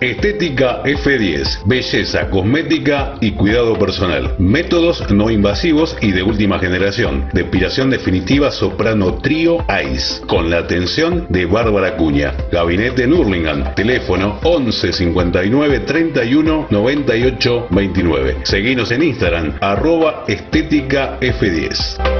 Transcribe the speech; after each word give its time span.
Estética 0.00 0.82
F10, 0.82 1.66
belleza, 1.66 2.30
cosmética 2.30 3.16
y 3.20 3.32
cuidado 3.32 3.78
personal. 3.78 4.34
Métodos 4.38 5.10
no 5.10 5.30
invasivos 5.30 5.94
y 6.00 6.12
de 6.12 6.22
última 6.22 6.58
generación. 6.58 7.28
Depilación 7.34 7.90
definitiva 7.90 8.50
soprano 8.50 9.16
trío 9.16 9.58
ICE, 9.68 10.22
con 10.26 10.48
la 10.48 10.58
atención 10.58 11.26
de 11.28 11.44
Bárbara 11.44 11.98
Cuña. 11.98 12.34
Gabinete 12.50 13.04
en 13.04 13.12
Hurlingham, 13.12 13.74
teléfono 13.74 14.38
11 14.42 14.92
59 14.92 15.80
31 15.80 16.66
98 16.70 17.66
29. 17.70 18.36
Seguinos 18.44 18.90
en 18.92 19.02
Instagram, 19.02 19.58
arroba 19.60 20.24
estética 20.26 21.20
F10. 21.20 22.19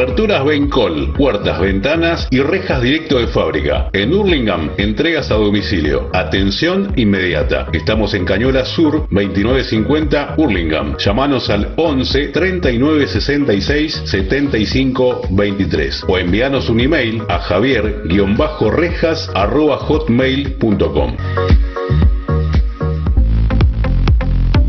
Aberturas 0.00 0.42
Bencol, 0.46 1.12
puertas, 1.12 1.60
ventanas 1.60 2.26
y 2.30 2.40
rejas 2.40 2.80
directo 2.80 3.18
de 3.18 3.26
fábrica. 3.26 3.90
En 3.92 4.14
Hurlingham, 4.14 4.70
entregas 4.78 5.30
a 5.30 5.34
domicilio. 5.34 6.08
Atención 6.14 6.94
inmediata. 6.96 7.66
Estamos 7.74 8.14
en 8.14 8.24
Cañola 8.24 8.64
Sur, 8.64 9.06
2950 9.10 10.36
Hurlingham. 10.38 10.96
Llámanos 10.96 11.50
al 11.50 11.74
11 11.76 12.28
39 12.28 13.08
66 13.08 14.02
75 14.06 15.20
23 15.28 16.04
o 16.08 16.16
envíanos 16.16 16.70
un 16.70 16.80
email 16.80 17.22
a 17.28 17.38
javier-rejas 17.38 19.30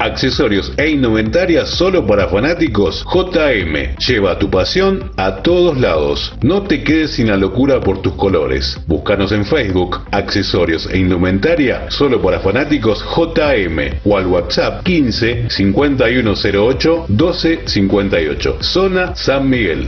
accesorios 0.02 0.74
e 0.78 0.90
indumentaria 0.90 1.66
solo 1.66 2.06
para 2.06 2.28
fanáticos, 2.28 3.06
JM. 3.14 3.96
Lleva 3.98 4.40
tu 4.40 4.50
pasión 4.50 5.12
a 5.16 5.38
todos 5.44 5.78
lados. 5.80 6.34
No 6.42 6.64
te 6.64 6.84
quedes 6.84 7.12
sin 7.12 7.28
la 7.28 7.38
locura 7.38 7.80
por 7.80 8.02
tus 8.02 8.14
colores. 8.14 8.80
Búscanos 8.88 9.32
en 9.32 9.46
Facebook, 9.46 10.00
accesorios 10.12 10.90
e 10.92 10.98
indumentaria 10.98 11.90
solo 11.92 12.22
para 12.22 12.40
fanáticos 12.40 13.06
JM 13.16 14.00
o 14.04 14.18
al 14.18 14.26
WhatsApp 14.28 14.84
15 14.84 15.50
5108 15.50 17.06
1258. 17.08 18.58
Zona 18.62 19.16
San 19.16 19.50
Miguel. 19.50 19.88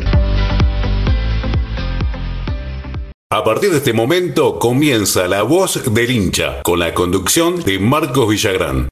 A 3.31 3.43
partir 3.43 3.71
de 3.71 3.77
este 3.77 3.93
momento 3.93 4.59
comienza 4.59 5.27
la 5.27 5.41
voz 5.41 5.91
del 5.91 6.11
hincha 6.11 6.61
con 6.61 6.77
la 6.77 6.93
conducción 6.93 7.63
de 7.63 7.79
Marcos 7.79 8.29
Villagrán. 8.29 8.89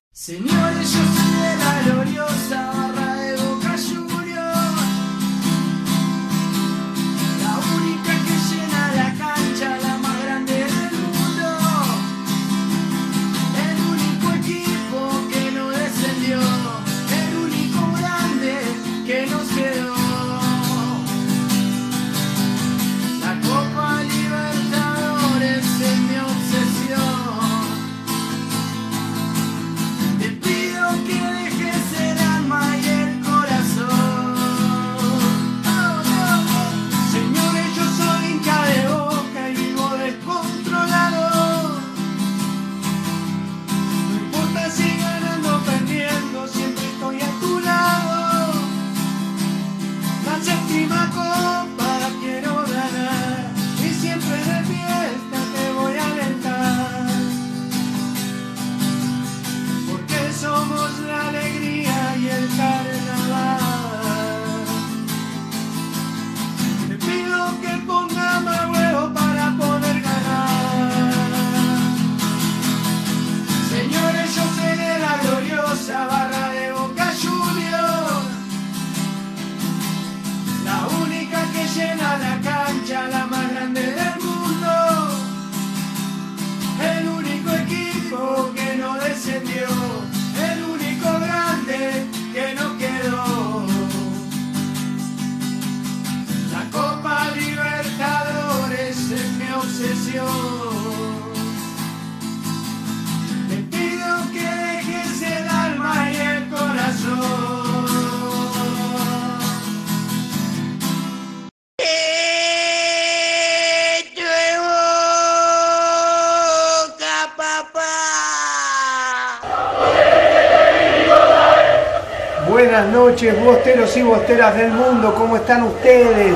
Bosteros 123.61 123.95
y 123.95 124.01
bosteras 124.01 124.57
del 124.57 124.71
mundo, 124.71 125.13
¿cómo 125.15 125.35
están 125.35 125.61
ustedes? 125.61 126.35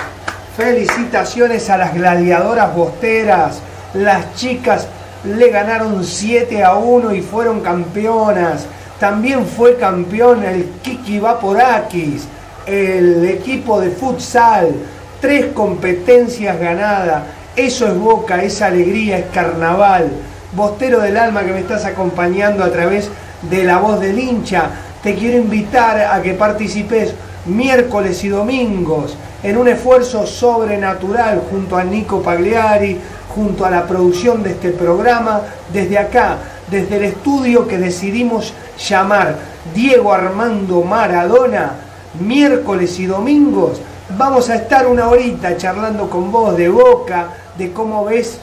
felicitaciones 0.58 1.70
a 1.70 1.78
las 1.78 1.94
gladiadoras 1.94 2.76
bosteras, 2.76 3.60
las 3.94 4.34
chicas 4.36 4.88
le 5.26 5.50
ganaron 5.50 6.04
7 6.04 6.64
a 6.64 6.76
1 6.76 7.14
y 7.14 7.22
fueron 7.22 7.62
campeonas, 7.62 8.66
también 9.00 9.46
fue 9.46 9.76
campeón 9.78 10.44
el 10.44 10.70
Kiki 10.82 11.20
Vaporakis, 11.20 12.28
el 12.66 13.26
equipo 13.26 13.80
de 13.80 13.90
futsal, 13.92 14.74
tres 15.22 15.48
competencias 15.54 16.60
ganadas, 16.60 17.24
eso 17.56 17.88
es 17.88 17.98
boca, 17.98 18.44
es 18.44 18.62
alegría, 18.62 19.18
es 19.18 19.26
carnaval. 19.34 20.12
Bostero 20.54 21.00
del 21.02 21.18
alma 21.18 21.44
que 21.44 21.52
me 21.52 21.60
estás 21.60 21.86
acompañando 21.86 22.64
a 22.64 22.72
través 22.72 23.10
de 23.50 23.64
la 23.64 23.78
voz 23.78 24.00
del 24.00 24.20
hincha, 24.20 24.70
te 25.04 25.16
quiero 25.16 25.38
invitar 25.38 26.00
a 26.02 26.22
que 26.22 26.34
participes 26.34 27.14
miércoles 27.46 28.24
y 28.24 28.30
domingos 28.30 29.16
en 29.44 29.58
un 29.58 29.68
esfuerzo 29.68 30.26
sobrenatural 30.26 31.44
junto 31.50 31.78
a 31.78 31.84
Nico 31.84 32.22
Pagliari, 32.22 33.00
junto 33.36 33.66
a 33.66 33.70
la 33.70 33.86
producción 33.86 34.42
de 34.42 34.52
este 34.52 34.72
programa, 34.72 35.42
desde 35.72 36.00
acá, 36.00 36.38
desde 36.72 36.98
el 36.98 37.04
estudio 37.04 37.68
que 37.68 37.78
decidimos 37.78 38.54
llamar 38.80 39.36
Diego 39.74 40.14
Armando 40.14 40.82
Maradona, 40.82 41.74
miércoles 42.20 42.98
y 43.00 43.06
domingos, 43.06 43.82
vamos 44.18 44.50
a 44.50 44.56
estar 44.56 44.88
una 44.88 45.10
horita 45.10 45.58
charlando 45.58 46.10
con 46.10 46.32
vos 46.32 46.56
de 46.58 46.70
boca, 46.70 47.30
de 47.58 47.72
cómo 47.72 48.06
ves 48.06 48.40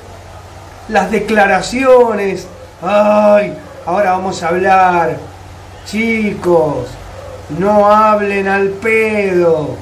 las 0.89 1.11
declaraciones. 1.11 2.47
Ay, 2.83 3.55
ahora 3.87 4.13
vamos 4.13 4.43
a 4.43 4.49
hablar. 4.49 5.17
Chicos, 5.87 6.87
no 7.59 7.87
hablen 7.87 8.49
al 8.49 8.69
pedo. 8.69 9.77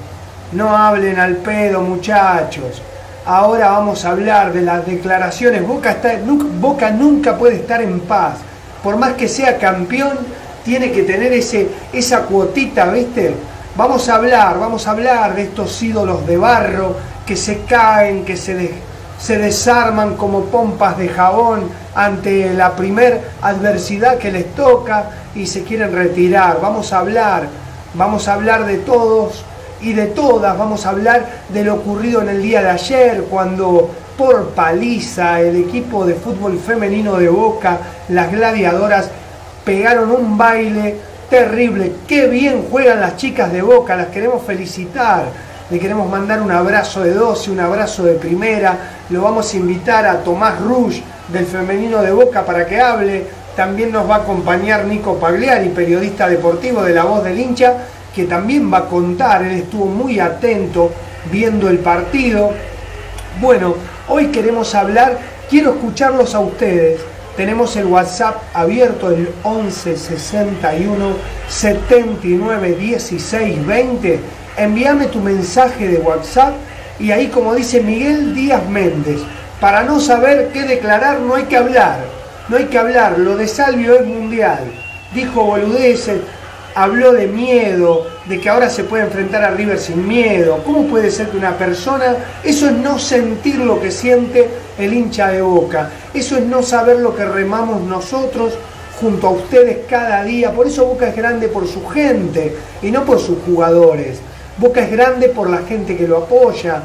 No 0.53 0.77
hablen 0.77 1.19
al 1.19 1.37
pedo, 1.37 1.81
muchachos. 1.83 2.83
Ahora 3.25 3.71
vamos 3.71 4.05
a 4.05 4.11
hablar 4.11 4.53
de 4.53 4.63
las 4.63 4.87
declaraciones. 4.87 5.67
Boca, 5.67 5.93
está, 5.93 6.17
nunca, 6.17 6.47
Boca 6.59 6.91
nunca 6.91 7.37
puede 7.37 7.57
estar 7.57 7.81
en 7.83 8.01
paz. 8.01 8.39
Por 8.83 8.97
más 8.97 9.13
que 9.13 9.29
sea 9.29 9.59
campeón, 9.59 10.19
tiene 10.65 10.91
que 10.91 11.03
tener 11.03 11.33
ese, 11.33 11.69
esa 11.93 12.23
cuotita, 12.23 12.87
¿viste? 12.87 13.35
Vamos 13.77 14.09
a 14.09 14.17
hablar, 14.17 14.59
vamos 14.59 14.87
a 14.87 14.91
hablar 14.91 15.35
de 15.35 15.43
estos 15.43 15.81
ídolos 15.83 16.27
de 16.27 16.37
barro 16.37 16.97
que 17.25 17.37
se 17.37 17.61
caen, 17.61 18.25
que 18.25 18.37
se, 18.37 18.73
se 19.21 19.37
desarman 19.39 20.17
como 20.17 20.45
pompas 20.45 20.97
de 20.97 21.09
jabón 21.09 21.69
ante 21.95 22.55
la 22.55 22.75
primer 22.75 23.21
adversidad 23.43 24.17
que 24.17 24.33
les 24.33 24.55
toca 24.55 25.11
y 25.35 25.47
se 25.47 25.63
quieren 25.63 25.93
retirar. 25.93 26.59
Vamos 26.61 26.93
a 26.93 27.01
hablar, 27.01 27.47
vamos 27.95 28.29
a 28.29 28.35
hablar 28.35 28.65
de 28.65 28.79
todos 28.79 29.45
y 29.83 29.93
de 29.93 30.07
todas, 30.07 30.57
vamos 30.59 30.87
a 30.87 30.91
hablar 30.91 31.27
de 31.51 31.65
lo 31.65 31.75
ocurrido 31.75 32.23
en 32.23 32.31
el 32.31 32.43
día 32.43 32.63
de 32.63 32.71
ayer 32.71 33.25
cuando 33.25 33.91
por 34.17 34.51
paliza 34.51 35.41
el 35.41 35.57
equipo 35.57 36.05
de 36.05 36.15
fútbol 36.15 36.59
femenino 36.59 37.17
de 37.17 37.29
Boca, 37.29 37.79
las 38.09 38.31
gladiadoras, 38.31 39.11
pegaron 39.65 40.11
un 40.11 40.37
baile 40.37 40.97
terrible. 41.29 41.93
Qué 42.07 42.27
bien 42.27 42.67
juegan 42.71 43.01
las 43.01 43.17
chicas 43.17 43.53
de 43.53 43.63
Boca, 43.63 43.97
las 43.97 44.09
queremos 44.09 44.43
felicitar 44.43 45.50
le 45.71 45.79
queremos 45.79 46.11
mandar 46.11 46.43
un 46.43 46.51
abrazo 46.51 47.03
de 47.03 47.13
12, 47.13 47.53
un 47.53 47.61
abrazo 47.61 48.03
de 48.03 48.15
primera. 48.15 49.05
Lo 49.09 49.23
vamos 49.23 49.55
a 49.55 49.57
invitar 49.57 50.05
a 50.05 50.19
Tomás 50.25 50.61
Rush 50.61 51.01
del 51.29 51.47
Femenino 51.47 52.03
de 52.03 52.11
Boca 52.11 52.45
para 52.45 52.67
que 52.67 52.81
hable. 52.81 53.25
También 53.55 53.93
nos 53.93 54.09
va 54.11 54.17
a 54.17 54.19
acompañar 54.23 54.85
Nico 54.87 55.15
Pagliari, 55.15 55.69
periodista 55.69 56.29
deportivo 56.29 56.83
de 56.83 56.93
La 56.93 57.05
Voz 57.05 57.23
del 57.23 57.39
Hincha, 57.39 57.75
que 58.13 58.25
también 58.25 58.73
va 58.73 58.79
a 58.79 58.87
contar. 58.87 59.45
Él 59.45 59.53
estuvo 59.53 59.87
muy 59.87 60.19
atento 60.19 60.91
viendo 61.31 61.69
el 61.69 61.79
partido. 61.79 62.51
Bueno, 63.41 63.77
hoy 64.09 64.27
queremos 64.27 64.75
hablar, 64.75 65.19
quiero 65.49 65.75
escucharlos 65.75 66.35
a 66.35 66.41
ustedes. 66.41 67.01
Tenemos 67.37 67.77
el 67.77 67.87
WhatsApp 67.87 68.43
abierto 68.55 69.09
el 69.11 69.31
11 69.45 69.97
61 69.97 71.15
79 71.49 72.75
16 72.75 73.67
20 73.67 74.21
envíame 74.63 75.07
tu 75.07 75.21
mensaje 75.21 75.89
de 75.89 75.99
WhatsApp 75.99 76.55
y 76.99 77.13
ahí 77.13 77.29
como 77.29 77.55
dice 77.55 77.81
Miguel 77.81 78.35
Díaz 78.35 78.69
Méndez, 78.69 79.21
para 79.59 79.83
no 79.83 80.01
saber 80.01 80.51
qué 80.53 80.63
declarar 80.63 81.21
no 81.21 81.35
hay 81.35 81.45
que 81.45 81.57
hablar, 81.57 82.01
no 82.49 82.57
hay 82.57 82.67
que 82.67 82.79
hablar, 82.79 83.19
lo 83.19 83.37
de 83.37 83.49
Salvio 83.49 83.99
es 83.99 84.07
mundial, 84.07 84.61
dijo 85.15 85.45
boludeces, 85.45 86.21
habló 86.75 87.13
de 87.13 87.27
miedo, 87.27 88.07
de 88.27 88.39
que 88.39 88.51
ahora 88.51 88.69
se 88.69 88.85
puede 88.85 89.05
enfrentar 89.05 89.43
a 89.43 89.51
River 89.51 89.79
sin 89.79 90.07
miedo, 90.07 90.63
¿cómo 90.65 90.85
puede 90.85 91.11
ser 91.11 91.31
que 91.31 91.39
una 91.39 91.57
persona, 91.57 92.17
eso 92.45 92.67
es 92.67 92.73
no 92.73 92.99
sentir 92.99 93.57
lo 93.57 93.81
que 93.81 93.91
siente 93.91 94.47
el 94.79 94.93
hincha 94.93 95.29
de 95.29 95.41
boca, 95.41 95.91
eso 96.13 96.37
es 96.37 96.45
no 96.45 96.63
saber 96.63 96.99
lo 96.99 97.17
que 97.17 97.25
remamos 97.25 97.81
nosotros 97.83 98.55
junto 99.01 99.29
a 99.29 99.31
ustedes 99.31 99.79
cada 99.89 100.23
día, 100.25 100.53
por 100.53 100.67
eso 100.67 100.85
Boca 100.85 101.09
es 101.09 101.17
grande 101.17 101.49
por 101.49 101.67
su 101.67 101.87
gente 101.89 102.55
y 102.83 102.91
no 102.91 103.05
por 103.05 103.19
sus 103.19 103.39
jugadores. 103.47 104.21
Boca 104.61 104.83
es 104.83 104.91
grande 104.93 105.31
por 105.31 105.49
la 105.49 105.63
gente 105.63 105.97
que 105.97 106.07
lo 106.07 106.19
apoya. 106.19 106.83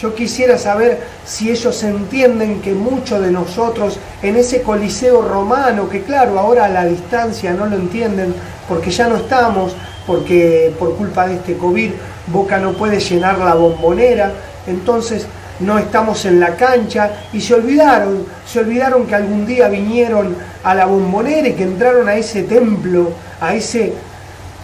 Yo 0.00 0.14
quisiera 0.14 0.56
saber 0.56 0.98
si 1.26 1.50
ellos 1.50 1.82
entienden 1.82 2.62
que 2.62 2.72
muchos 2.72 3.20
de 3.20 3.30
nosotros 3.30 3.98
en 4.22 4.36
ese 4.36 4.62
coliseo 4.62 5.20
romano, 5.20 5.90
que 5.90 6.00
claro, 6.02 6.38
ahora 6.38 6.64
a 6.64 6.68
la 6.70 6.86
distancia 6.86 7.52
no 7.52 7.66
lo 7.66 7.76
entienden 7.76 8.34
porque 8.66 8.90
ya 8.90 9.08
no 9.08 9.16
estamos, 9.16 9.76
porque 10.06 10.72
por 10.78 10.96
culpa 10.96 11.26
de 11.26 11.34
este 11.34 11.58
COVID 11.58 11.90
Boca 12.28 12.58
no 12.58 12.72
puede 12.72 12.98
llenar 12.98 13.38
la 13.38 13.54
bombonera, 13.54 14.32
entonces 14.66 15.26
no 15.60 15.78
estamos 15.78 16.24
en 16.24 16.40
la 16.40 16.56
cancha 16.56 17.10
y 17.34 17.42
se 17.42 17.54
olvidaron, 17.54 18.24
se 18.46 18.60
olvidaron 18.60 19.06
que 19.06 19.16
algún 19.16 19.44
día 19.44 19.68
vinieron 19.68 20.34
a 20.64 20.74
la 20.74 20.86
bombonera 20.86 21.48
y 21.48 21.52
que 21.52 21.64
entraron 21.64 22.08
a 22.08 22.14
ese 22.14 22.44
templo, 22.44 23.10
a 23.38 23.54
ese 23.54 23.92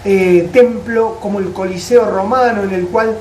eh, 0.04 0.50
templo 0.52 1.18
como 1.20 1.38
el 1.38 1.52
Coliseo 1.52 2.04
romano, 2.04 2.62
en 2.64 2.72
el 2.72 2.86
cual, 2.88 3.16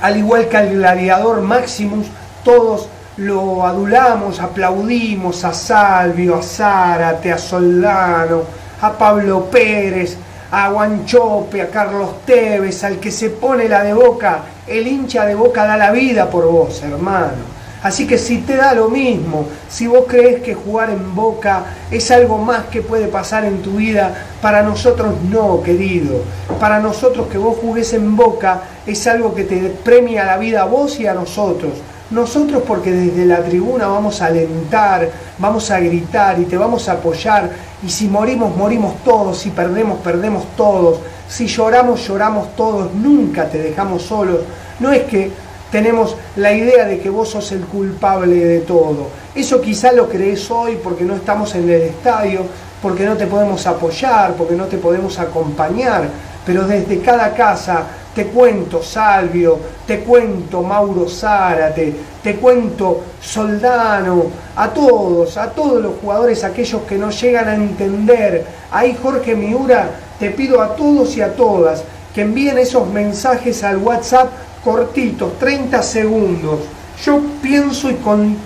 al 0.00 0.16
igual 0.16 0.48
que 0.48 0.56
al 0.56 0.70
gladiador 0.70 1.42
Maximus, 1.42 2.06
todos 2.44 2.88
lo 3.18 3.66
adulamos, 3.66 4.40
aplaudimos 4.40 5.44
a 5.44 5.52
Salvio, 5.52 6.36
a 6.36 6.42
Zárate, 6.42 7.32
a 7.32 7.38
Soldano, 7.38 8.42
a 8.80 8.92
Pablo 8.92 9.46
Pérez, 9.50 10.16
a 10.50 10.70
Guanchope, 10.70 11.60
a 11.60 11.68
Carlos 11.68 12.24
Tevez, 12.24 12.84
al 12.84 12.98
que 12.98 13.10
se 13.10 13.30
pone 13.30 13.68
la 13.68 13.82
de 13.82 13.92
boca, 13.92 14.42
el 14.66 14.86
hincha 14.86 15.26
de 15.26 15.34
boca 15.34 15.64
da 15.64 15.76
la 15.76 15.90
vida 15.90 16.30
por 16.30 16.46
vos, 16.46 16.82
hermano. 16.82 17.57
Así 17.82 18.06
que 18.06 18.18
si 18.18 18.38
te 18.38 18.56
da 18.56 18.74
lo 18.74 18.88
mismo, 18.88 19.46
si 19.68 19.86
vos 19.86 20.04
crees 20.08 20.42
que 20.42 20.54
jugar 20.54 20.90
en 20.90 21.14
boca 21.14 21.64
es 21.90 22.10
algo 22.10 22.38
más 22.38 22.64
que 22.64 22.82
puede 22.82 23.06
pasar 23.06 23.44
en 23.44 23.62
tu 23.62 23.72
vida, 23.72 24.14
para 24.42 24.62
nosotros 24.62 25.14
no, 25.30 25.62
querido. 25.62 26.22
Para 26.58 26.80
nosotros 26.80 27.28
que 27.28 27.38
vos 27.38 27.56
jugues 27.60 27.92
en 27.92 28.16
boca 28.16 28.62
es 28.86 29.06
algo 29.06 29.34
que 29.34 29.44
te 29.44 29.56
premia 29.84 30.24
la 30.24 30.38
vida 30.38 30.62
a 30.62 30.66
vos 30.66 30.98
y 30.98 31.06
a 31.06 31.14
nosotros. 31.14 31.72
Nosotros 32.10 32.62
porque 32.66 32.90
desde 32.90 33.26
la 33.26 33.44
tribuna 33.44 33.86
vamos 33.86 34.22
a 34.22 34.26
alentar, 34.26 35.10
vamos 35.38 35.70
a 35.70 35.78
gritar 35.78 36.40
y 36.40 36.46
te 36.46 36.56
vamos 36.56 36.88
a 36.88 36.92
apoyar. 36.92 37.50
Y 37.82 37.90
si 37.90 38.08
morimos, 38.08 38.56
morimos 38.56 39.04
todos. 39.04 39.38
Si 39.38 39.50
perdemos, 39.50 39.98
perdemos 39.98 40.44
todos. 40.56 41.00
Si 41.28 41.46
lloramos, 41.46 42.08
lloramos 42.08 42.56
todos. 42.56 42.94
Nunca 42.94 43.48
te 43.50 43.58
dejamos 43.58 44.02
solos. 44.02 44.40
No 44.80 44.90
es 44.90 45.02
que 45.02 45.30
tenemos 45.70 46.16
la 46.36 46.52
idea 46.52 46.84
de 46.84 46.98
que 46.98 47.10
vos 47.10 47.30
sos 47.30 47.52
el 47.52 47.62
culpable 47.62 48.36
de 48.36 48.60
todo. 48.60 49.08
Eso 49.34 49.60
quizá 49.60 49.92
lo 49.92 50.08
crees 50.08 50.50
hoy 50.50 50.78
porque 50.82 51.04
no 51.04 51.14
estamos 51.14 51.54
en 51.54 51.68
el 51.68 51.82
estadio, 51.82 52.42
porque 52.80 53.04
no 53.04 53.16
te 53.16 53.26
podemos 53.26 53.66
apoyar, 53.66 54.34
porque 54.34 54.54
no 54.54 54.64
te 54.66 54.78
podemos 54.78 55.18
acompañar, 55.18 56.08
pero 56.46 56.66
desde 56.66 57.00
cada 57.00 57.34
casa 57.34 57.86
te 58.14 58.26
cuento 58.26 58.82
Salvio, 58.82 59.58
te 59.86 60.00
cuento 60.00 60.62
Mauro 60.62 61.08
Zárate, 61.08 61.94
te 62.22 62.36
cuento 62.36 63.02
Soldano, 63.20 64.24
a 64.56 64.70
todos, 64.70 65.36
a 65.36 65.50
todos 65.50 65.80
los 65.82 65.94
jugadores, 66.00 66.42
aquellos 66.42 66.82
que 66.82 66.96
no 66.96 67.10
llegan 67.10 67.48
a 67.48 67.54
entender. 67.54 68.44
Ahí 68.72 68.96
Jorge 69.00 69.36
Miura, 69.36 69.90
te 70.18 70.30
pido 70.30 70.60
a 70.60 70.74
todos 70.74 71.16
y 71.16 71.20
a 71.20 71.36
todas 71.36 71.84
que 72.14 72.22
envíen 72.22 72.58
esos 72.58 72.88
mensajes 72.88 73.62
al 73.62 73.76
WhatsApp 73.76 74.28
cortitos, 74.68 75.38
30 75.38 75.82
segundos. 75.82 76.60
Yo 77.02 77.22
pienso 77.40 77.90
y 77.90 77.96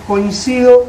coincido 0.07 0.85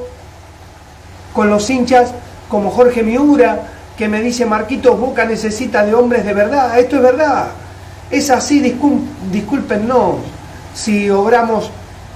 con 1.32 1.50
los 1.50 1.68
hinchas 1.68 2.12
como 2.48 2.70
Jorge 2.70 3.02
Miura, 3.02 3.66
que 3.98 4.06
me 4.06 4.20
dice 4.20 4.46
Marquitos 4.46 4.98
Boca 5.00 5.24
necesita 5.24 5.84
de 5.84 5.92
hombres 5.92 6.24
de 6.24 6.34
verdad. 6.34 6.78
Esto 6.78 6.96
es 6.96 7.02
verdad. 7.02 7.48
Es 8.12 8.30
así, 8.30 8.60
discúlpenos. 9.32 10.18
si 10.72 11.10
obramos 11.10 11.68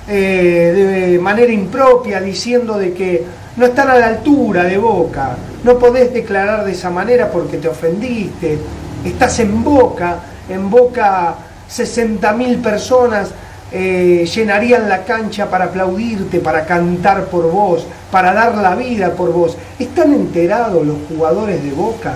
eh, 0.07 1.11
de 1.11 1.19
manera 1.19 1.53
impropia 1.53 2.21
diciendo 2.21 2.79
de 2.79 2.93
que 2.93 3.25
no 3.57 3.67
están 3.67 3.91
a 3.91 3.97
la 3.97 4.07
altura 4.07 4.63
de 4.63 4.79
Boca. 4.79 5.37
No 5.65 5.77
podés 5.77 6.15
declarar 6.15 6.65
de 6.65 6.71
esa 6.71 6.91
manera 6.91 7.33
porque 7.33 7.57
te 7.57 7.67
ofendiste. 7.67 8.59
Estás 9.05 9.41
en 9.41 9.65
Boca, 9.65 10.21
en 10.49 10.71
Boca 10.71 11.48
60.000 11.71 12.63
personas 12.63 13.31
eh, 13.71 14.27
llenarían 14.35 14.89
la 14.89 15.05
cancha 15.05 15.51
para 15.51 15.67
aplaudirte, 15.67 16.41
para 16.41 16.65
cantar 16.65 17.27
por 17.27 17.51
vos, 17.51 17.87
para 18.11 18.33
dar 18.33 18.55
la 18.57 18.75
vida 18.75 19.13
por 19.13 19.33
vos. 19.33 19.57
¿Están 19.79 20.15
enterados 20.15 20.87
los 20.87 20.97
jugadores 21.09 21.63
de 21.63 21.73
Boca 21.73 22.15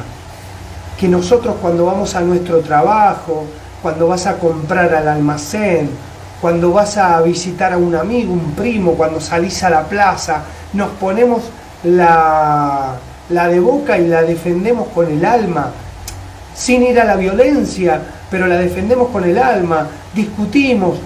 que 0.98 1.08
nosotros 1.08 1.56
cuando 1.60 1.84
vamos 1.84 2.14
a 2.14 2.20
nuestro 2.20 2.60
trabajo, 2.60 3.44
cuando 3.82 4.08
vas 4.08 4.26
a 4.26 4.38
comprar 4.38 4.94
al 4.94 5.08
almacén, 5.08 5.90
cuando 6.40 6.72
vas 6.72 6.96
a 6.96 7.20
visitar 7.22 7.72
a 7.72 7.76
un 7.76 7.94
amigo, 7.94 8.32
un 8.32 8.52
primo, 8.52 8.92
cuando 8.92 9.20
salís 9.20 9.62
a 9.62 9.70
la 9.70 9.82
plaza, 9.82 10.42
nos 10.72 10.90
ponemos 10.92 11.42
la, 11.84 12.94
la 13.28 13.48
de 13.48 13.60
boca 13.60 13.98
y 13.98 14.06
la 14.06 14.22
defendemos 14.22 14.88
con 14.88 15.10
el 15.10 15.24
alma, 15.24 15.70
sin 16.54 16.82
ir 16.82 17.00
a 17.00 17.04
la 17.04 17.16
violencia, 17.16 18.00
pero 18.32 18.46
la 18.46 18.56
defendemos 18.56 19.10
con 19.10 19.24
el 19.24 19.36
alma, 19.36 19.86
discutimos, 20.14 20.96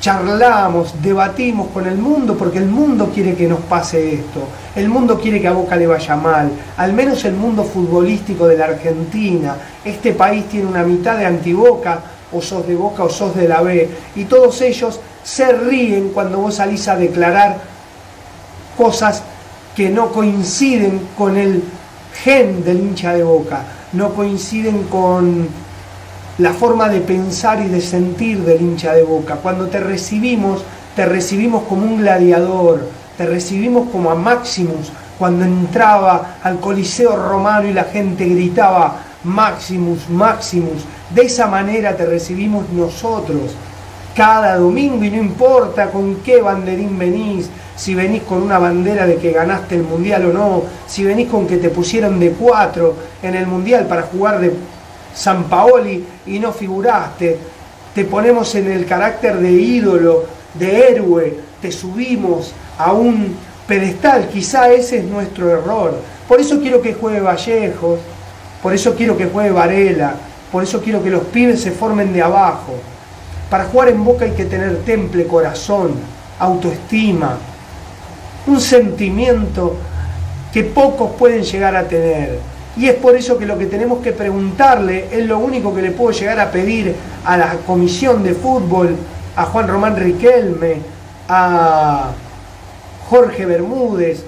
charlamos, 0.00 0.94
debatimos 1.02 1.66
con 1.74 1.84
el 1.84 1.98
mundo, 1.98 2.36
porque 2.38 2.58
el 2.58 2.66
mundo 2.66 3.10
quiere 3.12 3.34
que 3.34 3.48
nos 3.48 3.58
pase 3.58 4.14
esto, 4.14 4.46
el 4.76 4.88
mundo 4.88 5.18
quiere 5.18 5.40
que 5.40 5.48
a 5.48 5.52
Boca 5.52 5.74
le 5.74 5.88
vaya 5.88 6.14
mal, 6.14 6.48
al 6.76 6.92
menos 6.92 7.24
el 7.24 7.34
mundo 7.34 7.64
futbolístico 7.64 8.46
de 8.46 8.56
la 8.56 8.66
Argentina, 8.66 9.56
este 9.84 10.12
país 10.12 10.48
tiene 10.48 10.66
una 10.66 10.84
mitad 10.84 11.18
de 11.18 11.26
antiboca, 11.26 12.00
o 12.32 12.40
sos 12.40 12.66
de 12.68 12.76
Boca 12.76 13.02
o 13.02 13.10
sos 13.10 13.34
de 13.34 13.48
la 13.48 13.62
B. 13.62 13.88
Y 14.14 14.24
todos 14.24 14.60
ellos 14.60 15.00
se 15.24 15.52
ríen 15.52 16.10
cuando 16.10 16.38
vos 16.38 16.56
salís 16.56 16.86
a 16.88 16.96
declarar 16.96 17.56
cosas 18.76 19.22
que 19.74 19.88
no 19.90 20.12
coinciden 20.12 21.00
con 21.18 21.36
el 21.36 21.64
gen 22.22 22.64
del 22.64 22.78
hincha 22.78 23.12
de 23.14 23.24
Boca, 23.24 23.62
no 23.92 24.14
coinciden 24.14 24.84
con 24.84 25.48
la 26.38 26.52
forma 26.52 26.88
de 26.88 27.00
pensar 27.00 27.60
y 27.60 27.68
de 27.68 27.80
sentir 27.80 28.42
del 28.44 28.60
hincha 28.60 28.92
de 28.92 29.02
Boca. 29.02 29.36
Cuando 29.36 29.68
te 29.68 29.80
recibimos, 29.80 30.62
te 30.94 31.06
recibimos 31.06 31.64
como 31.64 31.86
un 31.86 31.98
gladiador, 31.98 32.88
te 33.16 33.26
recibimos 33.26 33.88
como 33.90 34.10
a 34.10 34.14
Maximus, 34.14 34.92
cuando 35.18 35.44
entraba 35.44 36.36
al 36.42 36.60
Coliseo 36.60 37.16
Romano 37.16 37.68
y 37.68 37.72
la 37.72 37.84
gente 37.84 38.26
gritaba, 38.26 38.98
Maximus, 39.24 40.08
Maximus. 40.10 40.84
De 41.14 41.22
esa 41.22 41.46
manera 41.46 41.96
te 41.96 42.04
recibimos 42.04 42.68
nosotros 42.70 43.54
cada 44.14 44.56
domingo 44.56 45.04
y 45.04 45.10
no 45.10 45.18
importa 45.18 45.90
con 45.90 46.16
qué 46.16 46.40
banderín 46.40 46.98
venís, 46.98 47.50
si 47.76 47.94
venís 47.94 48.22
con 48.22 48.42
una 48.42 48.58
bandera 48.58 49.06
de 49.06 49.16
que 49.16 49.32
ganaste 49.32 49.74
el 49.74 49.82
mundial 49.82 50.26
o 50.26 50.32
no, 50.32 50.62
si 50.86 51.04
venís 51.04 51.28
con 51.28 51.46
que 51.46 51.58
te 51.58 51.68
pusieron 51.68 52.18
de 52.18 52.30
cuatro 52.30 52.94
en 53.22 53.34
el 53.34 53.46
mundial 53.46 53.86
para 53.86 54.02
jugar 54.02 54.40
de 54.40 54.54
San 55.16 55.44
Paoli 55.44 56.04
y 56.26 56.38
no 56.38 56.52
figuraste, 56.52 57.38
te 57.94 58.04
ponemos 58.04 58.54
en 58.54 58.70
el 58.70 58.84
carácter 58.84 59.38
de 59.38 59.50
ídolo, 59.50 60.24
de 60.54 60.90
héroe, 60.90 61.38
te 61.62 61.72
subimos 61.72 62.52
a 62.76 62.92
un 62.92 63.34
pedestal, 63.66 64.28
quizá 64.28 64.70
ese 64.70 64.98
es 64.98 65.04
nuestro 65.04 65.50
error. 65.50 65.94
Por 66.28 66.38
eso 66.40 66.60
quiero 66.60 66.82
que 66.82 66.92
juegue 66.92 67.20
Vallejos, 67.20 67.98
por 68.62 68.74
eso 68.74 68.94
quiero 68.94 69.16
que 69.16 69.26
juegue 69.26 69.50
Varela, 69.50 70.14
por 70.52 70.62
eso 70.62 70.82
quiero 70.82 71.02
que 71.02 71.10
los 71.10 71.24
pibes 71.24 71.62
se 71.62 71.70
formen 71.70 72.12
de 72.12 72.22
abajo. 72.22 72.74
Para 73.48 73.64
jugar 73.64 73.88
en 73.88 74.04
Boca 74.04 74.26
hay 74.26 74.32
que 74.32 74.44
tener 74.44 74.78
temple, 74.84 75.26
corazón, 75.26 75.94
autoestima, 76.38 77.38
un 78.46 78.60
sentimiento 78.60 79.76
que 80.52 80.64
pocos 80.64 81.12
pueden 81.12 81.42
llegar 81.42 81.74
a 81.74 81.88
tener. 81.88 82.38
Y 82.76 82.88
es 82.88 82.94
por 82.94 83.16
eso 83.16 83.38
que 83.38 83.46
lo 83.46 83.56
que 83.58 83.66
tenemos 83.66 84.00
que 84.00 84.12
preguntarle 84.12 85.06
es 85.10 85.24
lo 85.24 85.38
único 85.38 85.74
que 85.74 85.80
le 85.80 85.92
puedo 85.92 86.10
llegar 86.10 86.38
a 86.40 86.50
pedir 86.50 86.94
a 87.24 87.36
la 87.36 87.54
comisión 87.66 88.22
de 88.22 88.34
fútbol, 88.34 88.96
a 89.34 89.44
Juan 89.46 89.66
Román 89.66 89.96
Riquelme, 89.96 90.76
a 91.28 92.10
Jorge 93.08 93.46
Bermúdez, 93.46 94.24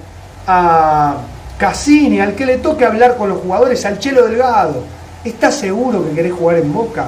a 0.47 1.17
Cassini, 1.59 2.19
al 2.19 2.33
que 2.33 2.45
le 2.45 2.57
toque 2.57 2.85
hablar 2.85 3.17
con 3.17 3.29
los 3.29 3.39
jugadores, 3.39 3.85
al 3.85 3.99
Chelo 3.99 4.25
Delgado, 4.25 4.83
¿estás 5.23 5.55
seguro 5.55 6.03
que 6.05 6.15
querés 6.15 6.33
jugar 6.33 6.57
en 6.57 6.73
Boca? 6.73 7.07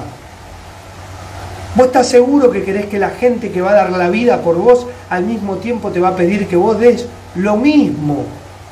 ¿Vos 1.74 1.86
estás 1.86 2.06
seguro 2.06 2.50
que 2.50 2.62
querés 2.62 2.86
que 2.86 2.98
la 2.98 3.10
gente 3.10 3.50
que 3.50 3.62
va 3.62 3.70
a 3.70 3.74
dar 3.74 3.92
la 3.92 4.10
vida 4.10 4.42
por 4.42 4.56
vos 4.56 4.86
al 5.08 5.24
mismo 5.24 5.56
tiempo 5.56 5.90
te 5.90 6.00
va 6.00 6.08
a 6.08 6.16
pedir 6.16 6.46
que 6.46 6.56
vos 6.56 6.78
des 6.78 7.06
lo 7.34 7.56
mismo, 7.56 8.26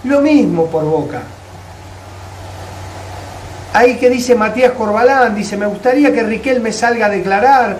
lo 0.04 0.20
mismo 0.20 0.66
por 0.66 0.84
Boca? 0.84 1.22
Ahí 3.72 3.98
que 3.98 4.10
dice 4.10 4.34
Matías 4.34 4.72
Corbalán, 4.72 5.36
dice, 5.36 5.56
me 5.56 5.66
gustaría 5.66 6.12
que 6.12 6.24
Riquel 6.24 6.60
me 6.60 6.72
salga 6.72 7.06
a 7.06 7.10
declarar 7.10 7.76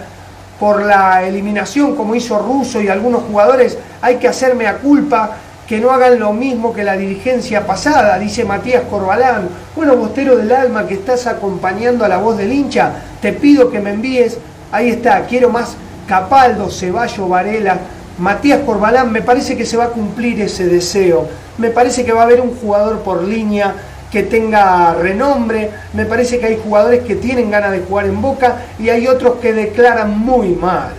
por 0.61 0.83
la 0.83 1.25
eliminación 1.25 1.97
como 1.97 2.15
hizo 2.15 2.39
Russo 2.39 2.81
y 2.81 2.89
algunos 2.89 3.25
jugadores, 3.25 3.77
hay 4.01 4.17
que 4.17 4.29
hacerme 4.29 4.69
a 4.69 4.77
culpa 4.77 5.37
que 5.67 5.81
no 5.81 5.91
hagan 5.91 6.21
lo 6.21 6.33
mismo 6.33 6.73
que 6.73 6.85
la 6.85 6.97
dirigencia 6.97 7.67
pasada, 7.67 8.19
dice 8.19 8.45
Matías 8.45 8.83
Corbalán. 8.89 9.49
Bueno, 9.75 9.97
Bostero 9.97 10.37
del 10.37 10.53
Alma, 10.53 10.87
que 10.87 10.95
estás 10.95 11.27
acompañando 11.27 12.05
a 12.05 12.09
la 12.09 12.19
voz 12.19 12.37
del 12.37 12.53
hincha, 12.53 12.93
te 13.21 13.33
pido 13.33 13.71
que 13.71 13.81
me 13.81 13.91
envíes, 13.91 14.39
ahí 14.71 14.91
está, 14.91 15.23
quiero 15.27 15.51
más 15.51 15.77
Capaldo, 16.07 16.71
Ceballo, 16.71 17.29
Varela, 17.29 17.79
Matías 18.19 18.61
Corbalán, 18.61 19.11
me 19.11 19.23
parece 19.23 19.57
que 19.57 19.67
se 19.67 19.77
va 19.77 19.85
a 19.85 19.91
cumplir 19.91 20.41
ese 20.41 20.67
deseo, 20.67 21.27
me 21.59 21.71
parece 21.71 22.05
que 22.05 22.13
va 22.13 22.21
a 22.21 22.25
haber 22.25 22.41
un 22.41 22.55
jugador 22.57 23.01
por 23.01 23.23
línea 23.25 23.75
que 24.11 24.25
tenga 24.25 24.95
renombre, 24.95 25.71
me 25.93 26.05
parece 26.05 26.39
que 26.39 26.47
hay 26.47 26.61
jugadores 26.63 27.05
que 27.05 27.15
tienen 27.15 27.51
ganas 27.51 27.73
de 27.73 27.81
jugar 27.81 28.07
en 28.07 28.21
Boca 28.21 28.57
y 28.79 28.89
hay 28.89 29.07
otros 29.07 29.37
que 29.37 29.53
declaran 29.53 30.19
muy 30.19 30.49
mal, 30.49 30.93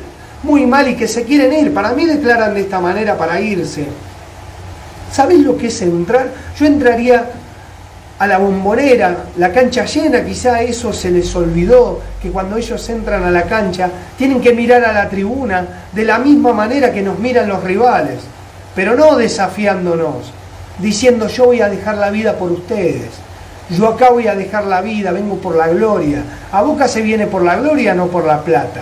muy 0.43 0.65
mal 0.65 0.87
y 0.87 0.95
que 0.95 1.07
se 1.07 1.23
quieren 1.23 1.51
ir, 1.53 1.73
para 1.73 1.91
mí 1.91 2.05
declaran 2.05 2.53
de 2.53 2.61
esta 2.61 2.79
manera 2.79 3.17
para 3.17 3.41
irse. 3.41 3.85
¿Sabés 5.11 5.39
lo 5.39 5.57
que 5.57 5.67
es 5.67 5.81
entrar? 5.81 6.29
Yo 6.57 6.65
entraría 6.65 7.25
a 8.17 8.27
la 8.27 8.37
bombonera, 8.37 9.25
la 9.37 9.51
cancha 9.51 9.83
llena, 9.85 10.23
quizá 10.23 10.61
eso 10.61 10.93
se 10.93 11.11
les 11.11 11.35
olvidó, 11.35 11.99
que 12.21 12.29
cuando 12.29 12.55
ellos 12.55 12.87
entran 12.87 13.23
a 13.23 13.31
la 13.31 13.43
cancha 13.43 13.89
tienen 14.17 14.39
que 14.39 14.53
mirar 14.53 14.85
a 14.85 14.93
la 14.93 15.09
tribuna 15.09 15.65
de 15.91 16.05
la 16.05 16.19
misma 16.19 16.53
manera 16.53 16.93
que 16.93 17.01
nos 17.01 17.19
miran 17.19 17.49
los 17.49 17.63
rivales, 17.63 18.19
pero 18.73 18.95
no 18.95 19.17
desafiándonos, 19.17 20.31
diciendo 20.81 21.27
yo 21.27 21.45
voy 21.45 21.61
a 21.61 21.69
dejar 21.69 21.97
la 21.97 22.09
vida 22.09 22.37
por 22.37 22.51
ustedes, 22.51 23.09
yo 23.69 23.87
acá 23.87 24.09
voy 24.09 24.27
a 24.27 24.35
dejar 24.35 24.65
la 24.65 24.81
vida, 24.81 25.11
vengo 25.11 25.37
por 25.37 25.55
la 25.55 25.69
gloria. 25.69 26.23
A 26.51 26.61
Boca 26.61 26.87
se 26.87 27.01
viene 27.01 27.27
por 27.27 27.41
la 27.43 27.55
gloria, 27.55 27.93
no 27.93 28.07
por 28.07 28.25
la 28.25 28.41
plata 28.41 28.81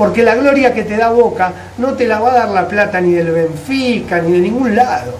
porque 0.00 0.22
la 0.22 0.34
gloria 0.34 0.72
que 0.72 0.84
te 0.84 0.96
da 0.96 1.10
Boca 1.10 1.52
no 1.76 1.92
te 1.92 2.06
la 2.06 2.20
va 2.20 2.30
a 2.30 2.34
dar 2.38 2.48
la 2.48 2.66
plata 2.66 3.02
ni 3.02 3.12
del 3.12 3.32
Benfica 3.32 4.22
ni 4.22 4.32
de 4.32 4.38
ningún 4.38 4.74
lado. 4.74 5.12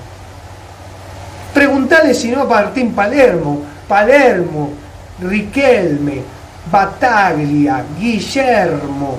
Preguntale 1.52 2.14
si 2.14 2.30
no 2.30 2.40
a 2.40 2.44
Martín 2.46 2.94
Palermo, 2.94 3.60
Palermo, 3.86 4.70
Riquelme, 5.20 6.22
Bataglia, 6.72 7.84
Guillermo, 7.98 9.18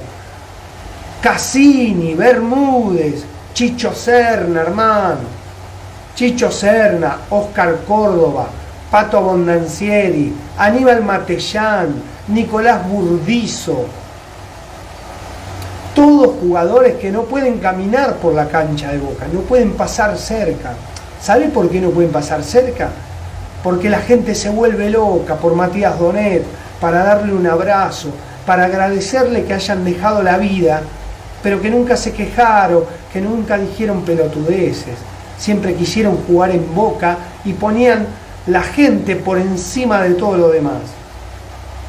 Cassini, 1.22 2.15
Bermúdez, 2.15 3.24
Chicho 3.53 3.93
Serna, 3.93 4.62
hermano, 4.62 5.40
Chicho 6.15 6.51
Serna, 6.51 7.18
Oscar 7.30 7.77
Córdoba, 7.88 8.48
Pato 8.91 9.18
Abondancieri, 9.18 10.34
Aníbal 10.58 11.03
Matellán, 11.03 11.94
Nicolás 12.27 12.88
Burdizo, 12.88 13.86
todos 15.96 16.36
jugadores 16.39 16.96
que 16.96 17.12
no 17.12 17.24
pueden 17.24 17.60
caminar 17.60 18.15
por 18.15 18.34
la 18.34 18.48
cancha 18.48 18.91
de 18.91 19.00
Boca, 19.00 19.25
no 19.32 19.41
pueden 19.41 19.74
pasar 19.74 20.18
cerca. 20.18 20.74
¿Sabe 21.22 21.50
por 21.50 21.70
qué 21.70 21.80
no 21.80 21.91
pueden 21.91 22.12
pasar 22.12 22.44
cerca? 22.44 22.89
Porque 23.63 23.89
la 23.89 24.00
gente 24.00 24.34
se 24.34 24.50
vuelve 24.50 24.89
loca 24.89 25.36
por 25.36 25.53
Matías 25.56 26.00
Donet, 26.00 26.44
para 26.80 27.03
darle 27.03 27.34
un 27.34 27.46
abrazo, 27.46 28.10
para 28.46 28.65
agradecerle 28.65 29.46
que 29.46 29.53
hayan 29.53 29.86
dejado 29.86 30.24
la 30.24 30.38
vida, 30.38 30.82
pero 31.44 31.62
que 31.62 31.70
nunca 31.70 31.96
se 31.96 32.12
quejaron, 32.12 32.84
que 33.13 33.22
nunca 33.22 33.58
dijeron 33.58 34.01
pelotudeces. 34.01 34.96
Siempre 35.41 35.74
quisieron 35.74 36.17
jugar 36.27 36.51
en 36.51 36.75
Boca 36.75 37.17
y 37.43 37.53
ponían 37.53 38.05
la 38.45 38.62
gente 38.62 39.15
por 39.15 39.39
encima 39.39 40.03
de 40.03 40.13
todo 40.13 40.38
lo 40.38 40.50
demás. 40.50 40.83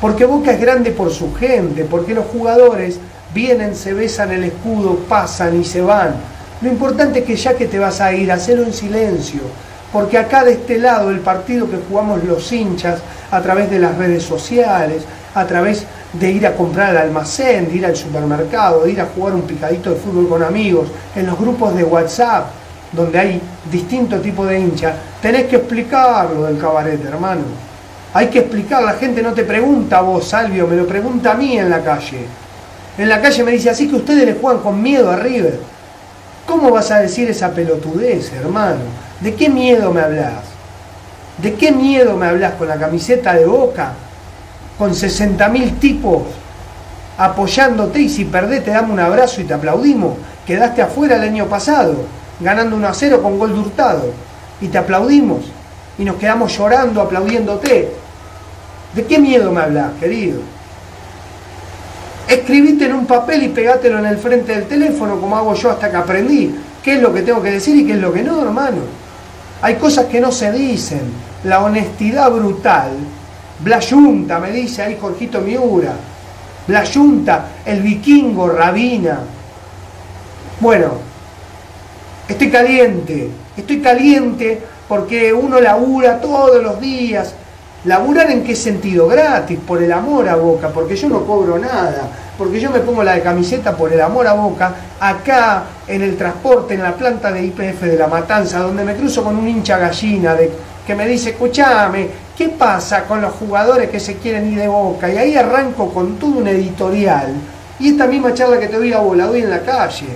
Porque 0.01 0.25
Boca 0.25 0.53
es 0.53 0.61
grande 0.61 0.91
por 0.91 1.11
su 1.11 1.35
gente, 1.35 1.85
porque 1.85 2.15
los 2.15 2.25
jugadores 2.29 2.99
vienen, 3.35 3.77
se 3.77 3.93
besan 3.93 4.33
el 4.33 4.45
escudo, 4.45 5.01
pasan 5.07 5.61
y 5.61 5.65
se 5.65 5.83
van. 5.83 6.15
Lo 6.63 6.69
importante 6.71 7.19
es 7.19 7.25
que 7.27 7.37
ya 7.37 7.53
que 7.53 7.67
te 7.67 7.79
vas 7.79 8.01
a 8.01 8.15
ir, 8.15 8.33
hacelo 8.33 8.63
en 8.63 8.73
silencio, 8.73 9.43
porque 9.93 10.17
acá 10.17 10.45
de 10.45 10.53
este 10.53 10.79
lado 10.79 11.11
el 11.11 11.21
partido 11.21 11.69
que 11.69 11.77
jugamos 11.87 12.25
los 12.25 12.51
hinchas 12.53 13.01
a 13.31 13.43
través 13.43 13.71
de 13.71 13.79
las 13.79 13.99
redes 13.99 14.23
sociales, 14.23 15.03
a 15.35 15.47
través 15.47 15.85
de 16.15 16.33
ir 16.33 16.47
a 16.47 16.55
comprar 16.55 16.89
al 16.89 17.09
almacén, 17.09 17.69
de 17.69 17.77
ir 17.77 17.85
al 17.85 17.97
supermercado, 17.97 18.85
de 18.85 18.93
ir 18.93 19.01
a 19.03 19.09
jugar 19.15 19.35
un 19.35 19.43
picadito 19.43 19.91
de 19.91 19.97
fútbol 19.97 20.27
con 20.27 20.43
amigos, 20.43 20.89
en 21.15 21.27
los 21.27 21.39
grupos 21.39 21.75
de 21.75 21.85
WhatsApp, 21.85 22.62
donde 22.93 23.19
hay 23.19 23.41
distintos 23.71 24.23
tipos 24.23 24.49
de 24.49 24.61
hinchas, 24.61 24.95
tenés 25.21 25.47
que 25.47 25.57
explicarlo 25.57 26.45
del 26.45 26.59
cabaret, 26.59 27.03
hermano. 27.05 27.43
Hay 28.15 28.27
que 28.29 28.41
explicar, 28.41 28.83
la 28.83 28.93
gente 28.95 29.23
no 29.23 29.33
te 29.33 29.45
pregunta 29.45 29.99
a 29.99 30.03
vos, 30.03 30.29
Salvio, 30.29 30.67
me 30.67 30.77
lo 30.77 30.87
pregunta 30.87 31.33
a 31.33 31.35
mí 31.35 31.59
en 31.59 31.71
la 31.71 31.83
calle. 31.83 32.27
En 32.99 33.09
la 33.09 33.23
calle 33.23 33.43
me 33.43 33.53
dice, 33.53 33.71
así 33.71 33.89
que 33.89 33.97
ustedes 33.97 34.27
le 34.27 34.35
juegan 34.35 34.63
con 34.63 34.83
miedo 34.83 35.11
a 35.11 35.17
River. 35.17 35.59
¿Cómo 36.47 36.71
vas 36.71 36.91
a 36.91 36.99
decir 36.99 37.31
esa 37.31 37.53
pelotudez, 37.53 38.33
hermano? 38.35 38.81
¿De 39.21 39.35
qué 39.35 39.49
miedo 39.49 39.91
me 39.93 40.03
hablas? 40.03 40.45
¿De 41.39 41.55
qué 41.55 41.73
miedo 41.73 42.17
me 42.17 42.27
hablas 42.27 42.55
con 42.55 42.69
la 42.69 42.77
camiseta 42.77 43.33
de 43.33 43.47
boca? 43.47 43.93
Con 44.77 44.91
60.000 44.91 45.79
tipos 45.79 46.23
apoyándote 47.17 48.01
y 48.01 48.09
si 48.09 48.25
perdés 48.25 48.65
te 48.65 48.71
damos 48.71 48.91
un 48.91 49.01
abrazo 49.01 49.41
y 49.41 49.45
te 49.45 49.55
aplaudimos. 49.55 50.17
Quedaste 50.47 50.83
afuera 50.83 51.17
el 51.17 51.23
año 51.23 51.47
pasado, 51.47 51.95
ganando 52.43 52.77
1 52.77 52.89
a 52.89 52.95
0 52.95 53.23
con 53.23 53.39
gol 53.39 53.55
de 53.55 53.61
hurtado. 53.61 54.13
Y 54.61 54.69
te 54.69 54.79
aplaudimos. 54.79 55.45
Y 55.99 56.05
nos 56.05 56.17
quedamos 56.17 56.57
llorando, 56.57 57.01
aplaudiéndote. 57.01 57.93
¿De 58.95 59.05
qué 59.05 59.19
miedo 59.19 59.51
me 59.51 59.61
hablas, 59.61 59.93
querido? 59.99 60.41
Escribite 62.29 62.87
en 62.87 62.95
un 62.95 63.07
papel 63.07 63.43
y 63.43 63.49
pegátelo 63.49 63.99
en 63.99 64.07
el 64.07 64.19
frente 64.19 64.53
del 64.55 64.67
teléfono 64.67 65.21
como 65.21 65.37
hago 65.37 65.55
yo 65.55 65.71
hasta 65.71 65.91
que 65.91 65.97
aprendí 65.97 66.55
qué 66.83 66.95
es 66.97 67.03
lo 67.03 67.13
que 67.13 67.23
tengo 67.23 67.43
que 67.43 67.51
decir 67.51 67.77
y 67.77 67.87
qué 67.87 67.93
es 67.93 67.99
lo 67.99 68.13
que 68.13 68.23
no, 68.23 68.43
hermano. 68.43 68.81
Hay 69.61 69.77
cosas 69.77 70.07
que 70.07 70.21
no 70.21 70.33
se 70.33 70.51
dicen. 70.53 71.03
La 71.45 71.63
honestidad 71.63 72.31
brutal. 72.31 72.91
Blayunta, 73.61 74.39
me 74.39 74.51
dice 74.51 74.83
ahí 74.83 74.99
Jorgito 75.01 75.41
Miura. 75.41 75.95
Blayunta, 76.67 77.47
el 77.65 77.81
vikingo, 77.83 78.49
Rabina. 78.49 79.21
Bueno, 80.61 80.93
estoy 82.29 82.51
caliente. 82.51 83.31
Estoy 83.57 83.81
caliente 83.81 84.61
porque 84.89 85.33
uno 85.33 85.61
labura 85.61 86.21
todos 86.21 86.63
los 86.63 86.81
días 86.81 87.35
¿Laburar 87.85 88.31
en 88.31 88.45
qué 88.45 88.55
sentido? 88.55 89.09
Gratis, 89.09 89.59
por 89.67 89.83
el 89.83 89.91
amor 89.91 90.29
a 90.29 90.37
Boca, 90.37 90.69
porque 90.69 90.95
yo 90.95 91.09
no 91.09 91.27
cobro 91.27 91.59
nada, 91.59 92.09
porque 92.39 92.61
yo 92.61 92.71
me 92.71 92.79
pongo 92.79 93.03
la 93.03 93.15
de 93.15 93.23
camiseta 93.23 93.77
por 93.77 93.93
el 93.93 94.01
amor 94.01 94.25
a 94.29 94.35
Boca, 94.35 94.73
acá 95.01 95.65
en 95.89 96.01
el 96.01 96.17
transporte, 96.17 96.75
en 96.75 96.83
la 96.85 96.95
planta 96.95 97.33
de 97.33 97.45
IPF 97.45 97.83
de 97.83 97.99
La 97.99 98.07
Matanza, 98.07 98.61
donde 98.61 98.85
me 98.85 98.95
cruzo 98.95 99.25
con 99.25 99.35
un 99.35 99.49
hincha 99.49 99.79
gallina 99.79 100.37
de, 100.37 100.53
que 100.87 100.95
me 100.95 101.09
dice, 101.09 101.31
escúchame, 101.31 102.09
¿qué 102.39 102.51
pasa 102.51 103.03
con 103.03 103.21
los 103.21 103.33
jugadores 103.33 103.91
que 103.91 103.99
se 103.99 104.15
quieren 104.15 104.53
ir 104.53 104.61
de 104.61 104.69
Boca? 104.69 105.13
Y 105.13 105.19
ahí 105.19 105.35
arranco 105.35 105.93
con 105.93 106.21
todo 106.21 106.39
un 106.39 106.47
editorial. 106.47 107.35
Y 107.81 107.89
esta 107.89 108.07
misma 108.07 108.33
charla 108.33 108.61
que 108.61 108.69
te 108.69 108.77
doy 108.77 108.93
a 108.93 108.99
vos, 108.99 109.17
la 109.17 109.27
doy 109.27 109.41
en 109.41 109.51
la 109.51 109.63
calle. 109.63 110.07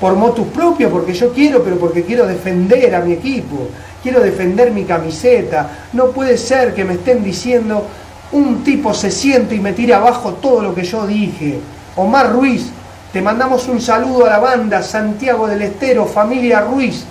Por 0.00 0.14
motus 0.14 0.46
propio, 0.48 0.90
porque 0.90 1.12
yo 1.12 1.32
quiero, 1.32 1.62
pero 1.62 1.78
porque 1.78 2.04
quiero 2.04 2.26
defender 2.26 2.94
a 2.94 3.00
mi 3.00 3.12
equipo 3.12 3.68
quiero 4.02 4.20
defender 4.20 4.70
mi 4.70 4.84
camiseta, 4.84 5.70
no 5.92 6.06
puede 6.06 6.38
ser 6.38 6.74
que 6.74 6.84
me 6.84 6.94
estén 6.94 7.22
diciendo 7.24 7.86
un 8.32 8.62
tipo 8.62 8.92
se 8.94 9.10
siente 9.10 9.54
y 9.54 9.60
me 9.60 9.72
tire 9.72 9.94
abajo 9.94 10.34
todo 10.34 10.62
lo 10.62 10.74
que 10.74 10.84
yo 10.84 11.06
dije. 11.06 11.58
Omar 11.96 12.32
Ruiz, 12.32 12.70
te 13.12 13.22
mandamos 13.22 13.66
un 13.68 13.80
saludo 13.80 14.26
a 14.26 14.30
la 14.30 14.38
banda, 14.38 14.82
Santiago 14.82 15.46
del 15.48 15.62
Estero, 15.62 16.06
familia 16.06 16.60
Ruiz, 16.60 17.04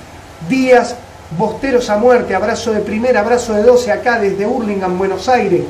Díaz, 0.48 0.96
Bosteros 1.38 1.89
a 1.89 1.98
muerte, 1.98 2.34
abrazo 2.34 2.72
de 2.72 2.79
primera, 2.79 3.20
abrazo 3.20 3.53
de 3.53 3.63
12 3.63 3.91
acá 3.91 4.17
desde 4.17 4.46
Hurlingham, 4.46 4.98
Buenos 4.98 5.27
Aires. 5.27 5.62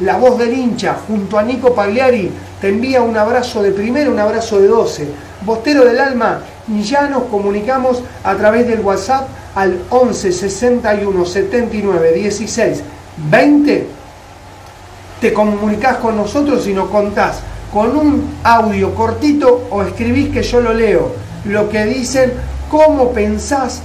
La 0.00 0.16
voz 0.16 0.38
del 0.38 0.52
hincha, 0.52 0.96
junto 1.06 1.38
a 1.38 1.42
Nico 1.42 1.72
Pagliari, 1.72 2.30
te 2.60 2.68
envía 2.68 3.02
un 3.02 3.16
abrazo 3.16 3.62
de 3.62 3.70
primera, 3.70 4.10
un 4.10 4.18
abrazo 4.18 4.60
de 4.60 4.66
12. 4.66 5.08
Bostero 5.42 5.84
del 5.84 6.00
alma, 6.00 6.40
ya 6.82 7.08
nos 7.08 7.24
comunicamos 7.24 8.02
a 8.24 8.34
través 8.34 8.66
del 8.66 8.80
WhatsApp 8.80 9.28
al 9.54 9.78
11 9.90 10.32
61 10.32 11.24
79 11.24 12.12
16 12.12 12.82
20, 13.30 13.86
te 15.20 15.32
comunicas 15.32 15.98
con 15.98 16.16
nosotros 16.16 16.66
y 16.66 16.72
nos 16.72 16.88
contás. 16.88 17.40
Con 17.72 17.96
un 17.96 18.34
audio 18.42 18.94
cortito 18.94 19.68
o 19.70 19.82
escribís 19.82 20.30
que 20.30 20.42
yo 20.42 20.60
lo 20.60 20.72
leo, 20.72 21.12
lo 21.44 21.68
que 21.68 21.84
dicen, 21.84 22.32
cómo 22.70 23.12
pensás 23.12 23.82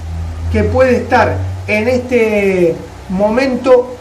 que 0.52 0.64
puede 0.64 0.96
estar 0.96 1.36
en 1.66 1.88
este 1.88 2.74
momento 3.08 3.96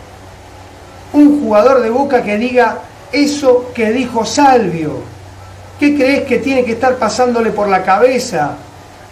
un 1.13 1.41
jugador 1.41 1.81
de 1.81 1.89
boca 1.89 2.23
que 2.23 2.37
diga 2.37 2.79
eso 3.11 3.71
que 3.73 3.91
dijo 3.91 4.25
Salvio. 4.25 4.93
¿Qué 5.79 5.95
crees 5.95 6.23
que 6.23 6.39
tiene 6.39 6.65
que 6.65 6.73
estar 6.73 6.95
pasándole 6.95 7.51
por 7.51 7.69
la 7.69 7.83
cabeza? 7.83 8.57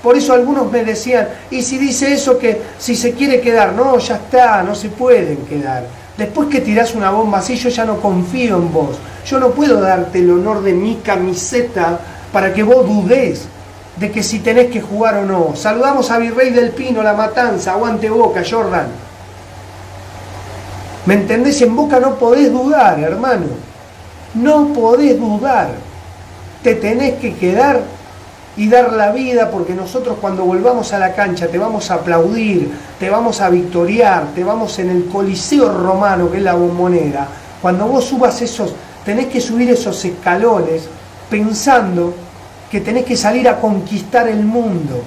Por 0.03 0.15
eso 0.15 0.33
algunos 0.33 0.71
me 0.71 0.83
decían, 0.83 1.27
y 1.49 1.61
si 1.61 1.77
dice 1.77 2.13
eso 2.13 2.37
que 2.37 2.61
si 2.77 2.95
se 2.95 3.13
quiere 3.13 3.41
quedar, 3.41 3.73
no, 3.73 3.97
ya 3.97 4.15
está, 4.15 4.61
no 4.63 4.75
se 4.75 4.89
pueden 4.89 5.37
quedar. 5.45 5.85
Después 6.17 6.49
que 6.49 6.61
tirás 6.61 6.93
una 6.93 7.11
bomba 7.11 7.39
así, 7.39 7.55
yo 7.55 7.69
ya 7.69 7.85
no 7.85 7.99
confío 7.99 8.57
en 8.57 8.71
vos. 8.71 8.97
Yo 9.25 9.39
no 9.39 9.51
puedo 9.51 9.79
darte 9.81 10.19
el 10.19 10.31
honor 10.31 10.61
de 10.61 10.73
mi 10.73 10.95
camiseta 10.97 11.99
para 12.31 12.53
que 12.53 12.63
vos 12.63 12.87
dudes 12.87 13.45
de 13.95 14.11
que 14.11 14.21
si 14.21 14.39
tenés 14.39 14.69
que 14.71 14.81
jugar 14.81 15.15
o 15.17 15.25
no. 15.25 15.55
Saludamos 15.55 16.11
a 16.11 16.17
Virrey 16.17 16.51
del 16.51 16.71
Pino, 16.71 17.01
La 17.01 17.13
Matanza, 17.13 17.71
aguante 17.71 18.09
Boca, 18.09 18.43
Jordan. 18.47 18.87
¿Me 21.07 21.13
entendés? 21.13 21.61
En 21.61 21.73
Boca 21.73 22.01
no 22.01 22.15
podés 22.15 22.51
dudar, 22.51 22.99
hermano. 22.99 23.45
No 24.33 24.73
podés 24.73 25.17
dudar. 25.17 25.69
Te 26.61 26.75
tenés 26.75 27.13
que 27.13 27.33
quedar 27.33 27.79
y 28.57 28.67
dar 28.67 28.91
la 28.91 29.13
vida 29.13 29.49
porque 29.49 29.73
nosotros 29.73 30.17
cuando 30.19 30.43
volvamos 30.43 30.91
a 30.91 30.99
la 30.99 31.15
cancha 31.15 31.47
te 31.47 31.57
vamos 31.57 31.89
a 31.89 31.93
aplaudir, 31.93 32.69
te 32.99 33.09
vamos 33.09 33.39
a 33.39 33.49
victoriar, 33.49 34.33
te 34.35 34.43
vamos 34.43 34.79
en 34.79 34.89
el 34.89 35.05
Coliseo 35.05 35.71
Romano 35.71 36.29
que 36.29 36.37
es 36.37 36.43
la 36.43 36.55
bombonera. 36.55 37.25
Cuando 37.61 37.87
vos 37.87 38.03
subas 38.03 38.41
esos, 38.41 38.73
tenés 39.05 39.27
que 39.27 39.39
subir 39.39 39.69
esos 39.69 40.03
escalones 40.03 40.89
pensando 41.29 42.13
que 42.69 42.81
tenés 42.81 43.05
que 43.05 43.15
salir 43.15 43.47
a 43.47 43.61
conquistar 43.61 44.27
el 44.27 44.43
mundo. 44.43 45.01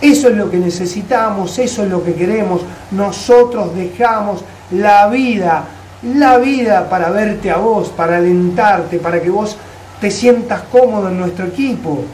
Eso 0.00 0.28
es 0.28 0.36
lo 0.36 0.48
que 0.48 0.58
necesitamos, 0.58 1.58
eso 1.58 1.82
es 1.82 1.90
lo 1.90 2.04
que 2.04 2.14
queremos. 2.14 2.60
Nosotros 2.92 3.74
dejamos 3.74 4.44
la 4.70 5.08
vida, 5.08 5.64
la 6.02 6.38
vida 6.38 6.88
para 6.88 7.10
verte 7.10 7.50
a 7.50 7.56
vos, 7.56 7.88
para 7.88 8.16
alentarte, 8.16 8.98
para 8.98 9.20
que 9.20 9.30
vos 9.30 9.56
te 10.00 10.10
sientas 10.10 10.62
cómodo 10.70 11.08
en 11.08 11.18
nuestro 11.18 11.46
equipo 11.46 12.04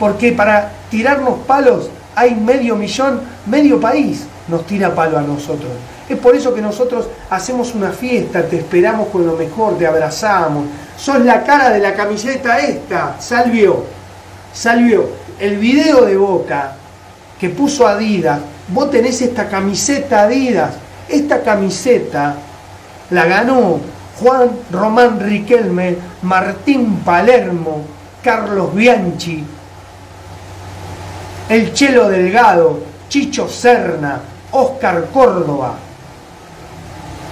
porque 0.00 0.32
para 0.32 0.72
tirarnos 0.90 1.40
palos 1.46 1.90
hay 2.16 2.34
medio 2.34 2.74
millón, 2.74 3.20
medio 3.46 3.78
país 3.78 4.24
nos 4.48 4.66
tira 4.66 4.92
palo 4.94 5.18
a 5.18 5.22
nosotros. 5.22 5.70
Es 6.08 6.18
por 6.18 6.34
eso 6.34 6.52
que 6.52 6.62
nosotros 6.62 7.06
hacemos 7.28 7.74
una 7.74 7.90
fiesta, 7.90 8.42
te 8.42 8.56
esperamos 8.56 9.08
con 9.08 9.24
lo 9.24 9.36
mejor, 9.36 9.78
te 9.78 9.86
abrazamos. 9.86 10.64
Sos 10.96 11.20
la 11.20 11.44
cara 11.44 11.70
de 11.70 11.78
la 11.78 11.94
camiseta 11.94 12.58
esta, 12.58 13.20
Salvio. 13.20 13.84
Salvio, 14.52 15.10
el 15.38 15.56
video 15.58 16.04
de 16.04 16.16
Boca 16.16 16.72
que 17.38 17.50
puso 17.50 17.86
Adidas, 17.86 18.40
vos 18.68 18.90
tenés 18.90 19.22
esta 19.22 19.48
camiseta 19.48 20.22
Adidas. 20.22 20.72
Esta 21.10 21.42
camiseta 21.42 22.36
la 23.10 23.26
ganó 23.26 23.80
Juan 24.20 24.50
Román 24.70 25.18
Riquelme, 25.18 25.96
Martín 26.22 27.00
Palermo, 27.04 27.84
Carlos 28.22 28.72
Bianchi, 28.74 29.44
el 31.48 31.74
Chelo 31.74 32.08
Delgado, 32.08 32.80
Chicho 33.08 33.48
Serna, 33.48 34.20
Oscar 34.52 35.08
Córdoba. 35.12 35.74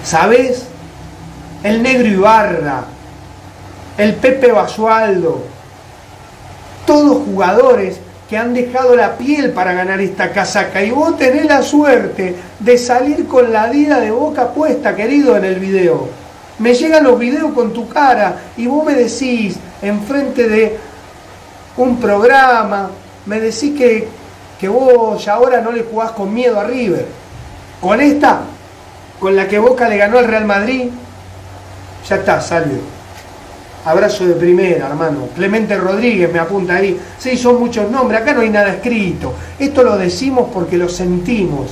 ¿Sabes? 0.03 0.65
El 1.63 1.81
Negro 1.81 2.07
Ibarra, 2.07 2.83
el 3.97 4.15
Pepe 4.15 4.51
Basualdo, 4.51 5.43
todos 6.85 7.23
jugadores 7.23 7.99
que 8.29 8.37
han 8.37 8.53
dejado 8.53 8.95
la 8.95 9.17
piel 9.17 9.51
para 9.51 9.73
ganar 9.73 9.99
esta 9.99 10.31
casaca. 10.31 10.83
Y 10.83 10.91
vos 10.91 11.17
tenés 11.17 11.45
la 11.45 11.63
suerte 11.63 12.35
de 12.59 12.77
salir 12.77 13.27
con 13.27 13.51
la 13.51 13.67
vida 13.67 13.99
de 13.99 14.11
boca 14.11 14.49
puesta, 14.53 14.95
querido, 14.95 15.35
en 15.35 15.45
el 15.45 15.59
video. 15.59 16.07
Me 16.59 16.75
llegan 16.75 17.05
los 17.05 17.17
videos 17.17 17.53
con 17.53 17.73
tu 17.73 17.89
cara 17.89 18.35
y 18.55 18.67
vos 18.67 18.85
me 18.85 18.93
decís, 18.93 19.57
enfrente 19.81 20.47
de 20.47 20.77
un 21.77 21.99
programa, 21.99 22.91
me 23.25 23.39
decís 23.39 23.75
que, 23.75 24.07
que 24.59 24.67
vos 24.67 25.23
ya 25.25 25.33
ahora 25.33 25.61
no 25.61 25.71
le 25.71 25.83
jugás 25.83 26.11
con 26.11 26.31
miedo 26.31 26.59
a 26.59 26.65
River. 26.65 27.07
Con 27.81 27.99
esta, 27.99 28.41
con 29.19 29.35
la 29.35 29.47
que 29.47 29.57
Boca 29.57 29.89
le 29.89 29.97
ganó 29.97 30.19
al 30.19 30.27
Real 30.27 30.45
Madrid, 30.45 30.89
ya 32.07 32.17
está, 32.17 32.39
salió. 32.41 32.98
Abrazo 33.89 34.25
de 34.25 34.33
primera, 34.33 34.87
hermano. 34.87 35.29
Clemente 35.35 35.77
Rodríguez 35.77 36.31
me 36.31 36.39
apunta 36.39 36.75
ahí. 36.75 36.99
Sí, 37.17 37.37
son 37.37 37.59
muchos 37.59 37.89
nombres. 37.89 38.21
Acá 38.21 38.33
no 38.33 38.41
hay 38.41 38.49
nada 38.49 38.73
escrito. 38.73 39.33
Esto 39.57 39.83
lo 39.83 39.97
decimos 39.97 40.49
porque 40.53 40.77
lo 40.77 40.89
sentimos. 40.89 41.71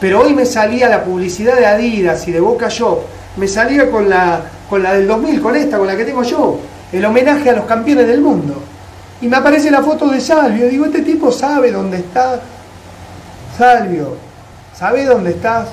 Pero 0.00 0.20
hoy 0.20 0.34
me 0.34 0.46
salía 0.46 0.88
la 0.88 1.04
publicidad 1.04 1.56
de 1.56 1.66
Adidas 1.66 2.26
y 2.28 2.32
de 2.32 2.40
Boca 2.40 2.68
Shop. 2.68 3.00
Me 3.36 3.46
salía 3.46 3.90
con 3.90 4.08
la 4.08 4.42
con 4.68 4.82
la 4.82 4.92
del 4.94 5.06
2000, 5.06 5.40
con 5.40 5.56
esta, 5.56 5.78
con 5.78 5.86
la 5.86 5.96
que 5.96 6.04
tengo 6.04 6.22
yo, 6.22 6.58
el 6.92 7.04
homenaje 7.04 7.50
a 7.50 7.54
los 7.54 7.64
campeones 7.64 8.06
del 8.06 8.20
mundo. 8.20 8.62
Y 9.20 9.26
me 9.26 9.36
aparece 9.36 9.70
la 9.70 9.82
foto 9.82 10.08
de 10.08 10.20
Salvio, 10.20 10.68
digo, 10.68 10.84
este 10.84 11.02
tipo 11.02 11.32
sabe 11.32 11.72
dónde 11.72 11.98
está. 11.98 12.40
Salvio, 13.56 14.16
¿sabe 14.74 15.04
dónde 15.04 15.30
estás? 15.30 15.68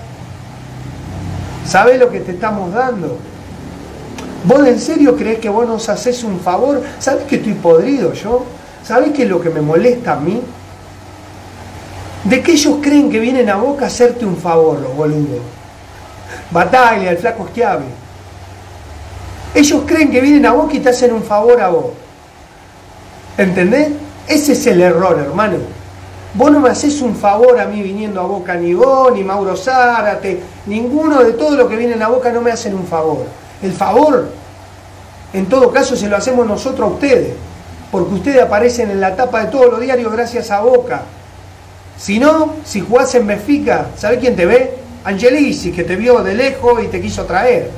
¿Sabe 1.67 1.97
lo 1.97 2.09
que 2.09 2.21
te 2.21 2.31
estamos 2.31 2.73
dando? 2.73 3.17
¿Vos 4.45 4.67
en 4.67 4.79
serio 4.79 5.15
crees 5.15 5.39
que 5.39 5.49
vos 5.49 5.67
nos 5.67 5.89
haces 5.89 6.23
un 6.23 6.39
favor? 6.39 6.83
¿Sabés 6.99 7.23
que 7.23 7.37
estoy 7.37 7.53
podrido 7.53 8.13
yo? 8.13 8.45
¿Sabés 8.83 9.11
qué 9.11 9.23
es 9.23 9.29
lo 9.29 9.41
que 9.41 9.49
me 9.49 9.59
molesta 9.59 10.13
a 10.13 10.15
mí? 10.17 10.39
De 12.25 12.41
que 12.43 12.51
ellos 12.51 12.77
creen 12.79 13.09
que 13.09 13.19
vienen 13.19 13.49
a 13.49 13.55
Boca 13.55 13.85
a 13.85 13.87
hacerte 13.87 14.23
un 14.23 14.37
favor, 14.37 14.79
los 14.79 14.95
boludos. 14.95 15.39
Batalla, 16.51 17.09
el 17.09 17.17
flaco 17.17 17.47
Schiavi. 17.47 17.85
Ellos 19.55 19.81
creen 19.87 20.11
que 20.11 20.21
vienen 20.21 20.45
a 20.45 20.53
Boca 20.53 20.75
y 20.75 20.79
te 20.79 20.89
hacen 20.89 21.11
un 21.13 21.23
favor 21.23 21.59
a 21.59 21.69
vos. 21.69 21.85
¿Entendés? 23.39 23.93
Ese 24.27 24.51
es 24.51 24.67
el 24.67 24.81
error, 24.81 25.19
hermano. 25.19 25.57
Vos 26.35 26.51
no 26.51 26.59
me 26.59 26.69
haces 26.69 27.01
un 27.01 27.15
favor 27.15 27.59
a 27.59 27.65
mí 27.65 27.81
viniendo 27.81 28.21
a 28.21 28.25
Boca, 28.25 28.53
ni 28.53 28.75
vos, 28.75 29.11
ni 29.11 29.23
Mauro 29.23 29.55
Zárate, 29.55 30.39
ninguno 30.67 31.23
de 31.23 31.33
todos 31.33 31.57
los 31.57 31.67
que 31.67 31.77
vienen 31.77 32.03
a 32.03 32.09
Boca 32.09 32.31
no 32.31 32.41
me 32.41 32.51
hacen 32.51 32.75
un 32.75 32.85
favor. 32.85 33.25
El 33.61 33.73
favor, 33.73 34.29
en 35.33 35.45
todo 35.47 35.71
caso, 35.71 35.95
se 35.95 36.07
lo 36.07 36.17
hacemos 36.17 36.47
nosotros 36.47 36.89
a 36.89 36.93
ustedes, 36.93 37.33
porque 37.91 38.13
ustedes 38.13 38.41
aparecen 38.41 38.91
en 38.91 39.01
la 39.01 39.15
tapa 39.15 39.45
de 39.45 39.51
todos 39.51 39.71
los 39.71 39.79
diarios 39.79 40.11
gracias 40.11 40.51
a 40.51 40.61
Boca. 40.61 41.03
Si 41.97 42.19
no, 42.19 42.55
si 42.65 42.81
jugás 42.81 43.15
en 43.15 43.25
Mefica, 43.25 43.87
¿sabés 43.97 44.19
quién 44.19 44.35
te 44.35 44.45
ve? 44.45 44.77
Angelici, 45.05 45.71
que 45.71 45.83
te 45.83 45.95
vio 45.95 46.21
de 46.23 46.33
lejos 46.33 46.83
y 46.83 46.87
te 46.87 47.01
quiso 47.01 47.25
traer. 47.25 47.69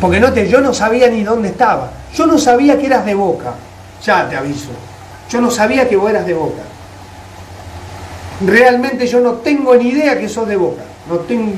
Porque 0.00 0.20
no 0.20 0.32
te, 0.32 0.48
yo 0.48 0.60
no 0.60 0.74
sabía 0.74 1.08
ni 1.08 1.22
dónde 1.22 1.48
estaba. 1.48 1.92
Yo 2.14 2.26
no 2.26 2.38
sabía 2.38 2.78
que 2.78 2.86
eras 2.86 3.04
de 3.04 3.14
Boca. 3.14 3.54
Ya 4.04 4.28
te 4.28 4.36
aviso. 4.36 4.70
Yo 5.30 5.40
no 5.40 5.50
sabía 5.50 5.88
que 5.88 5.96
vos 5.96 6.10
eras 6.10 6.26
de 6.26 6.34
Boca. 6.34 6.62
Realmente 8.44 9.06
yo 9.06 9.20
no 9.20 9.34
tengo 9.34 9.74
ni 9.76 9.90
idea 9.90 10.18
que 10.18 10.28
sos 10.28 10.48
de 10.48 10.56
Boca. 10.56 10.82
No 11.08 11.18
tengo... 11.18 11.52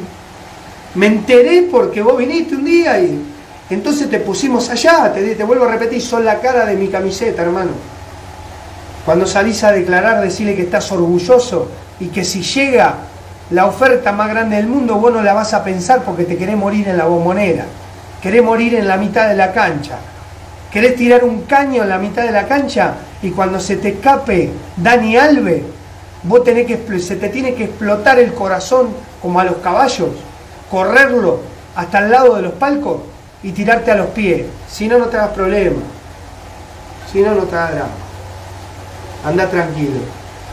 Me 0.95 1.07
enteré 1.07 1.69
porque 1.71 2.03
vos 2.03 2.17
viniste 2.17 2.55
un 2.55 2.65
día 2.65 3.01
y 3.01 3.21
entonces 3.71 4.09
te 4.09 4.21
pusimos 4.21 4.69
allá. 4.71 5.13
Te, 5.13 5.35
te 5.35 5.45
vuelvo 5.45 5.65
a 5.65 5.73
repetir, 5.73 6.01
son 6.01 6.25
la 6.25 6.41
cara 6.41 6.65
de 6.67 6.77
mi 6.77 6.89
camiseta, 6.89 7.43
hermano. 7.43 7.73
Cuando 9.05 9.27
salís 9.27 9.63
a 9.65 9.73
declarar, 9.73 10.23
decirle 10.23 10.55
que 10.55 10.63
estás 10.63 10.91
orgulloso 10.93 11.69
y 12.01 12.07
que 12.07 12.25
si 12.25 12.43
llega 12.43 12.95
la 13.51 13.67
oferta 13.67 14.13
más 14.13 14.31
grande 14.31 14.57
del 14.57 14.67
mundo, 14.67 14.95
vos 14.97 15.13
no 15.13 15.23
la 15.23 15.35
vas 15.35 15.53
a 15.53 15.63
pensar 15.63 16.03
porque 16.03 16.25
te 16.25 16.37
querés 16.37 16.57
morir 16.57 16.89
en 16.89 16.97
la 16.97 17.05
bombonera. 17.05 17.67
Querés 18.23 18.43
morir 18.43 18.75
en 18.75 18.89
la 18.89 18.97
mitad 18.97 19.29
de 19.29 19.37
la 19.37 19.53
cancha. 19.53 19.99
Querés 20.73 20.97
tirar 20.97 21.25
un 21.25 21.43
caño 21.43 21.83
en 21.83 21.89
la 21.89 21.99
mitad 21.99 22.25
de 22.25 22.33
la 22.33 22.49
cancha 22.49 22.95
y 23.23 23.31
cuando 23.31 23.61
se 23.61 23.77
te 23.77 23.91
escape 23.91 24.51
Dani 24.77 25.17
Alve, 25.17 25.63
vos 26.23 26.43
tenés 26.43 26.67
que, 26.67 26.99
se 26.99 27.17
te 27.17 27.29
tiene 27.29 27.55
que 27.55 27.65
explotar 27.65 28.19
el 28.19 28.33
corazón 28.33 28.89
como 29.21 29.39
a 29.39 29.45
los 29.45 29.57
caballos, 29.59 30.09
correrlo 30.75 31.39
hasta 31.77 32.01
el 32.01 32.11
lado 32.11 32.35
de 32.35 32.43
los 32.43 32.53
palcos 32.55 32.97
y 33.45 33.53
tirarte 33.53 33.93
a 33.93 33.95
los 33.95 34.09
pies. 34.09 34.45
Si 34.69 34.89
no, 34.89 34.99
no 34.99 35.07
te 35.07 35.17
hagas 35.17 35.31
problema. 35.31 35.81
Si 37.13 37.21
no, 37.21 37.33
no 37.33 37.45
te 37.45 37.55
hagas 37.55 37.75
drama. 37.75 37.91
Anda 39.25 39.49
tranquilo. 39.49 40.01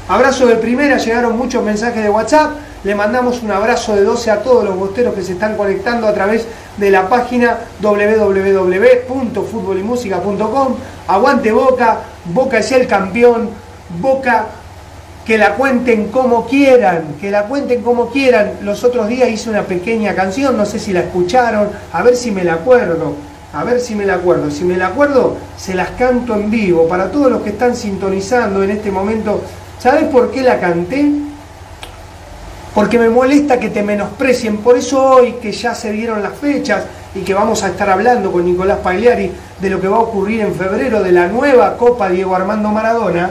Abrazo 0.07 0.45
de 0.45 0.57
primera, 0.57 0.97
llegaron 0.97 1.35
muchos 1.35 1.63
mensajes 1.63 2.03
de 2.03 2.09
WhatsApp. 2.11 2.51
Le 2.83 2.93
mandamos 2.93 3.41
un 3.41 3.49
abrazo 3.51 3.95
de 3.95 4.03
12 4.03 4.29
a 4.29 4.43
todos 4.43 4.63
los 4.63 4.75
bosteros 4.75 5.15
que 5.15 5.23
se 5.23 5.31
están 5.33 5.57
conectando 5.57 6.07
a 6.07 6.13
través 6.13 6.45
de 6.77 6.91
la 6.91 7.09
página 7.09 7.57
www.futbolymusica.com. 7.81 10.75
Aguante 11.07 11.51
Boca, 11.51 11.97
Boca 12.25 12.59
es 12.59 12.71
el 12.71 12.85
campeón, 12.87 13.49
Boca 13.99 14.45
que 15.31 15.37
la 15.37 15.55
cuenten 15.55 16.09
como 16.09 16.45
quieran, 16.45 17.15
que 17.21 17.31
la 17.31 17.43
cuenten 17.43 17.81
como 17.83 18.09
quieran. 18.09 18.51
Los 18.63 18.83
otros 18.83 19.07
días 19.07 19.29
hice 19.29 19.49
una 19.49 19.61
pequeña 19.61 20.13
canción, 20.13 20.57
no 20.57 20.65
sé 20.65 20.77
si 20.77 20.91
la 20.91 20.99
escucharon, 20.99 21.69
a 21.93 22.03
ver 22.03 22.17
si 22.17 22.31
me 22.31 22.43
la 22.43 22.55
acuerdo, 22.55 23.13
a 23.53 23.63
ver 23.63 23.79
si 23.79 23.95
me 23.95 24.05
la 24.05 24.15
acuerdo. 24.15 24.51
Si 24.51 24.65
me 24.65 24.75
la 24.75 24.87
acuerdo, 24.87 25.37
se 25.55 25.73
las 25.73 25.91
canto 25.91 26.35
en 26.35 26.51
vivo 26.51 26.85
para 26.85 27.09
todos 27.09 27.31
los 27.31 27.43
que 27.43 27.51
están 27.51 27.77
sintonizando 27.77 28.61
en 28.61 28.71
este 28.71 28.91
momento. 28.91 29.39
¿Sabes 29.79 30.03
por 30.09 30.31
qué 30.31 30.41
la 30.41 30.59
canté? 30.59 31.09
Porque 32.75 32.99
me 32.99 33.07
molesta 33.07 33.57
que 33.57 33.69
te 33.69 33.83
menosprecien. 33.83 34.57
Por 34.57 34.77
eso 34.77 35.01
hoy 35.01 35.35
que 35.41 35.53
ya 35.53 35.73
se 35.73 35.93
dieron 35.93 36.21
las 36.21 36.33
fechas 36.33 36.83
y 37.15 37.21
que 37.21 37.33
vamos 37.33 37.63
a 37.63 37.69
estar 37.69 37.89
hablando 37.89 38.33
con 38.33 38.43
Nicolás 38.43 38.79
Pagliari 38.79 39.31
de 39.61 39.69
lo 39.69 39.79
que 39.79 39.87
va 39.87 39.95
a 39.95 40.01
ocurrir 40.01 40.41
en 40.41 40.53
febrero 40.53 41.01
de 41.01 41.13
la 41.13 41.27
nueva 41.29 41.77
Copa 41.77 42.09
Diego 42.09 42.35
Armando 42.35 42.67
Maradona, 42.67 43.29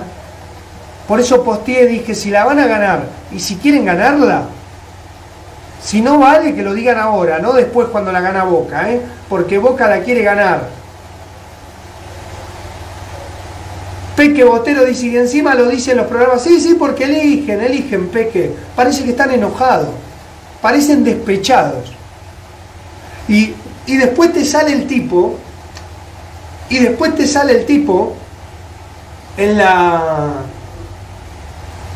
por 1.11 1.19
eso 1.19 1.43
posteé, 1.43 1.89
dije, 1.89 2.15
si 2.15 2.31
la 2.31 2.45
van 2.45 2.61
a 2.61 2.69
ganar 2.69 3.03
y 3.33 3.41
si 3.41 3.57
quieren 3.57 3.85
ganarla, 3.85 4.45
si 5.83 6.03
no 6.03 6.21
vale 6.21 6.55
que 6.55 6.63
lo 6.63 6.73
digan 6.73 6.99
ahora, 6.99 7.41
no 7.41 7.53
después 7.53 7.89
cuando 7.89 8.13
la 8.13 8.21
gana 8.21 8.45
Boca, 8.45 8.89
¿eh? 8.89 9.03
porque 9.29 9.59
Boca 9.59 9.89
la 9.89 10.03
quiere 10.05 10.23
ganar. 10.23 10.69
Peque 14.15 14.45
Botero 14.45 14.85
dice, 14.85 15.09
y 15.09 15.17
encima 15.17 15.57
lo 15.57 15.67
dicen 15.67 15.97
los 15.97 16.07
programas, 16.07 16.45
sí, 16.45 16.61
sí, 16.61 16.77
porque 16.79 17.07
eligen, 17.07 17.61
eligen, 17.61 18.07
Peque. 18.11 18.55
Parece 18.77 19.03
que 19.03 19.11
están 19.11 19.33
enojados, 19.33 19.89
parecen 20.63 21.03
despechados. 21.03 21.91
Y, 23.27 23.53
y 23.85 23.97
después 23.97 24.33
te 24.33 24.45
sale 24.45 24.75
el 24.75 24.87
tipo, 24.87 25.35
y 26.69 26.79
después 26.79 27.17
te 27.17 27.27
sale 27.27 27.59
el 27.59 27.67
tipo 27.67 28.15
en 29.37 29.59
la, 29.59 30.45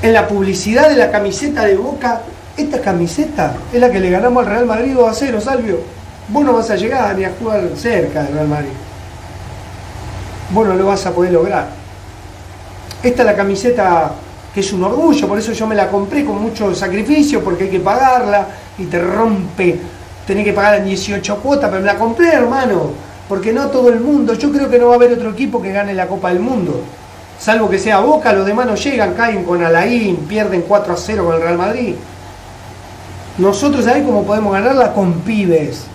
en 0.05 0.13
la 0.13 0.29
publicidad 0.29 0.91
de 0.91 0.97
la 0.97 1.11
camiseta 1.11 1.65
de 1.65 1.77
Boca. 1.79 2.21
Esta 2.59 2.79
camiseta 2.83 3.57
es 3.73 3.81
la 3.81 3.91
que 3.91 3.99
le 3.99 4.11
ganamos 4.11 4.45
al 4.45 4.53
Real 4.53 4.67
Madrid 4.67 4.93
2 4.95 5.09
a 5.09 5.15
0, 5.15 5.41
Salvio. 5.41 5.79
Vos 6.29 6.45
no 6.45 6.53
vas 6.53 6.69
a 6.69 6.77
llegar 6.77 7.17
ni 7.17 7.25
a 7.25 7.33
jugar 7.39 7.63
cerca 7.75 8.23
del 8.23 8.35
Real 8.35 8.49
Madrid. 8.49 8.69
Vos 10.51 10.69
no 10.69 10.75
lo 10.75 10.87
vas 10.87 11.07
a 11.07 11.11
poder 11.11 11.33
lograr. 11.33 11.69
Esta 13.03 13.23
es 13.23 13.27
la 13.27 13.35
camiseta 13.35 14.13
que 14.53 14.61
es 14.61 14.73
un 14.75 14.85
orgullo, 14.85 15.27
por 15.27 15.39
eso 15.39 15.53
yo 15.53 15.67
me 15.67 15.75
la 15.75 15.89
compré 15.89 16.23
con 16.23 16.41
mucho 16.41 16.75
sacrificio, 16.75 17.43
porque 17.43 17.65
hay 17.65 17.71
que 17.71 17.81
pagarla 17.81 18.47
y 18.77 18.85
te 18.85 19.01
rompe, 19.01 19.81
tenés 20.27 20.45
que 20.45 20.53
pagar 20.53 20.81
en 20.81 20.85
18 20.85 21.37
cuotas, 21.39 21.71
pero 21.71 21.81
me 21.81 21.87
la 21.87 21.97
compré, 21.97 22.29
hermano, 22.29 22.91
porque 23.27 23.55
no 23.55 23.69
todo 23.69 23.89
el 23.89 24.01
mundo, 24.01 24.35
yo 24.35 24.53
creo 24.53 24.69
que 24.69 24.79
no 24.79 24.89
va 24.89 24.93
a 24.93 24.97
haber 24.97 25.15
otro 25.15 25.31
equipo 25.31 25.63
que 25.63 25.73
gane 25.73 25.95
la 25.95 26.07
Copa 26.07 26.29
del 26.29 26.41
Mundo, 26.41 26.83
salvo 27.39 27.69
que 27.69 27.79
sea 27.79 28.01
Boca, 28.01 28.33
los 28.33 28.47
demás 28.47 28.67
no 28.67 28.75
llegan, 28.75 29.15
caen 29.15 29.45
con 29.45 29.63
Alain, 29.63 30.17
pierden 30.29 30.63
4 30.63 30.93
a 30.93 30.97
0 30.97 31.25
con 31.25 31.35
el 31.35 31.43
Real 31.43 31.59
Madrid. 31.59 31.95
Nosotros, 33.39 33.85
¿sabés 33.85 34.05
cómo 34.05 34.25
podemos 34.25 34.53
ganarla? 34.53 34.93
Con 34.93 35.21
pibes, 35.21 35.87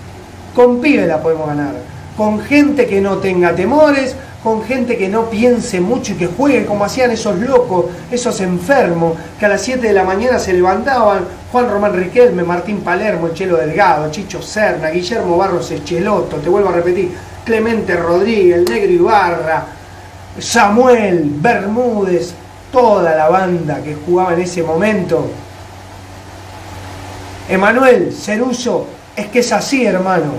con 0.53 0.81
pibes 0.81 1.07
la 1.07 1.21
podemos 1.21 1.47
ganar, 1.47 1.73
con 2.17 2.39
gente 2.41 2.85
que 2.85 2.99
no 2.99 3.17
tenga 3.17 3.55
temores, 3.55 4.15
con 4.43 4.63
gente 4.63 4.97
que 4.97 5.09
no 5.09 5.29
piense 5.29 5.81
mucho 5.81 6.13
y 6.13 6.15
que 6.15 6.27
juegue 6.27 6.65
como 6.65 6.85
hacían 6.85 7.11
esos 7.11 7.37
locos, 7.39 7.85
esos 8.09 8.39
enfermos, 8.41 9.13
que 9.37 9.45
a 9.45 9.49
las 9.49 9.61
7 9.61 9.87
de 9.87 9.93
la 9.93 10.03
mañana 10.03 10.39
se 10.39 10.53
levantaban, 10.53 11.25
Juan 11.51 11.69
Román 11.69 11.93
Riquelme, 11.93 12.43
Martín 12.43 12.81
Palermo, 12.81 13.29
Chelo 13.29 13.57
Delgado, 13.57 14.09
Chicho 14.11 14.41
Serna, 14.41 14.89
Guillermo 14.89 15.37
Barros 15.37 15.71
Echeloto, 15.71 16.37
te 16.37 16.49
vuelvo 16.49 16.69
a 16.69 16.73
repetir, 16.73 17.11
Clemente 17.43 17.95
Rodríguez, 17.95 18.69
Negro 18.69 18.91
Ibarra, 18.91 19.65
Samuel, 20.37 21.23
Bermúdez, 21.35 22.33
toda 22.71 23.15
la 23.15 23.29
banda 23.29 23.81
que 23.81 23.95
jugaba 23.95 24.33
en 24.33 24.41
ese 24.41 24.63
momento. 24.63 25.29
Emanuel, 27.49 28.13
Ceruso, 28.13 28.85
es 29.15 29.27
que 29.27 29.39
es 29.39 29.51
así, 29.51 29.85
hermano. 29.85 30.33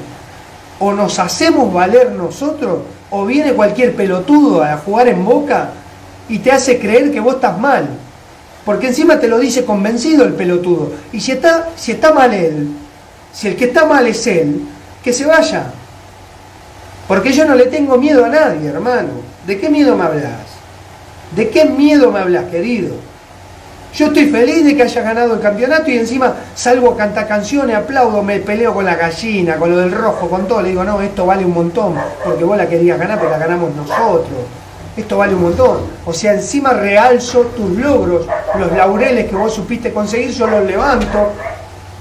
O 0.79 0.92
nos 0.92 1.18
hacemos 1.18 1.72
valer 1.72 2.12
nosotros 2.12 2.79
o 3.11 3.26
viene 3.26 3.53
cualquier 3.53 3.94
pelotudo 3.94 4.62
a 4.62 4.76
jugar 4.79 5.09
en 5.09 5.24
boca 5.24 5.70
y 6.29 6.38
te 6.38 6.53
hace 6.53 6.79
creer 6.79 7.11
que 7.11 7.20
vos 7.20 7.35
estás 7.35 7.59
mal. 7.59 7.88
Porque 8.64 8.88
encima 8.88 9.18
te 9.18 9.29
lo 9.29 9.38
dice 9.38 9.64
convencido 9.64 10.24
el 10.24 10.35
pelotudo. 10.35 10.92
Y 11.12 11.20
si 11.20 11.33
está, 11.33 11.70
si 11.76 11.92
está 11.92 12.12
mal 12.12 12.33
él, 12.33 12.68
si 13.33 13.48
el 13.48 13.57
que 13.57 13.66
está 13.66 13.85
mal 13.85 14.07
es 14.07 14.26
él, 14.26 14.62
que 15.03 15.12
se 15.12 15.26
vaya. 15.26 15.72
Porque 17.09 17.33
yo 17.33 17.44
no 17.44 17.55
le 17.57 17.66
tengo 17.66 17.98
miedo 17.98 18.24
a 18.24 18.29
nadie, 18.29 18.68
hermano. 18.68 19.29
¿De 19.46 19.59
qué 19.59 19.68
miedo 19.70 19.96
me 19.96 20.05
hablas? 20.05 20.40
¿De 21.35 21.48
qué 21.48 21.64
miedo 21.64 22.11
me 22.11 22.20
hablas, 22.20 22.44
querido? 22.44 22.94
Yo 23.94 24.07
estoy 24.07 24.26
feliz 24.26 24.64
de 24.64 24.76
que 24.76 24.83
haya 24.83 25.03
ganado 25.03 25.35
el 25.35 25.40
campeonato 25.40 25.90
y 25.90 25.98
encima 25.98 26.35
salgo 26.55 26.92
a 26.92 26.96
cantar 26.96 27.26
canciones, 27.26 27.74
aplaudo, 27.74 28.22
me 28.22 28.38
peleo 28.38 28.72
con 28.72 28.85
la 28.85 28.94
gallina, 28.94 29.57
con 29.57 29.70
lo 29.70 29.79
del 29.79 29.90
rojo, 29.90 30.29
con 30.29 30.46
todo. 30.46 30.62
Le 30.62 30.68
digo, 30.68 30.85
no, 30.85 31.00
esto 31.00 31.26
vale 31.26 31.44
un 31.44 31.53
montón, 31.53 31.94
porque 32.24 32.44
vos 32.44 32.57
la 32.57 32.68
querías 32.68 32.98
ganar, 32.98 33.18
pero 33.18 33.31
la 33.31 33.38
ganamos 33.38 33.74
nosotros. 33.74 34.38
Esto 34.96 35.18
vale 35.18 35.35
un 35.35 35.42
montón. 35.42 35.79
O 36.05 36.12
sea, 36.12 36.35
encima 36.35 36.72
realzo 36.72 37.46
tus 37.57 37.76
logros, 37.79 38.26
los 38.59 38.72
laureles 38.72 39.29
que 39.29 39.35
vos 39.35 39.53
supiste 39.53 39.92
conseguir, 39.92 40.31
yo 40.31 40.46
los 40.46 40.64
levanto 40.64 41.33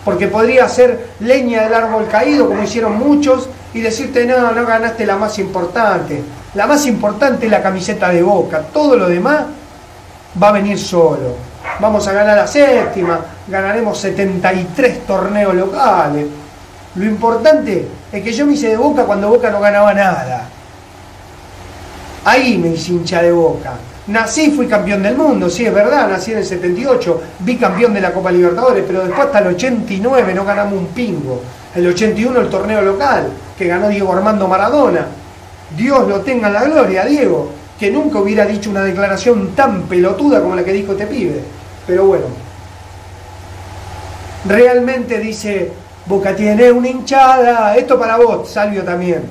porque 0.06 0.28
podría 0.28 0.68
ser 0.68 1.08
leña 1.20 1.64
del 1.64 1.74
árbol 1.74 2.08
caído, 2.08 2.48
como 2.48 2.64
hicieron 2.64 2.98
muchos, 2.98 3.50
y 3.74 3.82
decirte, 3.82 4.26
no, 4.26 4.52
no 4.52 4.66
ganaste 4.66 5.06
la 5.06 5.18
más 5.18 5.38
importante. 5.40 6.24
La 6.56 6.66
más 6.66 6.86
importante 6.88 7.46
es 7.46 7.52
la 7.52 7.62
camiseta 7.62 8.10
de 8.10 8.24
boca, 8.24 8.62
todo 8.74 8.96
lo 8.96 9.08
demás 9.08 9.46
va 10.42 10.50
a 10.50 10.54
venir 10.54 10.80
solo. 10.80 11.36
Vamos 11.80 12.08
a 12.08 12.14
ganar 12.14 12.38
la 12.38 12.48
séptima, 12.48 13.20
ganaremos 13.48 13.98
73 14.00 15.06
torneos 15.06 15.54
locales. 15.54 16.26
Lo 16.96 17.06
importante 17.06 17.88
es 18.12 18.24
que 18.24 18.34
yo 18.34 18.46
me 18.46 18.54
hice 18.54 18.70
de 18.70 18.78
boca 18.78 19.04
cuando 19.04 19.30
Boca 19.30 19.52
no 19.52 19.60
ganaba 19.60 19.94
nada. 19.94 20.50
Ahí 22.26 22.58
me 22.58 22.70
hice 22.70 22.94
hincha 22.94 23.22
de 23.22 23.32
boca. 23.32 23.74
Nací, 24.08 24.52
fui 24.52 24.68
campeón 24.68 25.04
del 25.04 25.16
mundo, 25.16 25.50
sí, 25.50 25.68
es 25.68 25.74
verdad, 25.74 26.10
nací 26.10 26.32
en 26.32 26.40
el 26.40 26.46
78, 26.46 27.22
vi 27.40 27.58
campeón 27.58 27.94
de 27.94 28.02
la 28.02 28.12
Copa 28.12 28.32
Libertadores, 28.32 28.84
pero 28.88 29.06
después 29.06 29.28
hasta 29.28 29.40
el 29.40 29.48
89 29.48 30.34
no 30.34 30.44
ganamos 30.44 30.74
un 30.74 30.88
pingo. 30.88 31.42
El 31.76 31.86
81 31.88 32.40
el 32.42 32.50
torneo 32.50 32.82
local, 32.82 33.30
que 33.56 33.68
ganó 33.68 33.88
Diego 33.88 34.12
Armando 34.12 34.48
Maradona. 34.48 35.06
Dios 35.76 36.08
lo 36.08 36.22
tenga 36.22 36.48
en 36.48 36.54
la 36.54 36.64
gloria, 36.64 37.06
Diego, 37.06 37.52
que 37.80 37.92
nunca 37.92 38.20
hubiera 38.20 38.46
dicho 38.46 38.70
una 38.70 38.84
declaración 38.84 39.56
tan 39.56 39.84
pelotuda 39.84 40.42
como 40.42 40.56
la 40.56 40.64
que 40.64 40.74
dijo 40.74 40.92
este 40.94 41.08
pibe. 41.08 41.42
Pero 41.88 42.06
bueno, 42.06 42.26
realmente 44.46 45.20
dice, 45.20 45.72
Boca 46.06 46.36
tiene 46.36 46.72
una 46.72 46.90
hinchada, 46.90 47.76
esto 47.76 48.00
para 48.00 48.18
vos, 48.18 48.50
Salvio 48.50 48.84
también, 48.84 49.24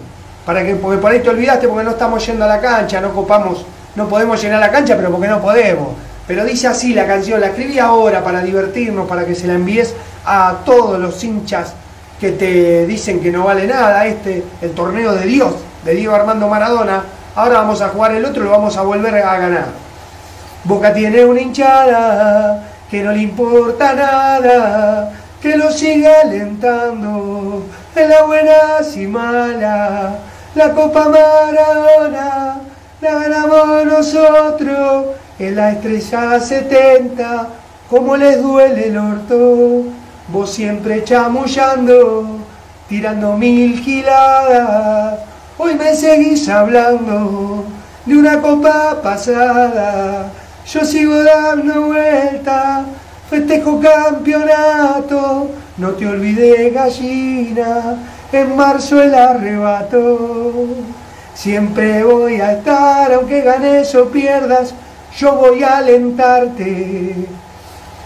para 0.45 0.65
que, 0.65 0.75
porque 0.77 0.99
por 0.99 1.11
ahí 1.11 1.21
te 1.21 1.31
olvidaste 1.31 1.69
porque 1.69 1.85
no 1.85 1.91
estamos 1.91 2.25
yendo 2.27 2.45
a 2.45 2.49
la 2.49 2.61
cancha, 2.61 3.01
no 3.01 3.13
copamos 3.13 3.65
no 3.99 4.09
podemos 4.09 4.41
llenar 4.41 4.61
la 4.61 4.71
cancha, 4.71 4.97
pero 4.97 5.11
porque 5.11 5.27
no 5.27 5.41
podemos. 5.43 5.89
Pero 6.27 6.45
dice 6.45 6.69
así 6.69 6.95
la 6.95 7.07
canción, 7.07 7.41
la 7.41 7.49
escribí 7.49 7.79
ahora 7.79 8.23
para 8.23 8.43
divertirnos, 8.43 9.09
para 9.09 9.27
que 9.27 9.35
se 9.35 9.47
la 9.49 9.55
envíes 9.55 9.93
a 10.25 10.59
todos 10.65 11.01
los 11.01 11.23
hinchas 11.25 11.75
que 12.21 12.31
te 12.31 12.87
dicen 12.87 13.21
que 13.21 13.33
no 13.33 13.45
vale 13.45 13.67
nada, 13.67 14.07
este, 14.07 14.45
el 14.61 14.71
torneo 14.71 15.15
de 15.15 15.27
Dios, 15.27 15.53
de 15.89 15.95
Diego 15.95 16.15
Armando 16.15 16.49
Maradona, 16.49 17.03
ahora 17.35 17.61
vamos 17.61 17.81
a 17.81 17.89
jugar 17.89 18.13
el 18.13 18.23
otro 18.27 18.43
y 18.43 18.45
lo 18.45 18.51
vamos 18.51 18.77
a 18.77 18.83
volver 18.83 19.15
a 19.25 19.39
ganar. 19.39 19.67
Boca 20.65 20.93
tiene 20.93 21.25
una 21.25 21.41
hinchada 21.41 22.63
que 22.91 23.03
no 23.03 23.11
le 23.11 23.23
importa 23.23 23.95
nada, 23.95 25.11
que 25.41 25.57
lo 25.57 25.73
sigue 25.73 26.15
alentando 26.15 27.65
en 27.97 28.11
la 28.11 28.23
buena 28.25 28.59
y 28.95 29.07
mala, 29.07 30.19
la 30.55 30.73
Copa 30.75 31.09
Maradona 31.09 32.57
la 33.01 33.15
ganamos 33.15 33.87
nosotros 33.87 35.07
en 35.39 35.57
la 35.57 35.71
estrella 35.71 36.39
70, 36.39 37.49
como 37.89 38.15
les 38.15 38.43
duele 38.43 38.89
el 38.89 38.99
orto, 38.99 39.85
vos 40.29 40.51
siempre 40.51 41.03
chamullando, 41.03 42.41
tirando 42.91 43.39
mil 43.39 43.81
giladas, 43.81 45.21
hoy 45.59 45.75
me 45.75 45.95
seguís 45.95 46.49
hablando 46.49 47.65
de 48.07 48.17
una 48.17 48.41
copa 48.41 49.01
pasada, 49.03 50.31
yo 50.67 50.85
sigo 50.85 51.23
dando 51.23 51.83
vuelta, 51.83 52.85
festejo 53.29 53.81
campeonato, 53.81 55.51
no 55.77 55.91
te 55.91 56.07
olvides 56.07 56.73
gallina, 56.73 57.97
en 58.33 58.57
marzo 58.57 59.03
el 59.03 59.15
arrebato. 59.15 60.67
Siempre 61.35 62.03
voy 62.03 62.41
a 62.41 62.53
estar, 62.53 63.13
aunque 63.13 63.43
ganes 63.43 63.95
o 63.95 64.09
pierdas, 64.09 64.75
yo 65.17 65.35
voy 65.35 65.63
a 65.63 65.79
alentarte. 65.79 67.15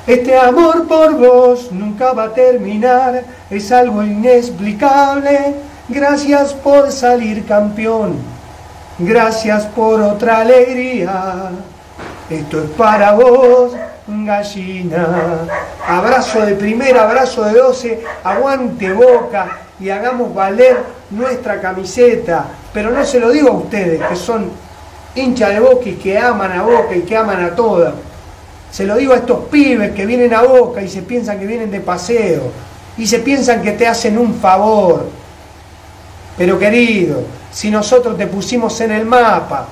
Este 0.07 0.37
amor 0.37 0.87
por 0.88 1.17
vos 1.17 1.71
nunca 1.71 2.12
va 2.12 2.25
a 2.25 2.35
terminar, 2.35 3.23
es 3.51 3.71
algo 3.71 4.03
inexplicable. 4.03 5.55
Gracias 5.88 6.55
por 6.55 6.92
salir 6.92 7.45
campeón, 7.45 8.14
gracias 8.99 9.64
por 9.66 10.01
otra 10.01 10.38
alegría. 10.38 11.51
Esto 12.31 12.62
es 12.62 12.71
para 12.71 13.12
vos, 13.12 13.73
gallina. 14.07 15.07
Abrazo 15.87 16.47
de 16.47 16.55
primera, 16.55 17.03
abrazo 17.03 17.45
de 17.45 17.55
doce, 17.55 18.01
aguante 18.23 18.92
boca 18.92 19.59
y 19.81 19.90
hagamos 19.90 20.33
valer 20.35 20.79
nuestra 21.11 21.61
camiseta. 21.61 22.47
Pero 22.73 22.90
no 22.90 23.05
se 23.05 23.21
lo 23.21 23.31
digo 23.31 23.49
a 23.49 23.53
ustedes, 23.53 24.01
que 24.07 24.16
son 24.16 24.51
hinchas 25.14 25.51
de 25.51 25.61
Boca 25.61 25.88
y 25.88 25.95
que 25.95 26.18
aman 26.18 26.53
a 26.53 26.62
Boca 26.62 26.95
y 26.97 27.03
que 27.03 27.16
aman 27.16 27.45
a 27.45 27.55
todas. 27.55 27.95
Se 28.71 28.85
lo 28.85 28.97
digo 28.97 29.12
a 29.12 29.16
estos 29.16 29.45
pibes 29.51 29.92
que 29.92 30.07
vienen 30.07 30.33
a 30.33 30.42
Boca 30.42 30.81
y 30.81 30.88
se 30.88 31.03
piensan 31.03 31.38
que 31.38 31.47
vienen 31.47 31.71
de 31.71 31.81
paseo 31.81 32.51
y 32.97 33.07
se 33.07 33.18
piensan 33.18 33.62
que 33.62 33.73
te 33.73 33.87
hacen 33.87 34.16
un 34.16 34.35
favor. 34.35 35.21
Pero 36.37 36.59
querido, 36.59 37.23
si 37.51 37.71
nosotros 37.71 38.16
te 38.16 38.27
pusimos 38.27 38.81
en 38.81 38.92
el 38.92 39.05
mapa, 39.05 39.68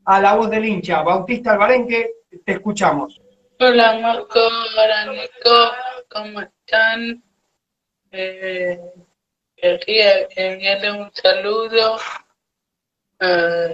a 0.05 0.19
la 0.19 0.35
voz 0.35 0.49
del 0.49 0.65
hincha. 0.65 1.03
Bautista 1.03 1.53
Albarenque, 1.53 2.11
te 2.43 2.53
escuchamos. 2.53 3.19
Hola 3.59 3.99
Marco, 3.99 4.39
hola 4.39 5.05
Nico, 5.11 5.71
¿cómo 6.09 6.41
están? 6.41 7.21
Eh, 8.11 8.79
quería 9.55 10.27
enviarle 10.35 10.91
un 10.93 11.11
saludo 11.13 11.99
a 13.19 13.67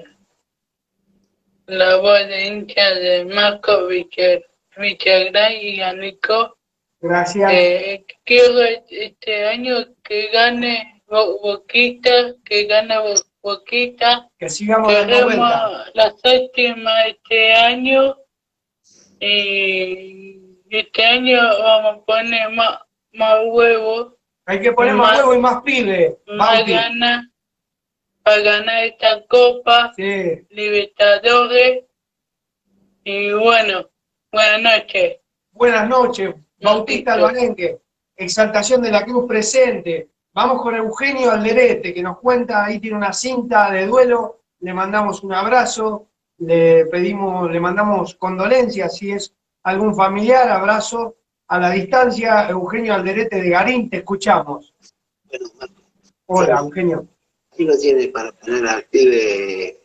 la 1.67 1.95
voz 1.97 2.27
de 2.27 2.45
hincha 2.47 2.89
de 2.95 3.25
Marco 3.25 3.87
Villagrán 3.87 5.53
y 5.53 5.81
a 5.81 5.93
Nico. 5.93 6.57
Gracias. 6.99 7.51
Eh, 7.53 8.05
quiero 8.23 8.61
este 8.89 9.45
año 9.45 9.75
que 10.03 10.29
gane 10.29 11.03
Boquita, 11.07 12.35
que 12.43 12.65
gana 12.65 13.01
Boquita. 13.41 14.29
Que 14.39 14.49
sigamos 14.49 14.91
Queremos 14.91 15.35
la 15.93 16.13
séptima 16.23 17.05
este 17.07 17.53
año. 17.53 18.17
Y 19.19 20.59
este 20.69 21.05
año 21.05 21.37
vamos 21.37 22.01
a 22.01 22.05
poner 22.05 22.49
más, 22.51 22.79
más 23.13 23.39
huevos. 23.45 24.13
Hay 24.45 24.61
que 24.61 24.71
poner 24.71 24.95
más, 24.95 25.17
huevos 25.17 25.35
y 25.35 25.39
más 25.39 25.61
pibes. 25.63 26.17
Más 26.27 26.65
ganas 26.65 27.25
para 28.23 28.41
ganar 28.41 28.83
esta 28.85 29.25
Copa 29.27 29.93
sí. 29.95 30.45
Libertadores. 30.49 31.83
Y 33.03 33.31
bueno, 33.33 33.87
buenas 34.31 34.61
noches. 34.61 35.19
Buenas 35.51 35.87
noches, 35.87 36.33
Bautista 36.61 37.13
Albanenque. 37.13 37.79
Exaltación 38.15 38.81
de 38.81 38.91
la 38.91 39.03
Cruz 39.03 39.25
presente. 39.27 40.09
Vamos 40.33 40.61
con 40.61 40.75
Eugenio 40.75 41.31
Alderete, 41.31 41.93
que 41.93 42.03
nos 42.03 42.19
cuenta, 42.19 42.65
ahí 42.65 42.79
tiene 42.79 42.97
una 42.97 43.13
cinta 43.13 43.71
de 43.71 43.85
duelo, 43.87 44.41
le 44.59 44.73
mandamos 44.73 45.23
un 45.23 45.33
abrazo, 45.33 46.07
le 46.39 46.85
pedimos, 46.87 47.49
le 47.49 47.59
mandamos 47.59 48.15
condolencias 48.15 48.97
si 48.97 49.11
es 49.11 49.33
algún 49.63 49.95
familiar, 49.95 50.49
abrazo 50.49 51.15
a 51.47 51.59
la 51.59 51.69
distancia, 51.71 52.49
Eugenio 52.49 52.93
Alderete 52.93 53.41
de 53.41 53.49
Garín, 53.49 53.89
te 53.89 53.97
escuchamos. 53.97 54.73
Hola, 56.25 56.59
Eugenio. 56.59 57.07
Aquí 57.51 57.63
lo 57.63 57.77
tiene 57.77 58.07
para 58.09 58.33
poner 58.33 58.67
al 58.67 58.83
pibe 58.83 59.79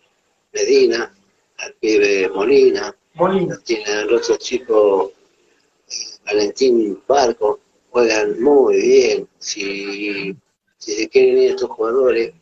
Medina, 0.52 1.14
al 1.59 1.74
pibe 1.74 2.28
Molina, 2.28 2.94
Molina. 3.14 3.56
tiene 3.62 3.92
al 3.92 4.12
otro 4.12 4.37
chico 4.37 5.12
Valentín 6.31 7.03
Barco, 7.09 7.59
juegan 7.90 8.40
muy 8.40 8.81
bien. 8.81 9.29
Si, 9.38 10.37
si 10.79 10.93
se 10.93 11.09
quieren 11.09 11.38
ir 11.38 11.51
estos 11.51 11.71
jugadores, 11.71 12.33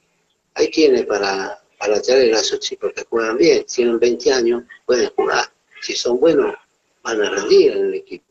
hay 0.54 0.70
quienes 0.70 1.06
para, 1.06 1.58
para 1.78 2.00
traer 2.02 2.34
a 2.34 2.40
esos 2.40 2.60
chicos 2.60 2.92
que 2.94 3.04
juegan 3.04 3.38
bien, 3.38 3.64
tienen 3.64 3.98
20 3.98 4.32
años, 4.32 4.62
pueden 4.84 5.10
jugar. 5.16 5.44
Si 5.80 5.94
son 5.94 6.20
buenos, 6.20 6.54
van 7.02 7.22
a 7.22 7.30
rendir 7.30 7.72
en 7.72 7.86
el 7.86 7.94
equipo. 7.94 8.26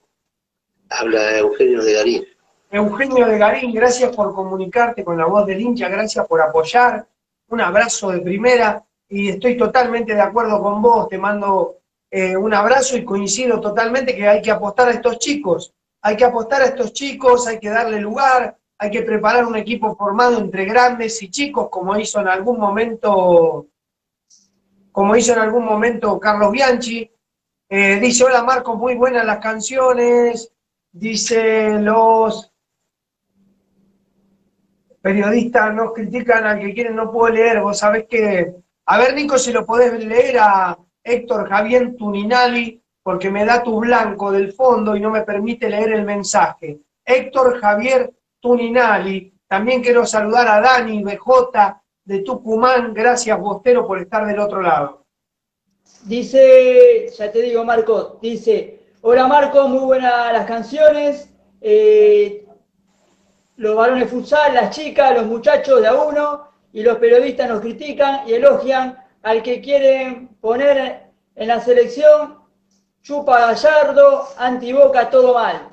Habla 0.89 1.39
Eugenio 1.39 1.84
de 1.84 1.93
Garín. 1.93 2.28
Eugenio 2.70 3.26
de 3.26 3.38
Garín, 3.38 3.74
gracias 3.74 4.15
por 4.15 4.36
comunicarte 4.36 5.04
con 5.04 5.17
la 5.17 5.26
voz 5.26 5.46
del 5.48 5.62
hincha, 5.62 5.88
gracias 5.88 6.28
por 6.28 6.41
apoyar, 6.41 7.08
un 7.50 7.62
abrazo 7.62 8.12
de 8.12 8.20
primera 8.20 8.84
y 9.10 9.30
estoy 9.30 9.58
totalmente 9.58 10.13
de 10.13 10.22
acuerdo 10.22 10.62
con 10.62 10.82
vos, 10.82 11.08
te 11.08 11.17
mando 11.17 11.78
eh, 12.10 12.38
un 12.38 12.54
abrazo 12.54 12.96
y 12.98 13.04
coincido 13.04 13.60
totalmente 13.60 14.15
que 14.15 14.28
hay 14.28 14.41
que 14.41 14.52
apostar 14.52 14.88
a 14.88 14.91
estos 14.91 15.20
chicos, 15.20 15.74
hay 16.02 16.15
que 16.15 16.26
apostar 16.26 16.62
a 16.62 16.65
estos 16.65 16.93
chicos, 16.93 17.48
hay 17.48 17.60
que 17.60 17.70
darle 17.70 18.00
lugar, 18.00 18.58
hay 18.80 18.91
que 18.91 19.02
preparar 19.02 19.46
un 19.46 19.56
equipo 19.56 19.96
formado 19.96 20.38
entre 20.38 20.65
grandes 20.65 21.22
y 21.22 21.30
chicos, 21.30 21.67
como 21.70 21.98
hizo 21.98 22.22
en 22.22 22.28
algún 22.28 22.60
momento, 22.60 23.67
como 24.91 25.15
hizo 25.15 25.34
en 25.34 25.39
algún 25.39 25.65
momento 25.65 26.20
Carlos 26.20 26.52
Bianchi. 26.52 27.12
Eh, 27.70 28.00
dice, 28.00 28.24
hola 28.24 28.43
Marco, 28.43 28.76
muy 28.76 28.96
buenas 28.96 29.26
las 29.26 29.39
canciones. 29.39 30.54
Dice, 30.91 31.80
los 31.80 32.54
periodistas 35.02 35.74
nos 35.74 35.93
critican 35.93 36.46
al 36.46 36.60
que 36.60 36.74
quieren, 36.74 36.96
no 36.96 37.12
puedo 37.12 37.34
leer. 37.34 37.62
Vos 37.62 37.80
sabés 37.80 38.06
que... 38.08 38.56
A 38.86 38.98
ver, 38.98 39.13
Nico, 39.15 39.38
si 39.38 39.52
lo 39.52 39.65
podés 39.65 39.93
leer 40.04 40.38
a 40.39 40.78
Héctor 41.08 41.48
Javier 41.48 41.96
Tuninali, 41.96 42.82
porque 43.02 43.32
me 43.32 43.46
da 43.46 43.63
tu 43.63 43.80
blanco 43.80 44.32
del 44.32 44.52
fondo 44.52 44.96
y 44.96 45.00
no 45.00 45.10
me 45.10 45.22
permite 45.22 45.70
leer 45.70 45.93
el 45.93 46.04
mensaje. 46.04 46.80
Héctor 47.06 47.60
Javier 47.62 48.13
Tuninali. 48.41 49.34
También 49.48 49.82
quiero 49.82 50.06
saludar 50.06 50.48
a 50.50 50.60
Dani 50.60 51.02
BJ 51.04 51.82
de 52.04 52.20
Tucumán. 52.20 52.93
Gracias, 52.93 53.39
Bostero, 53.39 53.88
por 53.88 54.00
estar 54.00 54.28
del 54.28 54.39
otro 54.39 54.62
lado. 54.62 55.06
Dice, 56.04 57.08
ya 57.17 57.32
te 57.32 57.41
digo, 57.41 57.63
Marco, 57.63 58.20
dice, 58.22 58.88
hola 59.02 59.26
Marco, 59.26 59.67
muy 59.70 59.86
buenas 59.86 60.34
las 60.34 60.46
canciones. 60.46 61.34
Eh, 61.62 62.46
los 63.56 63.76
varones 63.76 64.10
futsal, 64.10 64.54
las 64.54 64.76
chicas, 64.76 65.15
los 65.15 65.26
muchachos 65.26 65.82
de 65.82 65.88
a 65.88 65.93
uno, 65.93 66.48
y 66.74 66.84
los 66.84 66.98
periodistas 66.98 67.50
nos 67.50 67.62
critican 67.62 68.28
y 68.28 68.34
elogian 68.34 68.98
al 69.27 69.43
que 69.43 69.59
quieren 69.59 70.29
poner 70.39 71.01
en 71.35 71.47
la 71.49 71.59
selección, 71.59 72.37
chupa 73.01 73.39
Gallardo, 73.47 74.25
anti-boca, 74.37 75.09
todo 75.09 75.33
mal. 75.33 75.67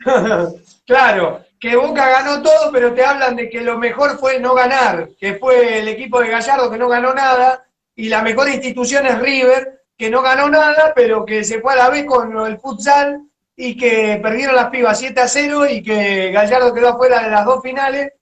claro, 0.84 1.44
que 1.60 1.76
Boca 1.76 2.10
ganó 2.10 2.42
todo, 2.42 2.72
pero 2.72 2.92
te 2.92 3.04
hablan 3.04 3.36
de 3.36 3.48
que 3.48 3.60
lo 3.60 3.78
mejor 3.78 4.18
fue 4.18 4.40
no 4.40 4.52
ganar, 4.52 5.10
que 5.20 5.34
fue 5.34 5.78
el 5.78 5.86
equipo 5.86 6.20
de 6.20 6.30
Gallardo 6.30 6.68
que 6.68 6.78
no 6.78 6.88
ganó 6.88 7.14
nada, 7.14 7.64
y 7.94 8.08
la 8.08 8.20
mejor 8.20 8.48
institución 8.48 9.06
es 9.06 9.20
River, 9.20 9.82
que 9.96 10.10
no 10.10 10.20
ganó 10.20 10.48
nada, 10.48 10.92
pero 10.92 11.24
que 11.24 11.44
se 11.44 11.60
fue 11.60 11.74
a 11.74 11.76
la 11.76 11.88
vez 11.88 12.04
con 12.04 12.36
el 12.48 12.58
futsal 12.58 13.28
y 13.54 13.76
que 13.76 14.18
perdieron 14.20 14.56
las 14.56 14.70
pibas 14.70 14.98
7 14.98 15.20
a 15.20 15.28
0 15.28 15.70
y 15.70 15.84
que 15.84 16.32
Gallardo 16.32 16.74
quedó 16.74 16.88
afuera 16.88 17.22
de 17.22 17.30
las 17.30 17.44
dos 17.44 17.62
finales, 17.62 18.12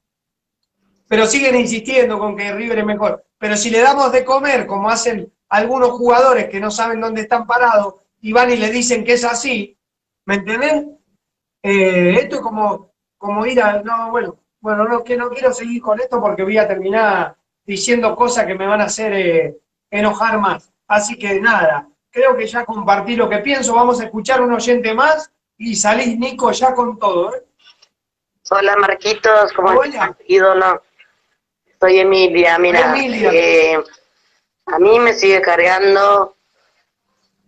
pero 1.09 1.27
siguen 1.27 1.57
insistiendo 1.57 2.18
con 2.18 2.37
que 2.37 2.53
River 2.53 2.81
es 2.81 2.85
mejor. 2.85 3.25
Pero 3.38 3.57
si 3.57 3.71
le 3.71 3.81
damos 3.81 4.12
de 4.12 4.25
comer, 4.25 4.66
como 4.66 4.90
hacen 4.90 5.33
algunos 5.49 5.90
jugadores 5.90 6.49
que 6.49 6.61
no 6.61 6.71
saben 6.71 7.01
dónde 7.01 7.23
están 7.23 7.47
parados 7.47 7.94
y 8.21 8.33
van 8.33 8.51
y 8.51 8.57
le 8.57 8.71
dicen 8.71 9.05
que 9.05 9.14
es 9.14 9.25
así, 9.25 9.77
¿me 10.27 10.37
entendés? 10.37 10.85
Eh, 11.62 12.18
esto 12.21 12.37
es 12.37 12.42
como, 12.42 12.92
como 13.16 13.47
ir 13.47 13.62
a... 13.62 13.83
No, 13.83 14.11
bueno, 14.11 14.38
bueno, 14.61 14.85
no, 14.85 15.03
que 15.03 15.16
no 15.16 15.31
quiero 15.31 15.53
seguir 15.53 15.81
con 15.81 15.99
esto 15.99 16.21
porque 16.21 16.42
voy 16.42 16.59
a 16.59 16.68
terminar 16.68 17.37
diciendo 17.64 18.14
cosas 18.14 18.47
que 18.47 18.55
me 18.55 18.66
van 18.66 18.83
a 18.83 18.85
hacer 18.85 19.12
eh, 19.14 19.59
enojar 19.90 20.38
más. 20.38 20.71
Así 20.87 21.18
que 21.18 21.40
nada, 21.40 21.88
creo 22.11 22.37
que 22.37 22.47
ya 22.47 22.64
compartí 22.64 23.16
lo 23.16 23.29
que 23.29 23.38
pienso. 23.38 23.75
Vamos 23.75 24.01
a 24.01 24.05
escuchar 24.05 24.42
un 24.42 24.53
oyente 24.53 24.92
más 24.94 25.33
y 25.57 25.75
salís, 25.75 26.18
Nico, 26.18 26.51
ya 26.53 26.75
con 26.75 26.99
todo. 26.99 27.35
¿eh? 27.35 27.44
Hola, 28.51 28.77
Marquitos, 28.77 29.53
¿cómo 29.53 29.83
estás, 29.85 30.16
ídolo? 30.27 30.83
Soy 31.80 31.98
Emilia, 31.98 32.58
mira. 32.58 32.92
Eh, 33.32 33.78
a 34.66 34.78
mí 34.78 34.98
me 34.98 35.14
sigue 35.14 35.40
cargando 35.40 36.34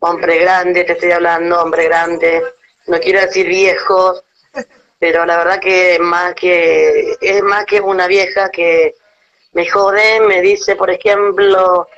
hombre 0.00 0.38
grande, 0.38 0.84
te 0.84 0.92
estoy 0.92 1.12
hablando, 1.12 1.60
hombre 1.60 1.84
grande. 1.84 2.42
No 2.86 2.98
quiero 2.98 3.20
decir 3.20 3.46
viejo, 3.46 4.22
pero 4.98 5.26
la 5.26 5.36
verdad 5.36 5.60
que 5.60 5.98
más 6.00 6.34
que 6.34 7.16
es 7.20 7.42
más 7.42 7.64
que 7.66 7.80
una 7.80 8.06
vieja 8.06 8.50
que 8.50 8.94
me 9.52 9.68
jode, 9.68 10.20
me 10.20 10.40
dice, 10.40 10.76
por 10.76 10.90
ejemplo, 10.90 11.88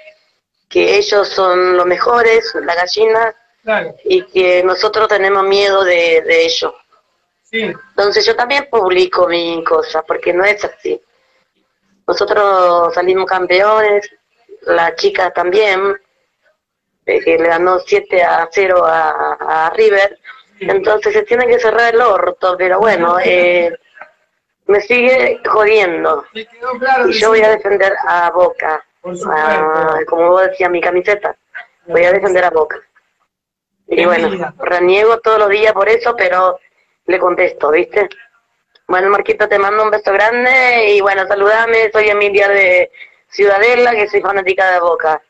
que 0.69 0.97
ellos 0.97 1.29
son 1.29 1.77
los 1.77 1.87
mejores, 1.87 2.55
la 2.55 2.75
gallina, 2.75 3.35
y 4.05 4.25
que 4.25 4.63
nosotros 4.65 5.07
tenemos 5.09 5.45
miedo 5.45 5.85
de, 5.85 6.23
de 6.23 6.45
ellos. 6.45 6.73
Entonces 7.53 8.25
yo 8.25 8.35
también 8.35 8.67
publico 8.71 9.29
mi 9.29 9.63
cosa, 9.63 10.03
porque 10.03 10.33
no 10.33 10.45
es 10.45 10.65
así. 10.65 11.01
Nosotros 12.07 12.95
salimos 12.95 13.27
campeones, 13.27 14.11
la 14.63 14.95
chica 14.95 15.31
también, 15.33 15.97
eh, 17.07 17.21
que 17.21 17.39
le 17.39 17.49
ganó 17.49 17.79
7 17.81 18.23
a 18.23 18.49
0 18.51 18.85
a, 18.85 19.73
River, 19.75 20.19
entonces 20.61 21.13
se 21.13 21.23
tiene 21.23 21.47
que 21.47 21.59
cerrar 21.59 21.95
el 21.95 22.01
orto, 22.01 22.57
pero 22.57 22.79
bueno, 22.79 23.19
eh, 23.25 23.77
me 24.67 24.81
sigue 24.81 25.41
jodiendo. 25.45 26.25
y 26.33 26.47
yo 27.13 27.31
voy 27.31 27.43
a 27.43 27.51
defender 27.51 27.95
a 28.07 28.31
Boca. 28.31 28.85
Como 30.07 30.29
vos 30.31 30.47
decías, 30.47 30.71
mi 30.71 30.81
camiseta. 30.81 31.37
Voy 31.87 32.05
a 32.05 32.13
defender 32.13 32.45
a 32.45 32.51
Boca. 32.51 32.81
Y 33.89 34.05
bueno, 34.05 34.55
reniego 34.59 35.19
todos 35.21 35.41
los 35.41 35.51
días 35.51 35.73
por 35.73 35.89
eso, 35.89 36.15
pero 36.17 36.59
le 37.07 37.19
contesto, 37.19 37.71
¿viste? 37.71 38.09
Bueno, 38.89 39.09
Marquito, 39.11 39.49
te 39.49 39.59
mando 39.59 39.85
un 39.85 39.91
beso 39.91 40.13
grande 40.13 40.95
y 40.95 41.01
bueno, 41.01 41.27
saludame, 41.27 41.91
soy 41.93 42.09
Emilia 42.09 42.49
de 42.49 42.91
Ciudadela, 43.29 43.93
que 43.93 44.09
soy 44.09 44.21
fanática 44.21 44.71
de 44.73 44.81
Boca. 44.81 45.23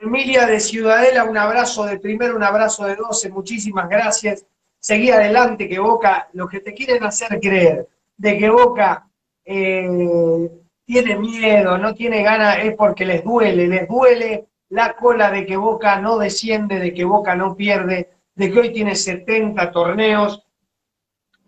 Emilia 0.00 0.46
de 0.46 0.60
Ciudadela, 0.60 1.24
un 1.24 1.38
abrazo 1.38 1.86
de 1.86 1.98
primero, 1.98 2.36
un 2.36 2.42
abrazo 2.42 2.84
de 2.86 2.96
doce, 2.96 3.30
muchísimas 3.30 3.88
gracias. 3.88 4.44
Seguí 4.78 5.10
adelante, 5.10 5.68
que 5.68 5.78
Boca, 5.78 6.28
lo 6.32 6.48
que 6.48 6.60
te 6.60 6.74
quieren 6.74 7.04
hacer 7.04 7.38
creer, 7.40 7.88
de 8.16 8.36
que 8.36 8.50
Boca 8.50 9.08
eh, 9.44 10.50
tiene 10.84 11.16
miedo, 11.16 11.78
no 11.78 11.94
tiene 11.94 12.22
ganas, 12.22 12.58
es 12.64 12.74
porque 12.74 13.06
les 13.06 13.22
duele, 13.22 13.68
les 13.68 13.88
duele 13.88 14.48
la 14.70 14.94
cola 14.96 15.30
de 15.30 15.46
que 15.46 15.56
Boca 15.56 16.00
no 16.00 16.18
desciende, 16.18 16.80
de 16.80 16.92
que 16.92 17.04
Boca 17.04 17.36
no 17.36 17.54
pierde, 17.54 18.10
de 18.34 18.50
que 18.50 18.58
hoy 18.58 18.72
tiene 18.72 18.96
70 18.96 19.70
torneos. 19.70 20.42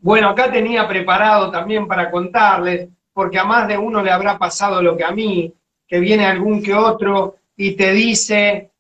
Bueno, 0.05 0.29
acá 0.29 0.53
tenía 0.53 0.87
preparado 0.87 1.51
también 1.51 1.89
para 1.89 2.11
contarles, 2.11 2.89
porque 3.13 3.39
a 3.39 3.45
más 3.45 3.67
de 3.67 3.79
uno 3.79 4.03
le 4.03 4.11
habrá 4.11 4.39
pasado 4.39 4.83
lo 4.83 4.97
que 4.97 5.05
a 5.05 5.11
mí, 5.11 5.53
que 5.87 5.99
viene 5.99 6.27
algún 6.27 6.63
que 6.63 6.75
otro 6.75 7.37
y 7.57 7.75
te 7.75 7.93
dice, 7.93 8.71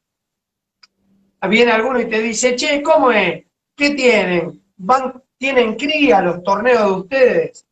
viene 1.48 1.72
alguno 1.72 1.98
y 1.98 2.10
te 2.10 2.20
dice, 2.20 2.54
che, 2.54 2.82
¿cómo 2.82 3.10
es? 3.10 3.44
¿Qué 3.74 3.90
tienen? 3.94 4.62
¿Van, 4.76 5.22
¿Tienen 5.38 5.76
cría 5.76 6.20
los 6.20 6.42
torneos 6.42 6.86
de 6.86 6.92
ustedes? 6.92 7.66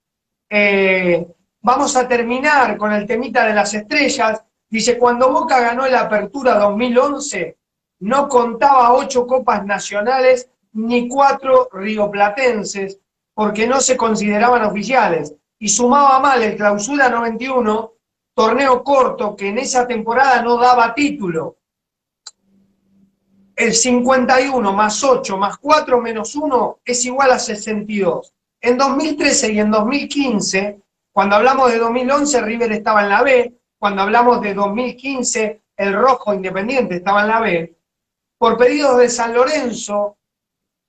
Eh, 0.49 1.27
Vamos 1.65 1.95
a 1.95 2.09
terminar 2.09 2.77
con 2.77 2.93
el 2.93 3.07
temita 3.07 3.47
de 3.47 3.55
las 3.55 3.73
estrellas. 3.73 4.43
Dice, 4.69 4.99
cuando 4.99 5.31
Boca 5.31 5.61
ganó 5.61 5.87
la 5.87 6.01
Apertura 6.01 6.59
2011, 6.59 7.57
no 8.01 8.29
contaba 8.29 8.93
ocho 8.95 9.29
copas 9.29 9.65
nacionales 9.65 10.51
ni 10.73 11.09
cuatro 11.09 11.69
rioplatenses, 11.73 12.99
porque 13.35 13.67
no 13.67 13.81
se 13.81 13.97
consideraban 13.97 14.65
oficiales. 14.65 15.35
Y 15.59 15.69
sumaba 15.69 16.19
mal 16.19 16.43
el 16.43 16.57
clausura 16.57 17.09
91, 17.09 17.93
torneo 18.35 18.83
corto 18.83 19.37
que 19.37 19.49
en 19.49 19.59
esa 19.59 19.87
temporada 19.87 20.43
no 20.43 20.57
daba 20.57 20.95
título. 20.95 21.57
El 23.55 23.75
51 23.75 24.73
más 24.73 25.05
8 25.05 25.37
más 25.37 25.59
4 25.59 26.01
menos 26.01 26.35
1 26.35 26.81
es 26.85 27.05
igual 27.05 27.31
a 27.33 27.39
62. 27.39 28.35
En 28.61 28.79
2013 28.79 29.53
y 29.53 29.61
en 29.61 29.71
2015, 29.71 30.81
cuando 31.13 31.37
hablamos 31.37 31.71
de 31.71 31.79
2011, 31.79 32.41
River 32.41 32.73
estaba 32.73 33.03
en 33.03 33.09
la 33.11 33.23
B, 33.23 33.55
cuando 33.79 34.03
hablamos 34.03 34.41
de 34.41 34.55
2015, 34.55 35.61
el 35.77 35.93
Rojo 35.93 36.33
Independiente 36.33 36.97
estaba 36.97 37.23
en 37.23 37.29
la 37.29 37.41
B, 37.41 37.77
por 38.39 38.57
pedidos 38.57 38.99
de 38.99 39.09
San 39.09 39.35
Lorenzo, 39.35 40.17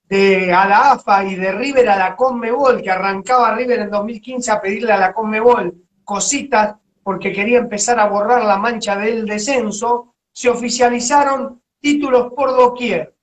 de 0.08 0.52
a 0.52 0.68
la 0.68 0.92
AFA 0.92 1.24
y 1.24 1.34
de 1.34 1.52
River 1.52 1.88
a 1.88 1.96
la 1.96 2.16
Conmebol, 2.16 2.82
que 2.82 2.90
arrancaba 2.90 3.54
River 3.54 3.80
en 3.80 3.90
2015 3.90 4.50
a 4.50 4.60
pedirle 4.60 4.92
a 4.92 4.98
la 4.98 5.12
Conmebol 5.12 5.74
cositas 6.04 6.76
porque 7.02 7.32
quería 7.32 7.58
empezar 7.58 7.98
a 8.00 8.08
borrar 8.08 8.44
la 8.44 8.56
mancha 8.56 8.96
del 8.96 9.26
descenso, 9.26 10.14
se 10.32 10.48
oficializaron 10.48 11.62
títulos 11.80 12.32
por 12.34 12.50
doquier. 12.50 13.14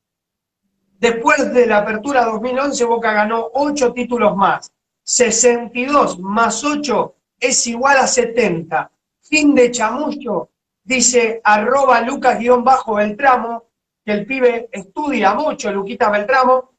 Después 0.99 1.51
de 1.51 1.65
la 1.65 1.77
apertura 1.77 2.25
2011, 2.25 2.85
Boca 2.85 3.11
ganó 3.11 3.49
8 3.53 3.91
títulos 3.91 4.37
más. 4.37 4.71
62 5.03 6.19
más 6.19 6.63
8 6.63 7.15
es 7.39 7.65
igual 7.65 7.97
a 7.97 8.05
70. 8.05 8.91
Fin 9.21 9.55
de 9.55 9.71
chamullo, 9.71 10.49
dice 10.83 11.41
arroba 11.43 12.01
Lucas-Beltramo, 12.01 13.63
que 14.05 14.11
el 14.11 14.25
pibe 14.27 14.69
estudia 14.71 15.33
mucho, 15.33 15.71
Luquita 15.71 16.09
Beltramo, 16.09 16.70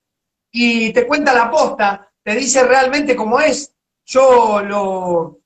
y 0.52 0.92
te 0.92 1.06
cuenta 1.06 1.32
la 1.32 1.50
posta, 1.50 2.12
te 2.22 2.34
dice 2.34 2.62
realmente 2.62 3.16
cómo 3.16 3.40
es. 3.40 3.74
Yo 4.04 4.60
lo, 4.62 5.40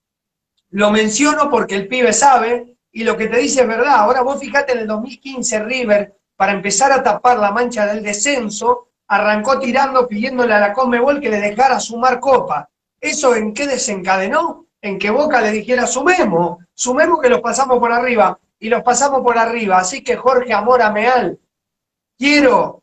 lo 0.71 0.91
menciono 0.91 1.49
porque 1.49 1.77
el 1.77 1.89
pibe 1.89 2.13
sabe, 2.13 2.77
y 2.91 3.05
lo 3.05 3.17
que 3.17 3.29
te 3.29 3.39
dice 3.39 3.63
es 3.63 3.69
verdad. 3.69 3.95
Ahora 3.97 4.23
vos 4.23 4.41
fíjate 4.41 4.73
en 4.73 4.79
el 4.79 4.87
2015 4.87 5.65
River, 5.65 6.17
para 6.35 6.53
empezar 6.53 6.93
a 6.93 7.03
tapar 7.03 7.39
la 7.39 7.53
mancha 7.53 7.87
del 7.87 8.03
descenso, 8.03 8.89
arrancó 9.09 9.59
tirando, 9.59 10.09
pidiéndole 10.09 10.53
a 10.55 10.61
la 10.61 10.73
Conmebol 10.73 11.21
que 11.21 11.31
le 11.31 11.41
dejara 11.41 11.79
sumar 11.79 12.19
copa. 12.21 12.69
¿Eso 13.01 13.37
en 13.37 13.55
qué 13.55 13.67
desencadenó? 13.67 14.67
En 14.83 14.99
que 14.99 15.11
Boca 15.11 15.41
le 15.41 15.53
dijera 15.53 15.87
sumemos, 15.87 16.59
sumemos 16.75 17.21
que 17.21 17.29
los 17.29 17.41
pasamos 17.41 17.79
por 17.79 17.93
arriba, 17.93 18.39
y 18.59 18.69
los 18.69 18.83
pasamos 18.83 19.23
por 19.23 19.39
arriba. 19.39 19.79
Así 19.79 20.03
que 20.03 20.17
Jorge 20.17 20.53
Amora 20.53 20.91
Meal, 20.91 21.39
quiero 22.19 22.83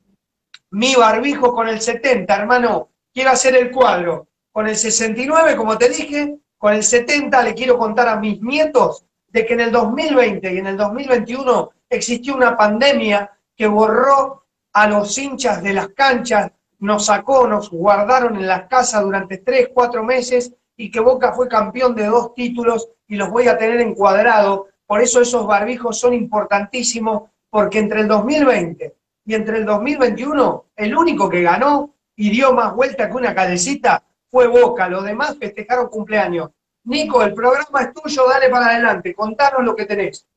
mi 0.73 0.95
barbijo 0.95 1.53
con 1.53 1.67
el 1.67 1.81
70, 1.81 2.35
hermano, 2.35 2.89
quiero 3.13 3.29
hacer 3.29 3.55
el 3.55 3.69
cuadro. 3.69 4.27
Con 4.51 4.67
el 4.67 4.75
69, 4.75 5.55
como 5.55 5.77
te 5.77 5.87
dije, 5.87 6.39
con 6.57 6.73
el 6.73 6.83
70 6.83 7.43
le 7.43 7.53
quiero 7.53 7.77
contar 7.77 8.07
a 8.07 8.15
mis 8.15 8.41
nietos 8.41 9.05
de 9.27 9.45
que 9.45 9.53
en 9.53 9.59
el 9.59 9.71
2020 9.71 10.51
y 10.51 10.57
en 10.57 10.65
el 10.65 10.75
2021 10.75 11.69
existió 11.87 12.35
una 12.35 12.57
pandemia 12.57 13.31
que 13.55 13.67
borró 13.67 14.45
a 14.73 14.87
los 14.87 15.15
hinchas 15.15 15.61
de 15.61 15.73
las 15.73 15.89
canchas, 15.89 16.51
nos 16.79 17.05
sacó, 17.05 17.47
nos 17.47 17.69
guardaron 17.69 18.35
en 18.35 18.47
las 18.47 18.67
casas 18.67 19.03
durante 19.03 19.37
tres, 19.37 19.69
cuatro 19.71 20.03
meses 20.03 20.55
y 20.75 20.89
que 20.89 20.99
Boca 20.99 21.33
fue 21.33 21.47
campeón 21.47 21.93
de 21.93 22.07
dos 22.07 22.33
títulos 22.33 22.89
y 23.07 23.15
los 23.15 23.29
voy 23.29 23.47
a 23.47 23.59
tener 23.59 23.79
encuadrado. 23.79 24.69
Por 24.87 25.01
eso 25.01 25.21
esos 25.21 25.45
barbijos 25.45 25.99
son 25.99 26.15
importantísimos, 26.15 27.29
porque 27.51 27.77
entre 27.77 28.01
el 28.01 28.07
2020 28.07 28.95
y 29.25 29.35
entre 29.35 29.57
el 29.57 29.65
2021 29.65 30.65
el 30.75 30.95
único 30.95 31.29
que 31.29 31.41
ganó 31.41 31.93
y 32.15 32.29
dio 32.29 32.53
más 32.53 32.75
vuelta 32.75 33.09
que 33.09 33.15
una 33.15 33.33
calecita 33.33 34.03
fue 34.29 34.47
Boca. 34.47 34.89
Los 34.89 35.03
demás 35.03 35.37
festejaron 35.39 35.89
cumpleaños. 35.89 36.49
Nico, 36.85 37.23
el 37.23 37.33
programa 37.33 37.81
es 37.81 37.93
tuyo, 37.93 38.27
dale 38.27 38.49
para 38.49 38.67
adelante, 38.67 39.13
contanos 39.13 39.63
lo 39.63 39.75
que 39.75 39.85
tenés. 39.85 40.27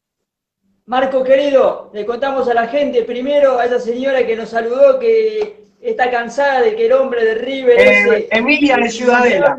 Marco 0.86 1.24
querido, 1.24 1.90
le 1.92 2.06
contamos 2.06 2.48
a 2.48 2.54
la 2.54 2.68
gente, 2.68 3.02
primero 3.02 3.58
a 3.58 3.64
esa 3.64 3.80
señora 3.80 4.24
que 4.24 4.36
nos 4.36 4.50
saludó, 4.50 5.00
que 5.00 5.64
está 5.80 6.10
cansada 6.10 6.60
de 6.60 6.76
que 6.76 6.86
el 6.86 6.92
hombre 6.92 7.24
de 7.24 7.34
River... 7.34 7.80
Eh, 7.80 8.28
Emilia 8.30 8.76
de 8.76 8.90
Ciudadela. 8.90 9.58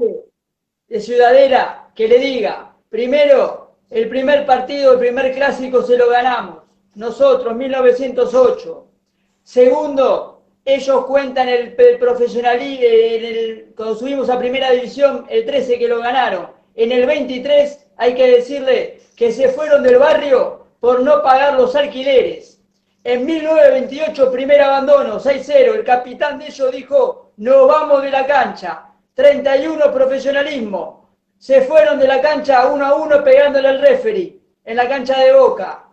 De 0.87 1.01
Ciudadela, 1.01 1.89
que 1.93 2.07
le 2.07 2.19
diga, 2.19 2.73
primero, 2.89 3.75
el 3.89 4.07
primer 4.07 4.45
partido, 4.45 4.93
el 4.93 4.99
primer 4.99 5.33
clásico 5.33 5.81
se 5.81 5.97
lo 5.97 6.09
ganamos, 6.09 6.59
nosotros, 6.95 7.53
1908. 7.53 8.86
Segundo, 9.47 10.41
ellos 10.65 11.05
cuentan 11.05 11.47
el, 11.47 11.73
el 11.77 11.97
profesionalismo, 11.99 13.71
cuando 13.77 13.95
subimos 13.95 14.29
a 14.29 14.37
primera 14.37 14.71
división, 14.71 15.25
el 15.29 15.45
13 15.45 15.79
que 15.79 15.87
lo 15.87 16.01
ganaron. 16.01 16.49
En 16.75 16.91
el 16.91 17.05
23 17.05 17.87
hay 17.95 18.13
que 18.13 18.27
decirle 18.29 18.99
que 19.15 19.31
se 19.31 19.47
fueron 19.47 19.83
del 19.83 19.99
barrio 19.99 20.65
por 20.81 21.01
no 21.01 21.23
pagar 21.23 21.53
los 21.53 21.77
alquileres. 21.77 22.61
En 23.05 23.25
1928, 23.25 24.29
primer 24.33 24.59
abandono, 24.59 25.17
6-0. 25.17 25.75
El 25.75 25.85
capitán 25.85 26.39
de 26.39 26.47
ellos 26.47 26.69
dijo, 26.73 27.31
no 27.37 27.67
vamos 27.67 28.01
de 28.03 28.11
la 28.11 28.27
cancha. 28.27 28.87
31, 29.13 29.93
profesionalismo. 29.93 31.09
Se 31.37 31.61
fueron 31.61 31.99
de 31.99 32.07
la 32.09 32.19
cancha 32.19 32.67
uno 32.67 32.85
a 32.85 32.95
uno 32.95 33.23
pegándole 33.23 33.69
al 33.69 33.79
referee 33.79 34.41
en 34.65 34.75
la 34.75 34.89
cancha 34.89 35.17
de 35.21 35.31
Boca. 35.31 35.85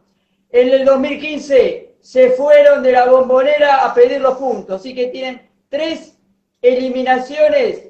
En 0.50 0.70
el 0.70 0.84
2015 0.84 1.93
se 2.04 2.32
fueron 2.32 2.82
de 2.82 2.92
la 2.92 3.06
bombonera 3.06 3.82
a 3.82 3.94
pedir 3.94 4.20
los 4.20 4.36
puntos. 4.36 4.78
Así 4.78 4.94
que 4.94 5.06
tienen 5.06 5.48
tres 5.70 6.18
eliminaciones 6.60 7.88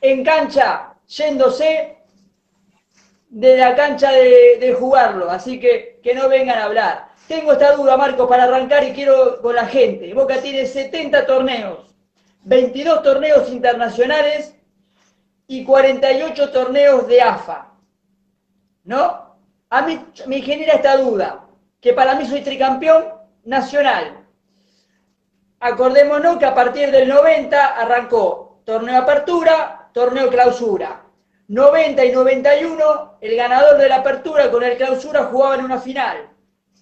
en 0.00 0.24
cancha 0.24 0.94
yéndose 1.06 1.98
de 3.28 3.56
la 3.58 3.76
cancha 3.76 4.12
de, 4.12 4.74
jugarlo, 4.78 5.30
así 5.30 5.60
que 5.60 6.00
que 6.02 6.14
no 6.14 6.30
vengan 6.30 6.58
a 6.58 6.64
hablar. 6.64 7.08
Tengo 7.28 7.52
esta 7.52 7.72
duda, 7.72 7.98
Marco, 7.98 8.26
para 8.26 8.44
arrancar 8.44 8.84
y 8.84 8.92
quiero 8.92 9.42
con 9.42 9.54
la 9.54 9.66
gente. 9.66 10.14
Boca 10.14 10.40
tiene 10.40 10.64
70 10.64 11.26
torneos, 11.26 11.94
22 12.44 13.02
torneos 13.02 13.50
internacionales 13.50 14.54
y 15.46 15.64
48 15.64 16.50
torneos 16.50 17.06
de 17.06 17.20
AFA. 17.20 17.74
¿No? 18.84 19.36
A 19.68 19.82
mí 19.82 20.02
me 20.26 20.40
genera 20.40 20.72
esta 20.72 20.96
duda, 20.96 21.44
que 21.78 21.92
para 21.92 22.14
mí 22.14 22.24
soy 22.24 22.40
tricampeón 22.40 23.17
nacional. 23.48 24.26
Acordémonos 25.60 26.36
que 26.36 26.44
a 26.44 26.54
partir 26.54 26.90
del 26.90 27.08
90 27.08 27.80
arrancó 27.80 28.60
torneo 28.64 28.98
apertura, 28.98 29.88
torneo 29.92 30.28
clausura. 30.28 31.04
90 31.48 32.04
y 32.04 32.12
91, 32.12 33.16
el 33.22 33.36
ganador 33.36 33.78
de 33.78 33.88
la 33.88 33.96
apertura 33.96 34.50
con 34.50 34.62
el 34.62 34.76
clausura 34.76 35.24
jugaba 35.24 35.54
en 35.54 35.64
una 35.64 35.80
final. 35.80 36.28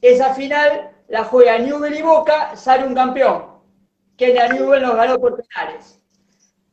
Esa 0.02 0.34
final 0.34 0.90
la 1.06 1.22
juega 1.22 1.56
Newell 1.58 1.96
y 1.96 2.02
Boca, 2.02 2.56
sale 2.56 2.84
un 2.84 2.96
campeón, 2.96 3.44
que 4.16 4.34
Newell 4.34 4.82
nos 4.82 4.96
ganó 4.96 5.20
por 5.20 5.40
penales. 5.40 6.02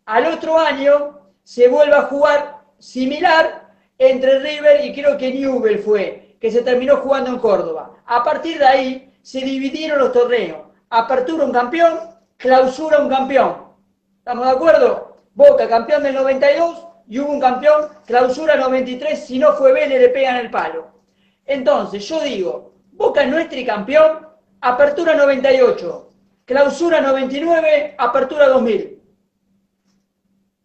Al 0.08 0.26
otro 0.26 0.58
año 0.58 1.20
se 1.44 1.68
vuelve 1.68 1.96
a 1.96 2.04
jugar 2.04 2.64
similar 2.80 3.70
entre 4.00 4.40
River 4.40 4.84
y 4.86 4.94
creo 4.94 5.16
que 5.18 5.32
Newell 5.32 5.78
fue, 5.78 6.36
que 6.42 6.50
se 6.50 6.64
terminó 6.64 6.98
jugando 6.98 7.30
en 7.30 7.38
Córdoba. 7.38 8.02
A 8.08 8.24
partir 8.24 8.58
de 8.58 8.66
ahí 8.66 9.13
se 9.24 9.40
dividieron 9.40 9.98
los 9.98 10.12
torneos. 10.12 10.68
Apertura 10.90 11.46
un 11.46 11.52
campeón, 11.52 12.00
clausura 12.38 13.00
un 13.00 13.10
campeón. 13.10 13.56
¿Estamos 14.20 14.46
de 14.46 14.52
acuerdo? 14.52 15.18
Boca 15.34 15.68
campeón 15.68 16.04
del 16.04 16.14
92, 16.14 16.88
y 17.08 17.20
hubo 17.20 17.32
un 17.32 17.40
campeón, 17.40 17.88
clausura 18.06 18.56
93, 18.56 19.26
si 19.26 19.40
no 19.40 19.54
fue 19.54 19.74
Vélez 19.74 20.00
le 20.00 20.10
pegan 20.10 20.36
el 20.36 20.52
palo. 20.52 20.92
Entonces, 21.46 22.08
yo 22.08 22.22
digo, 22.22 22.74
Boca 22.92 23.26
no 23.26 23.40
es 23.40 23.50
tricampeón, 23.50 24.28
apertura 24.62 25.16
98, 25.16 26.10
clausura 26.46 27.02
99, 27.02 27.96
apertura 27.98 28.50
2000. 28.50 29.02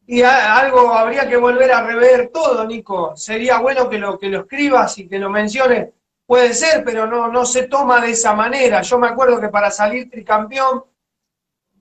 Y 0.08 0.22
algo 0.22 0.92
habría 0.92 1.28
que 1.28 1.36
volver 1.36 1.70
a 1.72 1.82
rever 1.82 2.30
todo, 2.32 2.66
Nico. 2.66 3.14
Sería 3.16 3.58
bueno 3.58 3.88
que 3.88 3.98
lo, 3.98 4.18
que 4.18 4.28
lo 4.28 4.40
escribas 4.40 4.98
y 4.98 5.08
que 5.08 5.18
lo 5.18 5.30
menciones. 5.30 5.90
Puede 6.28 6.52
ser, 6.52 6.84
pero 6.84 7.06
no, 7.06 7.28
no 7.28 7.44
se 7.44 7.68
toma 7.68 8.00
de 8.02 8.10
esa 8.10 8.34
manera. 8.34 8.82
Yo 8.82 8.98
me 8.98 9.08
acuerdo 9.08 9.40
que 9.40 9.48
para 9.48 9.70
salir 9.70 10.10
tricampeón, 10.10 10.84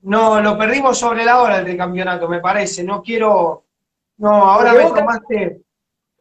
no, 0.03 0.39
lo 0.39 0.57
perdimos 0.57 0.97
sobre 0.97 1.25
la 1.25 1.41
hora 1.41 1.57
el 1.57 1.65
tricampeonato, 1.65 2.29
me 2.29 2.39
parece. 2.39 2.81
No 2.81 3.03
quiero 3.03 3.67
no, 4.17 4.29
ahora 4.29 4.73
me 4.73 4.83
tomaste. 4.85 5.61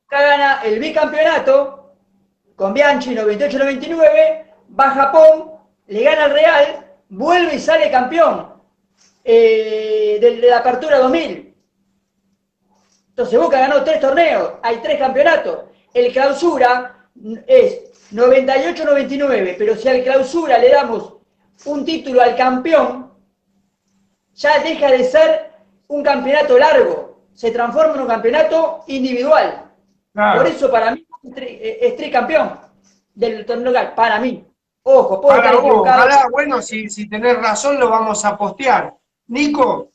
Acá 0.07 0.23
gana 0.23 0.61
el 0.65 0.79
bicampeonato 0.79 1.95
con 2.55 2.75
Bianchi 2.75 3.15
98-99, 3.15 4.45
va 4.79 4.85
a 4.85 4.91
Japón, 4.91 5.53
le 5.87 6.03
gana 6.03 6.25
al 6.25 6.31
Real, 6.33 6.87
vuelve 7.09 7.55
y 7.55 7.59
sale 7.59 7.91
campeón 7.91 8.55
eh, 9.25 10.19
de, 10.21 10.49
la 10.49 10.59
apertura 10.59 10.99
2000. 10.99 11.55
Entonces 13.09 13.39
Boca 13.39 13.59
ganó 13.59 13.83
tres 13.83 14.01
torneos, 14.01 14.55
hay 14.63 14.79
tres 14.79 14.99
campeonatos. 14.99 15.65
El 15.95 16.13
clausura 16.13 17.06
es 17.47 18.11
98-99, 18.13 19.55
pero 19.59 19.77
si 19.77 19.89
al 19.89 20.03
clausura 20.03 20.59
le 20.59 20.71
damos 20.71 21.15
un 21.65 21.85
título 21.85 22.23
al 22.23 22.37
campeón, 22.37 23.13
ya 24.35 24.59
deja 24.61 24.91
de 24.91 25.05
ser 25.05 25.51
un 25.89 26.03
campeonato 26.03 26.59
largo, 26.59 27.19
se 27.33 27.51
transforma 27.51 27.95
en 27.95 28.01
un 28.01 28.07
campeonato 28.07 28.85
individual. 28.87 29.71
Por 30.13 30.47
eso 30.47 30.71
para 30.71 30.93
mí 30.93 31.07
es 31.23 31.97
tricampeón 31.97 32.59
del 33.15 33.45
torneo 33.45 33.73
local, 33.73 33.95
para 33.95 34.19
mí. 34.19 34.45
Ojo, 34.83 35.21
puedo 35.21 35.37
estar 35.37 35.55
equivocado. 35.55 36.31
bueno, 36.31 36.63
si, 36.63 36.89
si 36.89 37.09
tenés 37.09 37.37
razón 37.39 37.79
lo 37.79 37.91
vamos 37.91 38.25
a 38.25 38.37
postear. 38.37 38.95
Nico, 39.27 39.91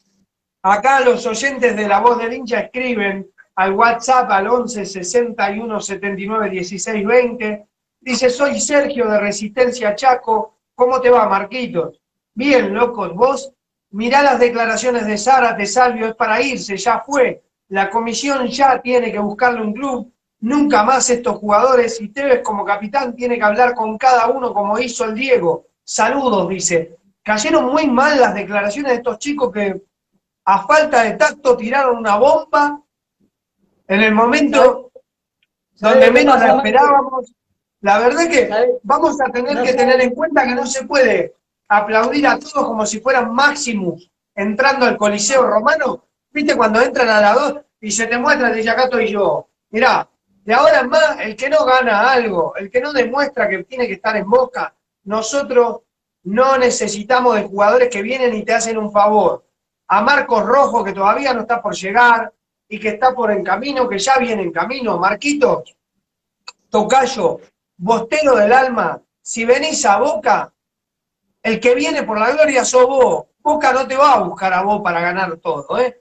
acá 0.62 1.00
los 1.00 1.26
oyentes 1.26 1.76
de 1.76 1.88
La 1.88 2.02
Voz 2.02 2.18
del 2.18 2.34
Hincha 2.34 2.60
escriben 2.60 3.32
al 3.56 3.74
WhatsApp 3.74 4.30
al 4.32 4.48
11 4.48 4.86
61 4.86 5.80
79 5.80 6.50
16 6.50 7.06
20. 7.06 7.68
Dice, 8.00 8.30
soy 8.30 8.60
Sergio 8.60 9.08
de 9.08 9.20
Resistencia 9.20 9.96
Chaco. 9.96 10.58
¿Cómo 10.76 11.00
te 11.00 11.10
va, 11.10 11.28
Marquitos? 11.28 12.00
Bien, 12.34 12.74
locos, 12.74 13.14
vos 13.14 13.54
mirá 13.92 14.24
las 14.24 14.40
declaraciones 14.40 15.06
de 15.06 15.18
Sara, 15.18 15.54
de 15.54 15.66
Salvio, 15.66 16.08
es 16.08 16.16
para 16.16 16.42
irse, 16.42 16.78
ya 16.78 17.04
fue. 17.06 17.44
La 17.68 17.90
comisión 17.90 18.48
ya 18.48 18.82
tiene 18.82 19.12
que 19.12 19.20
buscarle 19.20 19.62
un 19.62 19.74
club 19.74 20.12
Nunca 20.42 20.82
más 20.84 21.08
estos 21.12 21.38
jugadores 21.38 22.02
y 22.02 22.10
Tevez 22.10 22.42
como 22.42 22.66
capitán 22.66 23.16
tiene 23.16 23.38
que 23.38 23.44
hablar 23.44 23.76
con 23.76 23.96
cada 24.00 24.28
uno 24.28 24.54
como 24.56 24.80
hizo 24.80 25.06
el 25.06 25.14
Diego. 25.14 25.68
Saludos, 25.84 26.50
dice. 26.50 26.98
Cayeron 27.22 27.72
muy 27.72 27.88
mal 27.88 28.20
las 28.20 28.34
declaraciones 28.34 28.92
de 28.92 28.98
estos 28.98 29.20
chicos 29.20 29.52
que 29.52 29.84
a 30.46 30.66
falta 30.66 31.04
de 31.04 31.12
tacto 31.12 31.56
tiraron 31.56 31.98
una 31.98 32.18
bomba 32.18 32.82
en 33.92 34.02
el 34.02 34.16
momento 34.16 34.90
donde 35.74 36.12
menos 36.12 36.42
esperábamos. 36.42 37.34
La 37.82 38.00
verdad 38.00 38.22
es 38.22 38.30
que 38.30 38.80
vamos 38.84 39.20
a 39.20 39.30
tener 39.30 39.62
que 39.64 39.74
tener 39.74 40.00
en 40.00 40.16
cuenta 40.16 40.46
que 40.46 40.56
no 40.56 40.66
se 40.66 40.86
puede 40.86 41.36
aplaudir 41.68 42.26
a 42.26 42.40
todos 42.40 42.68
como 42.68 42.86
si 42.86 43.02
fueran 43.02 43.34
Maximus 43.34 44.10
entrando 44.34 44.86
al 44.86 44.96
Coliseo 44.96 45.44
Romano. 45.44 46.06
¿Viste 46.32 46.56
cuando 46.56 46.82
entran 46.82 47.10
a 47.10 47.20
la 47.20 47.34
dos 47.34 47.56
y 47.82 47.92
se 47.92 48.08
te 48.08 48.18
muestra, 48.18 48.54
dice 48.54 48.70
acá 48.70 48.84
estoy 48.86 49.12
yo? 49.12 49.50
Mirá, 49.72 50.08
de 50.26 50.54
ahora 50.54 50.80
en 50.80 50.90
más, 50.90 51.20
el 51.20 51.36
que 51.36 51.50
no 51.50 51.66
gana 51.66 52.14
algo, 52.14 52.56
el 52.56 52.72
que 52.72 52.80
no 52.80 52.94
demuestra 52.94 53.50
que 53.50 53.66
tiene 53.66 53.88
que 53.88 53.94
estar 53.96 54.16
en 54.16 54.30
boca, 54.30 54.74
nosotros 55.04 55.82
no 56.24 56.58
necesitamos 56.58 57.36
de 57.36 57.44
jugadores 57.44 57.90
que 57.90 58.02
vienen 58.02 58.34
y 58.36 58.44
te 58.44 58.54
hacen 58.54 58.78
un 58.78 58.90
favor. 58.90 59.44
A 59.90 60.02
Marcos 60.02 60.46
Rojo, 60.46 60.82
que 60.82 60.94
todavía 60.94 61.34
no 61.34 61.42
está 61.42 61.62
por 61.62 61.76
llegar 61.76 62.32
y 62.72 62.80
que 62.80 62.88
está 62.88 63.14
por 63.14 63.30
en 63.32 63.44
camino, 63.44 63.88
que 63.88 64.00
ya 64.00 64.18
viene 64.18 64.44
en 64.44 64.52
camino. 64.52 64.98
Marquitos, 64.98 65.76
Tocayo, 66.70 67.42
Bostero 67.76 68.34
del 68.38 68.54
Alma, 68.54 69.02
si 69.22 69.44
venís 69.44 69.86
a 69.86 69.98
Boca, 69.98 70.54
el 71.44 71.60
que 71.60 71.76
viene 71.76 72.04
por 72.04 72.18
la 72.18 72.32
gloria 72.32 72.64
sos 72.64 72.88
vos. 72.88 73.26
Boca 73.40 73.74
no 73.74 73.86
te 73.86 73.98
va 73.98 74.14
a 74.14 74.20
buscar 74.20 74.54
a 74.54 74.62
vos 74.62 74.82
para 74.82 75.02
ganar 75.02 75.36
todo, 75.38 75.78
¿eh? 75.80 76.00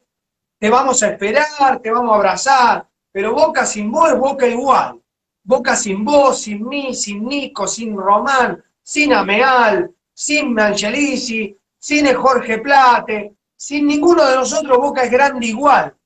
Te 0.60 0.70
vamos 0.70 1.02
a 1.02 1.08
esperar, 1.08 1.80
te 1.82 1.90
vamos 1.90 2.12
a 2.12 2.16
abrazar, 2.16 2.86
pero 3.10 3.34
Boca 3.34 3.66
sin 3.66 3.90
vos 3.90 4.12
es 4.12 4.18
Boca 4.18 4.46
igual. 4.46 5.00
Boca 5.42 5.74
sin 5.74 6.04
vos, 6.04 6.40
sin 6.40 6.64
mí, 6.68 6.94
sin 6.94 7.26
Nico, 7.26 7.66
sin 7.66 7.96
Román, 7.96 8.62
sin 8.80 9.12
Ameal, 9.12 9.92
sin 10.14 10.58
Angelici, 10.60 11.56
sin 11.76 12.14
Jorge 12.14 12.58
Plate, 12.58 13.34
sin 13.56 13.88
ninguno 13.88 14.24
de 14.24 14.36
nosotros 14.36 14.78
Boca 14.78 15.02
es 15.02 15.10
grande 15.10 15.46
igual. 15.46 15.96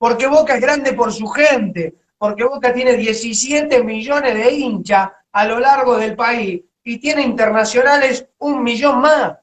Porque 0.00 0.28
Boca 0.28 0.54
es 0.54 0.62
grande 0.62 0.94
por 0.94 1.12
su 1.12 1.26
gente, 1.28 1.94
porque 2.16 2.44
Boca 2.44 2.72
tiene 2.72 2.94
17 2.94 3.84
millones 3.84 4.32
de 4.32 4.50
hinchas 4.50 5.10
a 5.30 5.44
lo 5.44 5.60
largo 5.60 5.98
del 5.98 6.16
país 6.16 6.62
y 6.82 6.96
tiene 6.96 7.20
internacionales 7.20 8.26
un 8.38 8.62
millón 8.62 9.02
más. 9.02 9.36